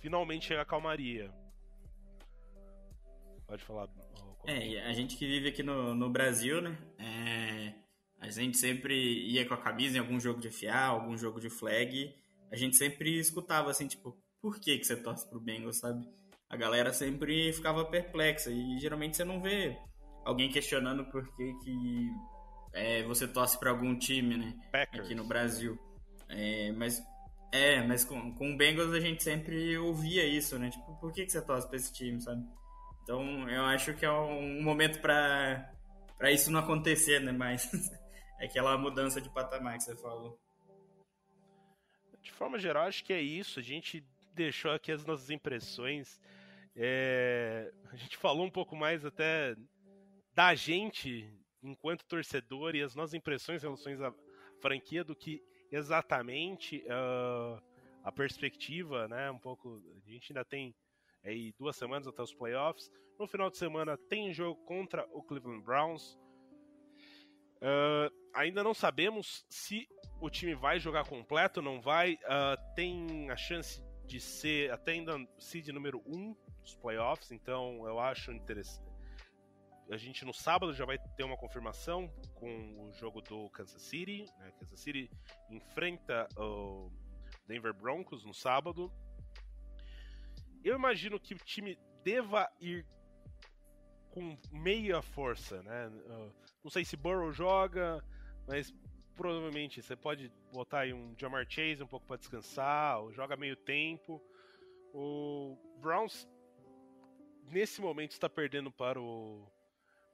finalmente 0.00 0.46
chega 0.46 0.62
a 0.62 0.66
calmaria. 0.66 1.32
Pode 3.46 3.62
falar. 3.62 3.88
É, 4.46 4.80
a 4.82 4.92
gente 4.92 5.16
que 5.16 5.26
vive 5.26 5.48
aqui 5.48 5.62
no, 5.62 5.94
no 5.94 6.10
Brasil, 6.10 6.60
né? 6.60 6.76
É, 6.98 7.72
a 8.20 8.28
gente 8.30 8.58
sempre 8.58 8.94
ia 8.94 9.46
com 9.46 9.54
a 9.54 9.62
camisa 9.62 9.96
em 9.96 10.00
algum 10.00 10.18
jogo 10.20 10.40
de 10.40 10.50
FA, 10.50 10.74
algum 10.74 11.16
jogo 11.16 11.40
de 11.40 11.48
flag. 11.48 12.14
A 12.50 12.56
gente 12.56 12.76
sempre 12.76 13.18
escutava 13.18 13.70
assim, 13.70 13.86
tipo, 13.86 14.16
por 14.44 14.60
que, 14.60 14.76
que 14.76 14.84
você 14.84 14.94
torce 14.94 15.26
pro 15.26 15.40
Bengals, 15.40 15.78
sabe? 15.78 16.06
A 16.50 16.54
galera 16.54 16.92
sempre 16.92 17.50
ficava 17.54 17.82
perplexa 17.86 18.50
e 18.50 18.78
geralmente 18.78 19.16
você 19.16 19.24
não 19.24 19.40
vê 19.40 19.74
alguém 20.22 20.50
questionando 20.50 21.06
por 21.06 21.34
que, 21.34 21.54
que 21.64 22.10
é, 22.74 23.02
você 23.04 23.26
torce 23.26 23.58
para 23.58 23.70
algum 23.70 23.98
time, 23.98 24.36
né? 24.36 24.54
Packers. 24.70 25.06
Aqui 25.06 25.14
no 25.14 25.24
Brasil. 25.24 25.78
É, 26.28 26.70
mas 26.72 27.02
é, 27.52 27.82
mas 27.86 28.04
com, 28.04 28.34
com 28.34 28.52
o 28.52 28.56
Bengals 28.58 28.92
a 28.92 29.00
gente 29.00 29.22
sempre 29.24 29.78
ouvia 29.78 30.26
isso, 30.26 30.58
né? 30.58 30.68
Tipo, 30.68 30.94
por 31.00 31.10
que, 31.10 31.24
que 31.24 31.32
você 31.32 31.40
torce 31.40 31.66
pra 31.66 31.78
esse 31.78 31.90
time, 31.90 32.20
sabe? 32.20 32.44
Então 33.02 33.48
eu 33.48 33.64
acho 33.64 33.94
que 33.94 34.04
é 34.04 34.12
um 34.12 34.62
momento 34.62 35.00
para 35.00 35.72
para 36.18 36.30
isso 36.30 36.50
não 36.50 36.60
acontecer, 36.60 37.18
né? 37.18 37.32
Mas 37.32 37.66
É 38.38 38.44
aquela 38.44 38.76
mudança 38.76 39.22
de 39.22 39.30
patamar 39.30 39.78
que 39.78 39.84
você 39.84 39.96
falou. 39.96 40.38
De 42.20 42.30
forma 42.32 42.58
geral, 42.58 42.86
acho 42.86 43.02
que 43.02 43.12
é 43.12 43.22
isso. 43.22 43.58
A 43.58 43.62
gente 43.62 44.04
deixou 44.34 44.72
aqui 44.72 44.92
as 44.92 45.04
nossas 45.04 45.30
impressões. 45.30 46.20
É... 46.76 47.72
A 47.90 47.96
gente 47.96 48.16
falou 48.16 48.44
um 48.44 48.50
pouco 48.50 48.76
mais 48.76 49.04
até 49.04 49.56
da 50.34 50.54
gente 50.54 51.28
enquanto 51.62 52.04
torcedor 52.04 52.74
e 52.74 52.82
as 52.82 52.94
nossas 52.94 53.14
impressões 53.14 53.62
em 53.62 53.66
relação 53.66 54.06
à 54.06 54.14
franquia 54.60 55.02
do 55.02 55.16
que 55.16 55.42
exatamente 55.70 56.84
uh, 56.86 57.60
a 58.02 58.12
perspectiva, 58.12 59.08
né? 59.08 59.30
Um 59.30 59.38
pouco. 59.38 59.82
A 60.06 60.10
gente 60.10 60.32
ainda 60.32 60.44
tem 60.44 60.74
aí 61.24 61.52
duas 61.58 61.76
semanas 61.76 62.06
até 62.06 62.22
os 62.22 62.34
playoffs. 62.34 62.90
No 63.18 63.26
final 63.26 63.50
de 63.50 63.56
semana 63.56 63.96
tem 63.96 64.32
jogo 64.32 64.60
contra 64.64 65.06
o 65.12 65.22
Cleveland 65.22 65.64
Browns. 65.64 66.18
Uh, 67.56 68.12
ainda 68.34 68.62
não 68.62 68.74
sabemos 68.74 69.46
se 69.48 69.88
o 70.20 70.28
time 70.28 70.54
vai 70.54 70.78
jogar 70.78 71.08
completo, 71.08 71.62
não 71.62 71.80
vai. 71.80 72.14
Uh, 72.14 72.74
tem 72.74 73.30
a 73.30 73.36
chance 73.36 73.82
de 74.06 74.20
ser 74.20 74.72
até 74.72 74.92
ainda 74.92 75.16
seed 75.38 75.68
número 75.68 76.02
1 76.06 76.16
um 76.16 76.36
dos 76.62 76.74
playoffs, 76.74 77.30
então 77.30 77.86
eu 77.86 77.98
acho 77.98 78.32
interessante. 78.32 78.94
A 79.90 79.96
gente 79.96 80.24
no 80.24 80.32
sábado 80.32 80.72
já 80.72 80.86
vai 80.86 80.98
ter 80.98 81.24
uma 81.24 81.36
confirmação 81.36 82.08
com 82.34 82.88
o 82.88 82.92
jogo 82.94 83.20
do 83.20 83.50
Kansas 83.50 83.82
City. 83.82 84.24
Né? 84.38 84.50
Kansas 84.58 84.80
City 84.80 85.10
enfrenta 85.50 86.26
o 86.38 86.90
Denver 87.46 87.74
Broncos 87.74 88.24
no 88.24 88.32
sábado. 88.32 88.90
Eu 90.62 90.74
imagino 90.74 91.20
que 91.20 91.34
o 91.34 91.38
time 91.38 91.78
deva 92.02 92.50
ir 92.60 92.86
com 94.10 94.38
meia 94.50 95.02
força, 95.02 95.62
né? 95.62 95.90
Não 96.62 96.70
sei 96.70 96.84
se 96.84 96.96
Burrow 96.96 97.30
joga, 97.32 98.02
mas 98.46 98.72
provavelmente 99.16 99.82
você 99.82 99.96
pode 99.96 100.30
botar 100.52 100.80
aí 100.80 100.92
um 100.92 101.14
Jamar 101.18 101.46
Chase 101.48 101.82
um 101.82 101.86
pouco 101.86 102.06
para 102.06 102.16
descansar, 102.16 103.00
ou 103.00 103.12
joga 103.12 103.36
meio 103.36 103.56
tempo. 103.56 104.22
O 104.92 105.56
Browns 105.80 106.28
nesse 107.50 107.80
momento 107.80 108.12
está 108.12 108.28
perdendo 108.28 108.70
para 108.70 109.00
o 109.00 109.46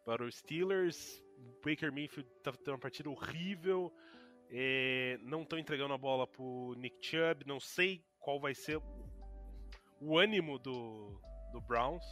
para 0.05 0.25
os 0.25 0.37
Steelers. 0.37 1.23
Baker 1.65 1.93
Mayfield 1.93 2.29
está 2.37 2.53
tendo 2.53 2.73
uma 2.73 2.79
partida 2.79 3.09
horrível. 3.09 3.93
É, 4.51 5.19
não 5.23 5.43
estão 5.43 5.59
entregando 5.59 5.95
a 5.95 5.99
bola 5.99 6.27
pro 6.27 6.75
Nick 6.77 6.97
Chubb. 7.07 7.45
Não 7.47 7.61
sei 7.61 8.05
qual 8.19 8.41
vai 8.41 8.55
ser 8.55 8.81
o 10.01 10.19
ânimo 10.19 10.59
do, 10.59 11.21
do 11.53 11.61
Browns. 11.61 12.05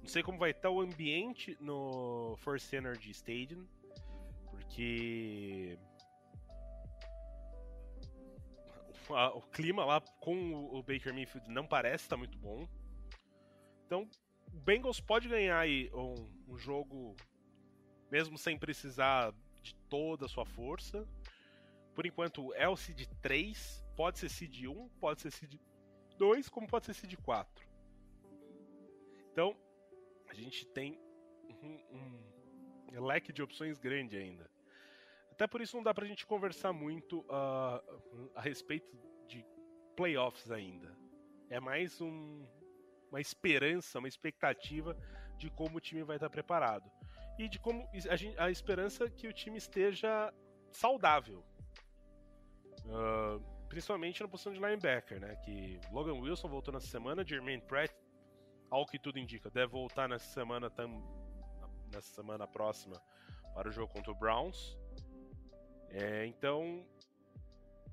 Não 0.00 0.08
sei 0.08 0.22
como 0.22 0.38
vai 0.38 0.50
estar 0.50 0.70
o 0.70 0.80
ambiente 0.80 1.56
no 1.60 2.36
First 2.38 2.72
Energy 2.72 3.10
Stadium, 3.12 3.66
porque 4.50 5.78
o 9.10 9.42
clima 9.42 9.84
lá 9.84 10.00
com 10.20 10.54
o 10.72 10.82
Baker 10.82 11.12
Mayfield 11.12 11.50
não 11.50 11.66
parece 11.66 12.04
estar 12.04 12.16
muito 12.16 12.38
bom. 12.38 12.68
Então, 13.86 14.08
o 14.52 14.56
Bengals 14.60 15.00
pode 15.00 15.28
ganhar 15.28 15.58
aí 15.58 15.90
um, 15.92 16.28
um 16.48 16.58
jogo 16.58 17.16
mesmo 18.10 18.36
sem 18.36 18.58
precisar 18.58 19.32
de 19.62 19.74
toda 19.88 20.26
a 20.26 20.28
sua 20.28 20.44
força. 20.44 21.06
Por 21.94 22.06
enquanto, 22.06 22.52
é 22.54 22.68
o 22.68 22.76
seed 22.76 23.06
3, 23.20 23.84
pode 23.96 24.18
ser 24.18 24.28
seed 24.28 24.66
1, 24.66 24.88
pode 25.00 25.20
ser 25.20 25.30
seed 25.30 25.58
2, 26.18 26.48
como 26.48 26.66
pode 26.66 26.86
ser 26.86 26.94
seed 26.94 27.16
4. 27.16 27.66
Então, 29.30 29.56
a 30.28 30.34
gente 30.34 30.66
tem 30.66 30.98
um, 31.62 31.80
um 32.98 33.04
leque 33.04 33.32
de 33.32 33.42
opções 33.42 33.78
grande 33.78 34.16
ainda. 34.16 34.50
Até 35.32 35.46
por 35.46 35.62
isso 35.62 35.76
não 35.76 35.82
dá 35.82 35.94
pra 35.94 36.06
gente 36.06 36.26
conversar 36.26 36.74
muito 36.74 37.20
uh, 37.20 38.30
a 38.34 38.40
respeito 38.42 38.94
de 39.26 39.44
playoffs 39.96 40.50
ainda. 40.50 40.94
É 41.48 41.58
mais 41.58 42.00
um, 42.02 42.46
uma 43.10 43.20
esperança, 43.20 43.98
uma 43.98 44.08
expectativa 44.08 44.94
de 45.38 45.50
como 45.50 45.78
o 45.78 45.80
time 45.80 46.02
vai 46.02 46.16
estar 46.16 46.28
preparado. 46.28 46.90
e 47.38 47.48
de 47.48 47.58
como 47.58 47.88
a, 48.10 48.16
gente, 48.16 48.38
a 48.38 48.50
esperança 48.50 49.08
que 49.08 49.26
o 49.26 49.32
time 49.32 49.56
esteja 49.56 50.32
saudável. 50.70 51.42
Uh, 52.84 53.42
principalmente 53.68 54.22
na 54.22 54.28
posição 54.28 54.52
de 54.52 54.60
linebacker, 54.60 55.18
né? 55.18 55.34
Que 55.36 55.80
Logan 55.90 56.20
Wilson 56.20 56.48
voltou 56.48 56.74
nessa 56.74 56.88
semana, 56.88 57.24
Jermaine 57.24 57.62
Pratt, 57.62 57.90
ao 58.70 58.84
que 58.84 58.98
tudo 58.98 59.18
indica, 59.18 59.50
deve 59.50 59.72
voltar 59.72 60.06
nessa 60.08 60.26
semana 60.26 60.68
tam, 60.68 61.02
nessa 61.90 62.14
semana 62.14 62.46
próxima 62.46 63.00
para 63.54 63.68
o 63.68 63.72
jogo 63.72 63.90
contra 63.92 64.12
o 64.12 64.14
Browns. 64.14 64.81
É, 65.92 66.26
então, 66.26 66.84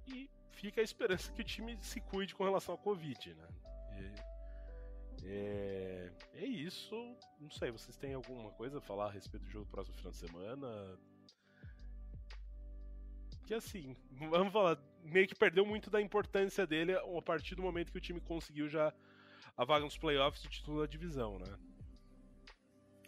e 0.07 0.29
fica 0.53 0.81
a 0.81 0.83
esperança 0.83 1.31
que 1.31 1.41
o 1.41 1.43
time 1.43 1.77
se 1.81 1.99
cuide 1.99 2.33
com 2.33 2.43
relação 2.43 2.73
ao 2.73 2.77
Covid, 2.77 3.33
né? 3.33 3.47
É, 5.23 6.11
é, 6.33 6.45
isso. 6.45 6.95
Não 7.39 7.49
sei, 7.51 7.71
vocês 7.71 7.95
têm 7.97 8.13
alguma 8.13 8.51
coisa 8.51 8.77
a 8.77 8.81
falar 8.81 9.07
a 9.07 9.11
respeito 9.11 9.45
do 9.45 9.51
jogo 9.51 9.65
do 9.65 9.71
próximo 9.71 9.97
final 9.97 10.11
de 10.11 10.17
semana? 10.17 10.99
Que 13.45 13.53
assim, 13.53 13.95
vamos 14.11 14.53
falar, 14.53 14.79
meio 15.03 15.27
que 15.27 15.35
perdeu 15.35 15.65
muito 15.65 15.89
da 15.89 16.01
importância 16.01 16.65
dele 16.65 16.93
a 16.93 17.21
partir 17.21 17.55
do 17.55 17.61
momento 17.61 17.91
que 17.91 17.97
o 17.97 18.01
time 18.01 18.21
conseguiu 18.21 18.69
já 18.69 18.93
a 19.57 19.65
vaga 19.65 19.83
nos 19.83 19.97
playoffs 19.97 20.43
e 20.45 20.49
título 20.49 20.81
da 20.81 20.87
divisão, 20.87 21.39
né? 21.39 21.59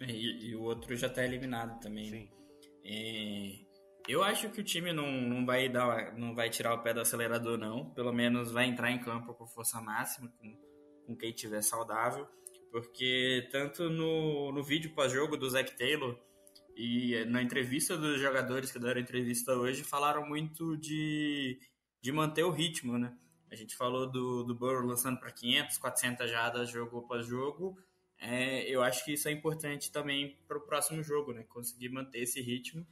E, 0.02 0.50
e, 0.50 0.56
o 0.56 0.64
outro 0.64 0.96
já 0.96 1.08
tá 1.08 1.24
eliminado 1.24 1.80
também. 1.80 2.10
Sim. 2.10 2.30
E 2.84 3.68
eu 4.08 4.24
acho 4.24 4.50
que 4.50 4.62
o 4.62 4.64
time 4.64 4.92
não, 4.92 5.12
não, 5.12 5.46
vai 5.46 5.70
dar, 5.70 6.18
não 6.18 6.34
vai 6.34 6.50
tirar 6.50 6.74
o 6.74 6.82
pé 6.82 6.94
do 6.94 7.02
acelerador, 7.02 7.58
não. 7.58 7.90
Pelo 7.92 8.12
menos 8.12 8.52
vai 8.52 8.66
entrar 8.66 8.92
em 8.92 9.00
campo 9.00 9.34
com 9.34 9.46
força 9.46 9.80
máxima, 9.82 10.32
com, 10.40 10.58
com 11.06 11.16
quem 11.16 11.32
tiver 11.32 11.62
saudável. 11.62 12.28
Porque 12.72 13.48
tanto 13.52 13.90
no, 13.90 14.52
no 14.52 14.64
vídeo 14.64 14.94
pós-jogo 14.96 15.38
do 15.38 15.50
Zac 15.50 15.78
Taylor 15.78 16.18
e 16.76 17.26
na 17.26 17.42
entrevista 17.42 17.98
dos 17.98 18.20
jogadores 18.20 18.72
que 18.72 18.80
deram 18.80 19.02
entrevista 19.02 19.54
hoje, 19.54 19.84
falaram 19.84 20.28
muito 20.28 20.78
de, 20.78 21.60
de 22.02 22.12
manter 22.12 22.44
o 22.44 22.52
ritmo, 22.52 22.98
né? 22.98 23.16
A 23.52 23.56
gente 23.56 23.76
falou 23.76 24.10
do, 24.10 24.44
do 24.44 24.56
Burrow 24.56 24.86
lançando 24.86 25.20
para 25.20 25.32
500, 25.32 25.78
400 25.78 26.32
jardas 26.32 26.70
jogo 26.70 27.00
após 27.00 27.28
jogo. 27.28 27.78
É, 28.18 28.64
eu 28.70 28.82
acho 28.82 29.04
que 29.04 29.14
isso 29.14 29.28
é 29.28 29.32
importante 29.32 29.92
também 29.92 30.38
para 30.48 30.58
o 30.58 30.62
próximo 30.62 31.04
jogo, 31.04 31.34
né? 31.34 31.44
Conseguir 31.44 31.90
manter 31.90 32.20
esse 32.20 32.40
ritmo 32.42 32.86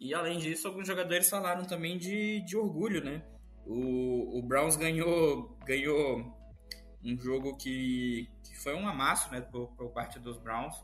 e 0.00 0.14
além 0.14 0.38
disso, 0.38 0.66
alguns 0.66 0.86
jogadores 0.86 1.28
falaram 1.28 1.64
também 1.66 1.98
de, 1.98 2.40
de 2.40 2.56
orgulho, 2.56 3.04
né? 3.04 3.22
O, 3.66 4.38
o 4.38 4.42
Browns 4.42 4.74
ganhou, 4.74 5.58
ganhou 5.66 6.34
um 7.04 7.18
jogo 7.18 7.56
que, 7.58 8.26
que 8.42 8.56
foi 8.58 8.74
um 8.74 8.88
amasso, 8.88 9.30
né, 9.30 9.42
por, 9.42 9.68
por 9.76 9.90
parte 9.92 10.18
dos 10.18 10.38
Browns 10.38 10.74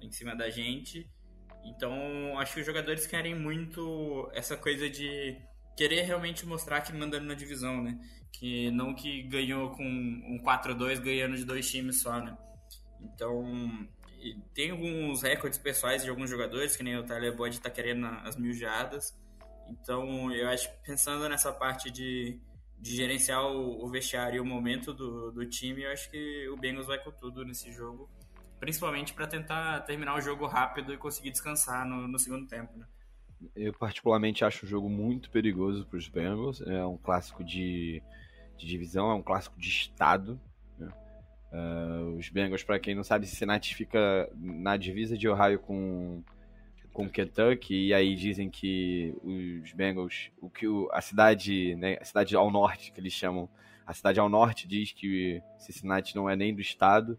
em 0.00 0.10
cima 0.10 0.34
da 0.34 0.48
gente. 0.48 1.06
Então, 1.64 1.92
acho 2.38 2.54
que 2.54 2.60
os 2.60 2.66
jogadores 2.66 3.06
querem 3.06 3.34
muito 3.34 4.30
essa 4.32 4.56
coisa 4.56 4.88
de 4.88 5.38
querer 5.76 6.02
realmente 6.02 6.46
mostrar 6.46 6.80
que 6.80 6.92
mandando 6.92 7.26
na 7.26 7.34
divisão, 7.34 7.82
né? 7.82 7.98
Que 8.32 8.70
não 8.70 8.94
que 8.94 9.22
ganhou 9.24 9.70
com 9.70 9.84
um 9.84 10.38
4-2 10.42 10.98
ganhando 10.98 11.36
de 11.36 11.44
dois 11.44 11.70
times 11.70 12.00
só, 12.00 12.18
né? 12.20 12.36
Então, 13.00 13.86
tem 14.54 14.70
alguns 14.70 15.22
recordes 15.22 15.58
pessoais 15.58 16.02
de 16.02 16.10
alguns 16.10 16.30
jogadores, 16.30 16.76
que 16.76 16.82
nem 16.82 16.96
o 16.96 17.04
Tyler 17.04 17.34
Boyd 17.34 17.56
está 17.56 17.70
querendo 17.70 18.06
as 18.06 18.36
mil 18.36 18.52
jardas. 18.52 19.16
Então, 19.68 20.30
eu 20.32 20.48
acho 20.48 20.70
pensando 20.84 21.28
nessa 21.28 21.52
parte 21.52 21.90
de, 21.90 22.38
de 22.78 22.96
gerenciar 22.96 23.44
o, 23.44 23.84
o 23.84 23.88
vestiário 23.88 24.36
e 24.36 24.40
o 24.40 24.44
momento 24.44 24.92
do, 24.92 25.30
do 25.32 25.46
time, 25.48 25.82
eu 25.82 25.92
acho 25.92 26.10
que 26.10 26.48
o 26.48 26.56
Bengals 26.56 26.86
vai 26.86 26.98
com 26.98 27.10
tudo 27.10 27.44
nesse 27.44 27.72
jogo, 27.72 28.08
principalmente 28.60 29.14
para 29.14 29.26
tentar 29.26 29.80
terminar 29.82 30.16
o 30.16 30.20
jogo 30.20 30.46
rápido 30.46 30.92
e 30.92 30.98
conseguir 30.98 31.30
descansar 31.30 31.86
no, 31.86 32.06
no 32.06 32.18
segundo 32.18 32.46
tempo. 32.46 32.76
Né? 32.76 32.86
Eu, 33.56 33.72
particularmente, 33.72 34.44
acho 34.44 34.66
o 34.66 34.68
jogo 34.68 34.88
muito 34.88 35.30
perigoso 35.30 35.86
para 35.86 35.98
os 35.98 36.08
Bengals. 36.08 36.60
É 36.62 36.84
um 36.84 36.96
clássico 36.96 37.42
de, 37.42 38.02
de 38.56 38.66
divisão, 38.66 39.10
é 39.10 39.14
um 39.14 39.22
clássico 39.22 39.58
de 39.58 39.68
estado. 39.68 40.40
Uh, 41.52 42.16
os 42.16 42.30
Bengals, 42.30 42.64
para 42.64 42.78
quem 42.78 42.94
não 42.94 43.04
sabe, 43.04 43.26
Cincinnati 43.26 43.74
fica 43.74 44.30
na 44.34 44.76
divisa 44.76 45.18
de 45.18 45.28
Ohio 45.28 45.58
com, 45.58 46.22
com 46.92 47.08
Kentucky, 47.08 47.88
e 47.88 47.94
aí 47.94 48.14
dizem 48.14 48.48
que 48.48 49.14
os 49.22 49.72
Bengals, 49.72 50.30
o 50.40 50.48
que 50.48 50.66
o, 50.66 50.88
a 50.92 51.02
cidade, 51.02 51.74
né, 51.76 51.98
a 52.00 52.04
cidade 52.04 52.34
ao 52.34 52.50
norte, 52.50 52.90
que 52.90 53.00
eles 53.00 53.12
chamam, 53.12 53.50
a 53.86 53.92
cidade 53.92 54.18
ao 54.18 54.30
norte 54.30 54.66
diz 54.66 54.92
que 54.92 55.42
Cincinnati 55.58 56.16
não 56.16 56.28
é 56.28 56.34
nem 56.34 56.54
do 56.54 56.60
estado. 56.60 57.18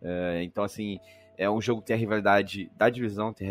Uh, 0.00 0.42
então, 0.42 0.62
assim, 0.62 1.00
é 1.36 1.50
um 1.50 1.60
jogo 1.60 1.80
que 1.80 1.88
tem 1.88 1.96
a 1.96 1.98
rivalidade 1.98 2.70
da 2.76 2.88
divisão, 2.88 3.32
tem 3.32 3.48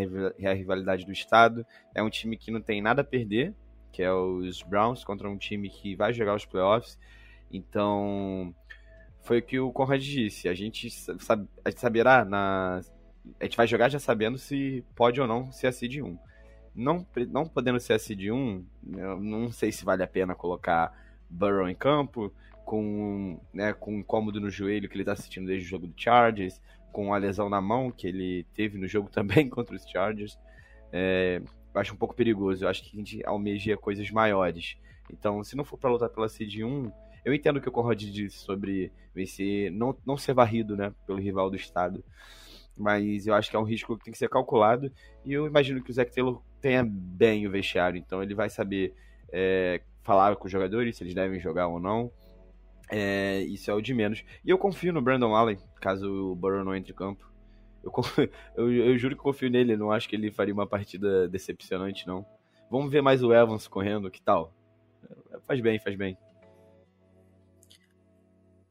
a 0.47 0.53
rivalidade 0.53 1.05
do 1.05 1.11
estado. 1.11 1.65
É 1.93 2.01
um 2.01 2.09
time 2.09 2.37
que 2.37 2.51
não 2.51 2.61
tem 2.61 2.81
nada 2.81 3.01
a 3.01 3.05
perder, 3.05 3.53
que 3.91 4.01
é 4.01 4.11
os 4.13 4.61
Browns, 4.63 5.03
contra 5.03 5.29
um 5.29 5.37
time 5.37 5.69
que 5.69 5.95
vai 5.95 6.13
jogar 6.13 6.35
os 6.35 6.45
playoffs. 6.45 6.97
Então, 7.51 8.53
foi 9.25 9.39
o 9.39 9.41
que 9.41 9.59
o 9.59 9.71
Conrad 9.71 10.01
disse. 10.01 10.47
A 10.47 10.53
gente, 10.53 10.89
sabe, 10.89 11.47
a 11.63 11.69
gente 11.69 11.81
saberá 11.81 12.23
na. 12.23 12.79
A 13.39 13.43
gente 13.43 13.57
vai 13.57 13.65
jogar 13.65 13.89
já 13.89 13.99
sabendo 13.99 14.37
se 14.37 14.83
pode 14.95 15.19
ou 15.19 15.27
não 15.27 15.51
ser 15.51 15.67
a 15.67 15.71
Seed 15.71 15.97
1. 15.97 16.17
Não, 16.75 17.05
não 17.29 17.47
podendo 17.47 17.79
ser 17.79 17.93
a 17.93 17.99
Seed 17.99 18.29
1, 18.29 18.65
eu 18.97 19.19
não 19.19 19.51
sei 19.51 19.71
se 19.71 19.83
vale 19.83 20.03
a 20.03 20.07
pena 20.07 20.35
colocar 20.35 20.93
Burrow 21.27 21.67
em 21.67 21.73
campo, 21.73 22.31
com, 22.63 23.39
né, 23.51 23.73
com 23.73 23.95
um 23.95 23.99
incômodo 23.99 24.39
no 24.39 24.49
joelho 24.49 24.87
que 24.87 24.95
ele 24.95 25.01
está 25.01 25.15
sentindo 25.15 25.47
desde 25.47 25.65
o 25.65 25.69
jogo 25.69 25.87
do 25.87 25.93
Chargers, 25.97 26.61
com 26.91 27.13
a 27.13 27.17
lesão 27.17 27.49
na 27.49 27.59
mão 27.59 27.89
que 27.89 28.07
ele 28.07 28.45
teve 28.53 28.77
no 28.77 28.87
jogo 28.87 29.09
também 29.11 29.49
contra 29.49 29.75
os 29.75 29.87
Chargers. 29.89 30.37
É, 30.91 31.41
eu 31.73 31.81
acho 31.81 31.93
um 31.93 31.97
pouco 31.97 32.13
perigoso. 32.13 32.63
Eu 32.63 32.69
acho 32.69 32.83
que 32.83 32.95
a 32.95 32.99
gente 32.99 33.25
almeja 33.25 33.75
coisas 33.75 34.11
maiores. 34.11 34.77
Então, 35.11 35.43
se 35.43 35.55
não 35.55 35.63
for 35.63 35.77
para 35.77 35.89
lutar 35.89 36.09
pela 36.09 36.29
Seed 36.29 36.61
1, 36.61 36.91
eu 37.25 37.33
entendo 37.33 37.57
o 37.57 37.61
que 37.61 37.67
o 37.67 37.71
Conrad 37.71 37.99
disse 37.99 38.37
sobre 38.37 38.91
vencer, 39.13 39.71
não, 39.71 39.97
não 40.05 40.15
ser 40.15 40.33
varrido, 40.33 40.77
né, 40.77 40.93
pelo 41.07 41.19
rival 41.19 41.49
do 41.49 41.55
estado. 41.55 42.03
Mas 42.77 43.25
eu 43.25 43.33
acho 43.33 43.49
que 43.49 43.55
é 43.55 43.59
um 43.59 43.63
risco 43.63 43.97
que 43.97 44.05
tem 44.05 44.11
que 44.11 44.17
ser 44.17 44.29
calculado. 44.29 44.91
E 45.25 45.33
eu 45.33 45.47
imagino 45.47 45.81
que 45.81 45.89
o 45.89 45.93
Zac 45.93 46.13
Taylor 46.13 46.41
tenha 46.61 46.85
bem 46.85 47.47
o 47.47 47.51
vestiário, 47.51 47.97
então 47.97 48.21
ele 48.21 48.35
vai 48.35 48.49
saber 48.49 48.93
é, 49.31 49.81
falar 50.03 50.35
com 50.35 50.45
os 50.45 50.51
jogadores 50.51 50.95
se 50.95 51.03
eles 51.03 51.15
devem 51.15 51.39
jogar 51.39 51.67
ou 51.67 51.79
não. 51.79 52.11
É, 52.91 53.41
isso 53.41 53.71
é 53.71 53.73
o 53.73 53.81
de 53.81 53.93
menos. 53.93 54.23
E 54.43 54.49
eu 54.49 54.57
confio 54.57 54.93
no 54.93 55.01
Brandon 55.01 55.33
Allen, 55.33 55.57
caso 55.81 56.31
o 56.31 56.35
Burrow 56.35 56.63
não 56.63 56.75
entre 56.75 56.91
em 56.91 56.95
campo. 56.95 57.27
Eu, 57.83 57.91
eu, 58.55 58.71
eu, 58.71 58.97
juro 58.97 59.15
que 59.15 59.23
confio 59.23 59.49
nele, 59.49 59.75
não 59.75 59.91
acho 59.91 60.07
que 60.07 60.15
ele 60.15 60.31
faria 60.31 60.53
uma 60.53 60.67
partida 60.67 61.27
decepcionante, 61.27 62.05
não. 62.05 62.25
Vamos 62.69 62.91
ver 62.91 63.01
mais 63.01 63.23
o 63.23 63.33
Evans 63.33 63.67
correndo, 63.67 64.11
que 64.11 64.21
tal? 64.21 64.53
Faz 65.47 65.61
bem, 65.61 65.79
faz 65.79 65.95
bem. 65.95 66.17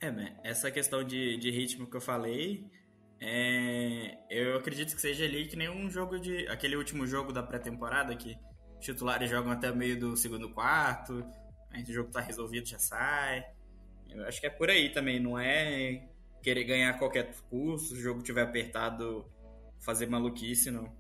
É, 0.05 0.11
né? 0.11 0.37
Essa 0.45 0.71
questão 0.71 1.03
de, 1.03 1.39
de 1.39 1.51
ritmo 1.51 1.87
que 1.87 1.97
eu 1.97 2.01
falei, 2.01 2.71
é, 3.19 4.19
eu 4.29 4.59
acredito 4.59 4.95
que 4.95 5.01
seja 5.01 5.25
ali 5.25 5.47
que 5.47 5.57
nem 5.57 5.71
um 5.71 5.89
jogo 5.89 6.19
de. 6.19 6.47
aquele 6.49 6.77
último 6.77 7.07
jogo 7.07 7.33
da 7.33 7.43
pré-temporada 7.43 8.15
que 8.15 8.37
os 8.79 8.85
titulares 8.85 9.31
jogam 9.31 9.51
até 9.51 9.71
o 9.71 9.77
meio 9.77 9.99
do 9.99 10.15
segundo 10.15 10.51
quarto, 10.51 11.25
aí 11.71 11.83
o 11.83 11.93
jogo 11.93 12.11
tá 12.11 12.21
resolvido, 12.21 12.69
já 12.69 12.79
sai. 12.79 13.47
Eu 14.11 14.27
acho 14.27 14.39
que 14.43 14.47
é 14.47 14.51
por 14.51 14.69
aí 14.69 14.93
também, 14.93 15.19
não 15.19 15.39
é 15.39 16.07
querer 16.43 16.65
ganhar 16.65 16.99
qualquer 16.99 17.35
custo, 17.49 17.95
se 17.95 17.95
o 17.95 18.03
jogo 18.03 18.23
tiver 18.23 18.43
apertado, 18.43 19.25
fazer 19.81 20.07
maluquice, 20.07 20.71
não. 20.71 20.95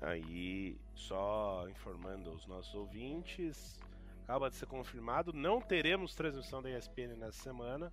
Aí, 0.00 0.78
só 0.94 1.66
informando 1.68 2.30
os 2.30 2.46
nossos 2.46 2.72
ouvintes, 2.76 3.80
acaba 4.24 4.48
de 4.48 4.56
ser 4.56 4.66
confirmado. 4.66 5.32
Não 5.32 5.60
teremos 5.60 6.14
transmissão 6.14 6.62
da 6.62 6.70
ESPN 6.70 7.14
nessa 7.16 7.42
semana. 7.42 7.92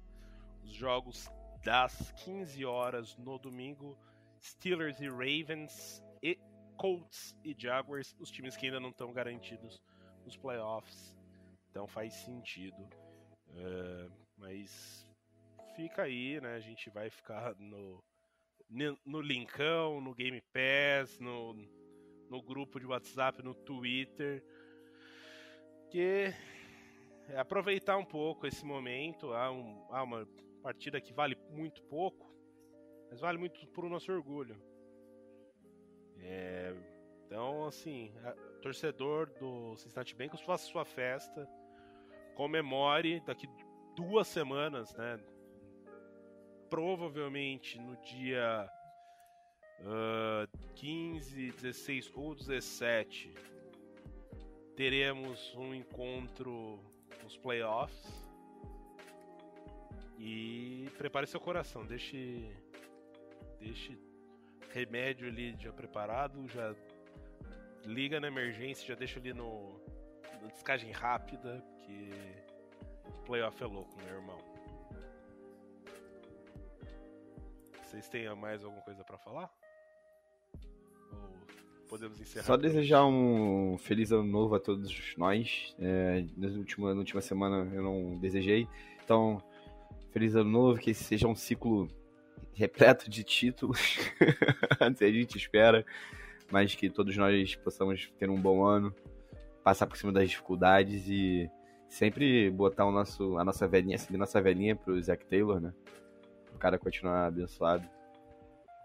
Os 0.63 0.71
jogos 0.71 1.29
das 1.63 2.11
15 2.23 2.65
horas 2.65 3.15
no 3.17 3.37
domingo, 3.37 3.97
Steelers 4.41 4.99
e 5.01 5.09
Ravens, 5.09 6.01
e 6.23 6.39
Colts 6.77 7.35
e 7.43 7.55
Jaguars, 7.57 8.15
os 8.19 8.31
times 8.31 8.55
que 8.55 8.67
ainda 8.67 8.79
não 8.79 8.89
estão 8.89 9.11
garantidos 9.11 9.81
nos 10.23 10.37
playoffs. 10.37 11.13
Então 11.69 11.85
faz 11.85 12.13
sentido. 12.13 12.81
Uh, 13.49 14.11
mas 14.37 15.05
fica 15.75 16.03
aí, 16.03 16.39
né? 16.39 16.55
A 16.55 16.59
gente 16.61 16.89
vai 16.89 17.09
ficar 17.09 17.53
no, 17.59 18.01
no 19.05 19.19
linkão, 19.19 19.99
no 19.99 20.15
Game 20.15 20.41
Pass, 20.53 21.19
no, 21.19 21.53
no 22.29 22.41
grupo 22.41 22.79
de 22.79 22.85
WhatsApp, 22.85 23.43
no 23.43 23.53
Twitter 23.53 24.41
porque 25.91 26.33
é 27.27 27.37
aproveitar 27.37 27.97
um 27.97 28.05
pouco 28.05 28.47
esse 28.47 28.65
momento. 28.65 29.33
Há, 29.33 29.51
um, 29.51 29.85
há 29.89 30.01
uma 30.01 30.25
partida 30.63 31.01
que 31.01 31.11
vale 31.11 31.37
muito 31.49 31.83
pouco, 31.83 32.33
mas 33.09 33.19
vale 33.19 33.37
muito 33.37 33.67
por 33.67 33.83
nosso 33.89 34.09
orgulho. 34.09 34.55
É, 36.17 36.73
então, 37.25 37.65
assim, 37.65 38.13
torcedor 38.61 39.31
do 39.37 39.75
Cincinnati 39.75 40.15
Bengals, 40.15 40.39
faça 40.41 40.65
sua 40.65 40.85
festa, 40.85 41.45
comemore 42.35 43.19
daqui 43.25 43.49
duas 43.93 44.27
semanas, 44.27 44.95
né? 44.95 45.19
Provavelmente 46.69 47.77
no 47.77 47.97
dia 47.97 48.65
uh, 49.81 50.73
15, 50.75 51.51
16 51.51 52.11
ou 52.15 52.33
17 52.33 53.51
teremos 54.75 55.53
um 55.55 55.73
encontro 55.73 56.79
nos 57.23 57.37
playoffs. 57.37 58.21
E 60.17 60.87
prepare 60.97 61.25
seu 61.25 61.39
coração, 61.39 61.85
deixe 61.85 62.55
deixe 63.59 63.97
remédio 64.71 65.27
ali 65.27 65.55
já 65.59 65.71
preparado, 65.71 66.47
já 66.47 66.75
liga 67.85 68.19
na 68.19 68.27
emergência, 68.27 68.87
já 68.87 68.95
deixa 68.95 69.19
ali 69.19 69.33
no, 69.33 69.79
no 70.41 70.47
descagem 70.49 70.91
rápida, 70.91 71.63
porque 71.67 72.11
playoff 73.25 73.61
é 73.63 73.65
louco, 73.65 73.95
meu 74.03 74.15
irmão. 74.15 74.37
Vocês 77.83 78.07
têm 78.07 78.33
mais 78.35 78.63
alguma 78.63 78.81
coisa 78.83 79.03
para 79.03 79.17
falar? 79.17 79.60
Podemos 81.91 82.21
encerrar? 82.21 82.45
Só 82.45 82.55
desejar 82.55 83.05
um 83.05 83.77
feliz 83.77 84.13
ano 84.13 84.23
novo 84.23 84.55
a 84.55 84.59
todos 84.61 85.13
nós. 85.17 85.75
É, 85.77 86.23
na, 86.37 86.47
última, 86.47 86.93
na 86.93 86.99
última 87.01 87.19
semana 87.19 87.69
eu 87.75 87.83
não 87.83 88.17
desejei. 88.17 88.65
Então, 89.03 89.43
feliz 90.09 90.33
ano 90.33 90.49
novo, 90.49 90.79
que 90.79 90.91
esse 90.91 91.03
seja 91.03 91.27
um 91.27 91.35
ciclo 91.35 91.89
repleto 92.53 93.09
de 93.09 93.25
títulos. 93.25 93.97
Antes 94.79 95.01
a 95.03 95.11
gente 95.11 95.37
espera. 95.37 95.85
Mas 96.49 96.73
que 96.75 96.89
todos 96.89 97.17
nós 97.17 97.55
possamos 97.55 98.09
ter 98.17 98.29
um 98.29 98.41
bom 98.41 98.63
ano, 98.63 98.95
passar 99.61 99.85
por 99.85 99.97
cima 99.97 100.13
das 100.13 100.29
dificuldades 100.29 101.09
e 101.09 101.51
sempre 101.89 102.49
botar 102.51 102.85
o 102.85 102.91
nosso, 102.93 103.37
a 103.37 103.43
nossa 103.43 103.67
velhinha, 103.67 103.97
seguir 103.97 104.17
nossa 104.17 104.41
velhinha 104.41 104.77
pro 104.77 105.01
Zac 105.01 105.25
Taylor, 105.25 105.59
né? 105.59 105.73
O 106.55 106.57
cara 106.57 106.79
continuar 106.79 107.25
abençoado. 107.25 107.85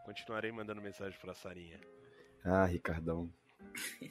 Continuarei 0.04 0.50
mandando 0.50 0.82
mensagem 0.82 1.16
pra 1.20 1.34
Sarinha. 1.34 1.78
Ah, 2.46 2.64
Ricardão. 2.64 3.28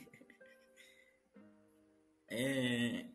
é... 2.30 3.06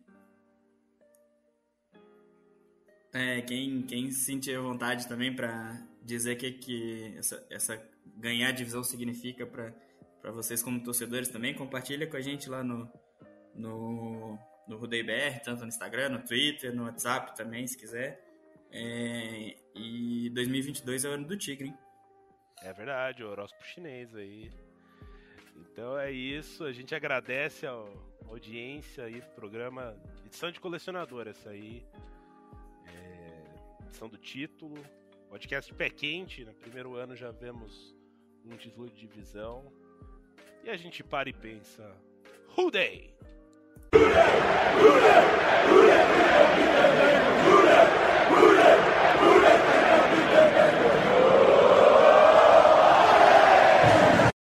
É, 3.13 3.43
quem, 3.43 3.83
quem 3.83 4.11
sentir 4.13 4.59
vontade 4.59 5.07
também 5.07 5.35
para 5.35 5.87
dizer 6.03 6.37
o 6.37 6.39
que, 6.39 6.53
que 6.53 7.15
essa, 7.19 7.47
essa 7.51 7.91
ganhar 8.17 8.53
divisão 8.53 8.83
significa 8.83 9.47
para 9.47 10.31
vocês 10.31 10.63
como 10.63 10.83
torcedores 10.83 11.29
também, 11.29 11.53
compartilha 11.55 12.07
com 12.07 12.17
a 12.17 12.21
gente 12.21 12.49
lá 12.49 12.63
no, 12.63 12.91
no, 13.55 14.39
no 14.67 14.77
Rudei 14.79 15.03
BR, 15.03 15.41
tanto 15.45 15.63
no 15.63 15.69
Instagram, 15.69 16.11
no 16.11 16.23
Twitter, 16.23 16.75
no 16.75 16.85
WhatsApp 16.85 17.37
também, 17.37 17.67
se 17.67 17.77
quiser. 17.77 18.25
É, 18.71 19.57
e 19.75 20.31
2022 20.31 21.05
é 21.05 21.09
o 21.09 21.13
ano 21.13 21.27
do 21.27 21.37
Tigre, 21.37 21.69
hein? 21.69 21.79
É 22.63 22.73
verdade, 22.73 23.23
o 23.25 23.29
horóscopo 23.29 23.65
chinês 23.67 24.15
aí. 24.15 24.51
Então 25.61 25.99
é 25.99 26.11
isso, 26.11 26.65
a 26.65 26.73
gente 26.73 26.95
agradece 26.95 27.67
a 27.67 27.85
audiência 28.29 29.05
aí 29.05 29.23
programa, 29.35 29.97
edição 30.25 30.51
de 30.51 30.61
colecionador, 30.61 31.27
essa 31.29 31.51
aí, 31.51 31.85
é, 32.87 33.85
edição 33.85 34.09
do 34.09 34.17
título, 34.17 34.83
podcast 35.29 35.73
pé 35.75 35.91
quente, 35.91 36.45
no 36.45 36.55
primeiro 36.55 36.95
ano 36.97 37.15
já 37.17 37.31
vemos 37.31 37.95
um 38.45 38.57
título 38.57 38.89
de 38.89 39.07
divisão, 39.07 39.73
e 40.65 40.71
a 40.71 40.77
gente 40.77 41.03
para 41.03 41.29
e 41.29 41.33
pensa, 41.33 41.95
Who 42.57 42.71
day? 42.71 43.15
Who 43.93 43.99
day? 43.99 44.09
Who 44.81 45.01
day? 45.01 45.30